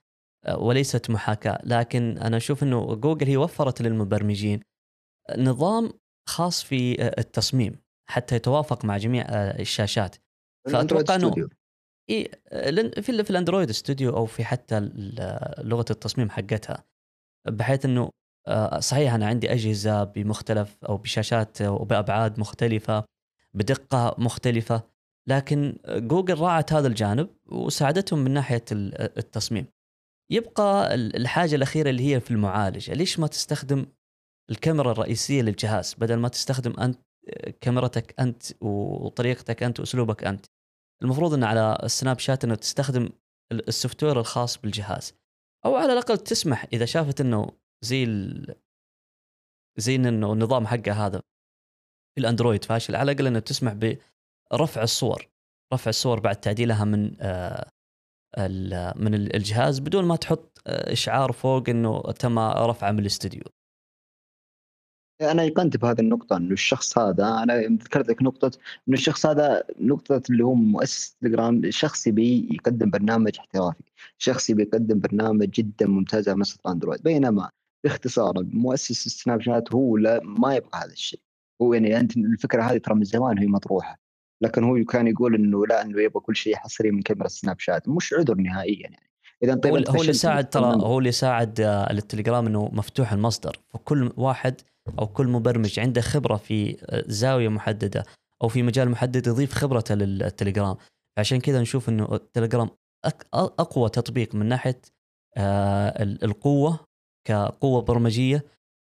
آه، 0.45 0.57
وليست 0.57 1.09
محاكاة 1.09 1.59
لكن 1.63 2.17
أنا 2.17 2.37
أشوف 2.37 2.63
إنه 2.63 2.95
جوجل 2.95 3.27
هي 3.27 3.37
وفرت 3.37 3.81
للمبرمجين 3.81 4.59
نظام 5.37 5.89
خاص 6.29 6.63
في 6.63 7.01
آه، 7.01 7.15
التصميم 7.19 7.75
حتى 8.09 8.35
يتوافق 8.35 8.85
مع 8.85 8.97
جميع 8.97 9.25
آه، 9.29 9.61
الشاشات 9.61 10.15
فأتوقع 10.73 11.15
إنه. 11.15 11.25
إيه 12.09 12.31
في 13.01 13.23
في 13.23 13.29
الأندرويد 13.29 13.71
ستوديو 13.71 14.17
أو 14.17 14.25
في 14.25 14.43
حتى 14.45 14.79
لغة 15.59 15.85
التصميم 15.91 16.29
حقتها 16.29 16.83
بحيث 17.47 17.85
إنه 17.85 18.09
صحيح 18.79 19.13
أنا 19.13 19.27
عندي 19.27 19.51
أجهزة 19.51 20.03
بمختلف 20.03 20.85
أو 20.85 20.97
بشاشات 20.97 21.61
وبابعاد 21.61 22.39
مختلفة 22.39 23.03
بدقة 23.53 24.15
مختلفة 24.17 24.83
لكن 25.29 25.77
جوجل 25.87 26.39
راعت 26.39 26.73
هذا 26.73 26.87
الجانب 26.87 27.29
وساعدتهم 27.45 28.19
من 28.19 28.31
ناحية 28.31 28.65
ال- 28.71 29.17
التصميم. 29.17 29.65
يبقى 30.31 30.95
ال- 30.95 31.15
الحاجة 31.15 31.55
الأخيرة 31.55 31.89
اللي 31.89 32.13
هي 32.15 32.19
في 32.19 32.31
المعالجة 32.31 32.93
ليش 32.93 33.19
ما 33.19 33.27
تستخدم 33.27 33.85
الكاميرا 34.51 34.91
الرئيسية 34.91 35.41
للجهاز 35.41 35.93
بدل 35.93 36.15
ما 36.15 36.27
تستخدم 36.29 36.79
أنت 36.79 36.99
كاميرتك 37.61 38.19
أنت 38.19 38.43
وطريقتك 38.61 39.63
أنت 39.63 39.79
وأسلوبك 39.79 40.23
أنت؟ 40.23 40.45
المفروض 41.03 41.33
إن 41.33 41.43
على 41.43 41.77
السناب 41.83 42.19
شات 42.19 42.43
إنه 42.43 42.55
تستخدم 42.55 43.09
ال- 43.51 43.67
ال 43.67 44.03
software 44.03 44.19
الخاص 44.19 44.57
بالجهاز. 44.57 45.13
أو 45.65 45.75
على 45.75 45.93
الأقل 45.93 46.17
تسمح 46.17 46.65
إذا 46.73 46.85
شافت 46.85 47.21
إنه 47.21 47.47
زي 47.83 48.03
ال... 48.03 48.55
زي 49.77 49.95
إنه 49.95 50.33
النظام 50.33 50.67
حقه 50.67 51.05
هذا 51.05 51.21
الأندرويد 52.17 52.63
فاشل 52.63 52.95
على 52.95 53.11
الأقل 53.11 53.27
إنه 53.27 53.39
تسمح 53.39 53.73
برفع 54.51 54.83
الصور 54.83 55.27
رفع 55.73 55.89
الصور 55.89 56.19
بعد 56.19 56.35
تعديلها 56.35 56.85
من 56.85 57.15
آه 57.21 57.69
من 58.95 59.13
ال- 59.13 59.35
الجهاز 59.35 59.79
بدون 59.79 60.05
ما 60.05 60.15
تحط 60.15 60.61
آه، 60.67 60.91
إشعار 60.91 61.31
فوق 61.31 61.69
إنه 61.69 62.01
تم 62.01 62.39
رفعه 62.39 62.91
من 62.91 62.99
الاستوديو. 62.99 63.41
أنا 65.21 65.41
ايقنت 65.41 65.77
بهذه 65.77 65.99
النقطة 65.99 66.37
إنه 66.37 66.51
الشخص 66.53 66.97
هذا 66.97 67.27
أنا 67.43 67.57
ذكرت 67.61 68.09
لك 68.09 68.23
نقطة 68.23 68.51
إنه 68.87 68.97
الشخص 68.97 69.25
هذا 69.25 69.63
نقطة 69.79 70.21
اللي 70.29 70.43
هو 70.43 70.53
مؤسس 70.53 71.15
تليجرام 71.15 71.71
شخص 71.71 72.07
يبي 72.07 72.49
يقدم 72.51 72.89
برنامج 72.89 73.39
احترافي 73.39 73.83
شخص 74.17 74.49
يبي 74.49 74.63
يقدم 74.63 74.99
برنامج 74.99 75.49
جدا 75.49 75.87
ممتاز 75.87 76.29
على 76.29 76.37
منصه 76.37 76.59
أندرويد 76.67 77.03
بينما 77.03 77.49
باختصار 77.85 78.33
مؤسس 78.43 79.05
السناب 79.05 79.41
شات 79.41 79.73
هو 79.73 79.97
لا 79.97 80.19
ما 80.23 80.55
يبغى 80.55 80.69
هذا 80.75 80.91
الشيء. 80.91 81.19
هو 81.61 81.73
يعني 81.73 81.99
أنت 81.99 82.17
الفكرة 82.17 82.63
هذه 82.63 82.77
ترى 82.77 82.95
من 82.95 83.03
زمان 83.03 83.37
وهي 83.37 83.47
مطروحة. 83.47 84.04
لكن 84.41 84.63
هو 84.63 84.83
كان 84.83 85.07
يقول 85.07 85.35
إنه 85.35 85.65
لا 85.67 85.81
إنه 85.81 86.01
يبغى 86.01 86.19
كل 86.23 86.35
شيء 86.35 86.55
حصري 86.55 86.91
من 86.91 87.01
كاميرا 87.01 87.25
السناب 87.25 87.59
شات. 87.59 87.89
مش 87.89 88.13
عذر 88.13 88.35
نهائيا 88.35 88.81
يعني. 88.81 89.09
اذا 89.43 89.55
طيب 89.55 89.73
هو, 89.73 89.95
هو 89.95 90.01
اللي 90.01 90.13
ساعد 90.13 90.49
ترى. 90.49 90.75
هو 90.75 90.99
اللي 90.99 91.11
ساعد 91.11 91.59
التليجرام 91.91 92.45
إنه 92.47 92.69
مفتوح 92.73 93.13
المصدر. 93.13 93.57
فكل 93.73 94.13
واحد 94.17 94.61
أو 94.99 95.07
كل 95.07 95.27
مبرمج 95.27 95.79
عنده 95.79 96.01
خبرة 96.01 96.35
في 96.35 96.77
آه، 96.85 97.03
زاوية 97.07 97.49
محددة 97.49 98.03
أو 98.43 98.47
في 98.47 98.63
مجال 98.63 98.89
محدد 98.89 99.27
يضيف 99.27 99.53
خبرته 99.53 99.95
للتليجرام. 99.95 100.75
عشان 101.19 101.39
كذا 101.39 101.61
نشوف 101.61 101.89
إنه 101.89 102.07
التليجرام 102.15 102.69
أقوى 103.33 103.89
تطبيق 103.89 104.35
من 104.35 104.45
ناحية 104.45 104.81
آه، 105.37 106.03
ال- 106.03 106.23
القوة 106.23 106.79
كقوة 107.27 107.81
برمجية 107.81 108.45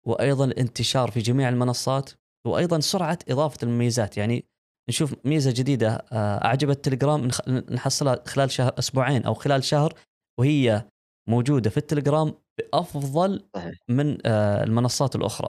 وأيضا 0.06 0.44
الانتشار 0.44 1.10
في 1.10 1.20
جميع 1.20 1.48
المنصات 1.48 2.10
وأيضا 2.46 2.80
سرعة 2.80 3.18
إضافة 3.28 3.58
المميزات. 3.62 4.16
يعني 4.16 4.44
نشوف 4.88 5.14
ميزة 5.24 5.52
جديدة. 5.56 6.06
آه، 6.12 6.44
أعجبت 6.44 6.76
التليجرام 6.76 7.28
نحصلها 7.70 8.22
خلال 8.26 8.50
شهر 8.50 8.74
أسبوعين 8.78 9.24
أو 9.24 9.34
خلال 9.34 9.64
شهر 9.64 9.94
وهي 10.40 10.88
موجودة 11.28 11.70
في 11.70 11.76
التليجرام 11.76 12.34
بأفضل 12.58 13.48
صحيح. 13.54 13.74
من 13.88 14.18
آه، 14.26 14.64
المنصات 14.64 15.16
الأخرى. 15.16 15.48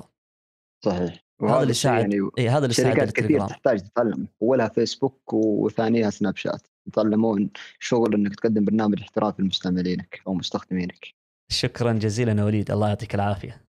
صحيح. 0.86 1.24
هذا 1.44 1.62
اللي 1.62 1.74
ساعد 1.74 2.14
يعني 2.14 2.30
اي 2.38 2.50
هذا 2.50 2.64
اللي 2.64 2.74
ساعد 2.74 2.96
شركات 2.96 3.12
كثير 3.12 3.48
تحتاج 3.48 3.80
تتعلم. 3.80 4.28
أولها 4.42 4.68
فيسبوك 4.68 5.34
وثانيها 5.34 6.10
سناب 6.10 6.38
شات. 6.38 6.68
يتعلمون 6.88 7.50
شغل 7.80 8.14
إنك 8.14 8.36
تقدم 8.36 8.66
برنامج 8.66 9.02
احترافي 9.02 9.42
لمستعملينك 9.42 10.22
أو 10.28 10.34
مستخدمينك. 10.34 11.08
شكرا 11.52 11.94
جزيلا 11.94 12.42
يا 12.42 12.44
وليد. 12.46 12.72
الله 12.72 12.88
يعطيك 12.88 13.16
العافية. 13.16 13.66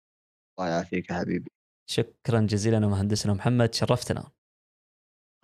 الله 0.59 0.69
يعافيك 0.69 1.09
يا 1.09 1.15
حبيبي. 1.15 1.51
شكرا 1.89 2.39
جزيلا 2.39 2.79
مهندسنا 2.79 3.33
محمد. 3.33 3.73
شرفتنا. 3.73 4.23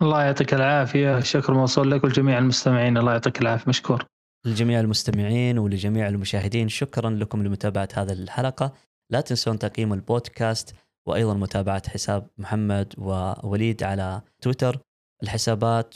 الله 0.02 0.22
يعطيك 0.22 0.54
العافية. 0.54 1.20
شكر 1.20 1.54
موصول 1.54 1.90
لك 1.90 2.04
ولجميع 2.04 2.38
المستمعين. 2.38 2.98
الله 2.98 3.12
يعطيك 3.12 3.42
العافية. 3.42 3.68
مشكور. 3.68 4.04
لجميع 4.46 4.80
المستمعين 4.80 5.58
ولجميع 5.58 6.08
المشاهدين 6.08 6.68
شكرا 6.68 7.10
لكم 7.10 7.42
لمتابعة 7.42 7.88
هذه 7.94 8.12
الحلقة. 8.12 8.72
لا 9.12 9.20
تنسون 9.20 9.58
تقييم 9.58 9.92
البودكاست 9.92 10.74
وأيضا 11.08 11.34
متابعة 11.34 11.90
حساب 11.90 12.30
محمد 12.38 12.94
ووليد 12.98 13.82
على 13.82 14.22
تويتر. 14.42 14.78
الحسابات 15.22 15.94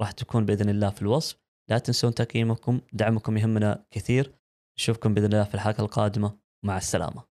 راح 0.00 0.10
تكون 0.10 0.46
بإذن 0.46 0.68
الله 0.68 0.90
في 0.90 1.02
الوصف. 1.02 1.36
لا 1.70 1.78
تنسون 1.78 2.14
تقييمكم. 2.14 2.80
دعمكم 2.92 3.36
يهمنا 3.36 3.84
كثير. 3.90 4.32
نشوفكم 4.78 5.14
بإذن 5.14 5.26
الله 5.32 5.44
في 5.44 5.54
الحلقة 5.54 5.80
القادمة. 5.80 6.38
مع 6.64 6.76
السلامة. 6.76 7.29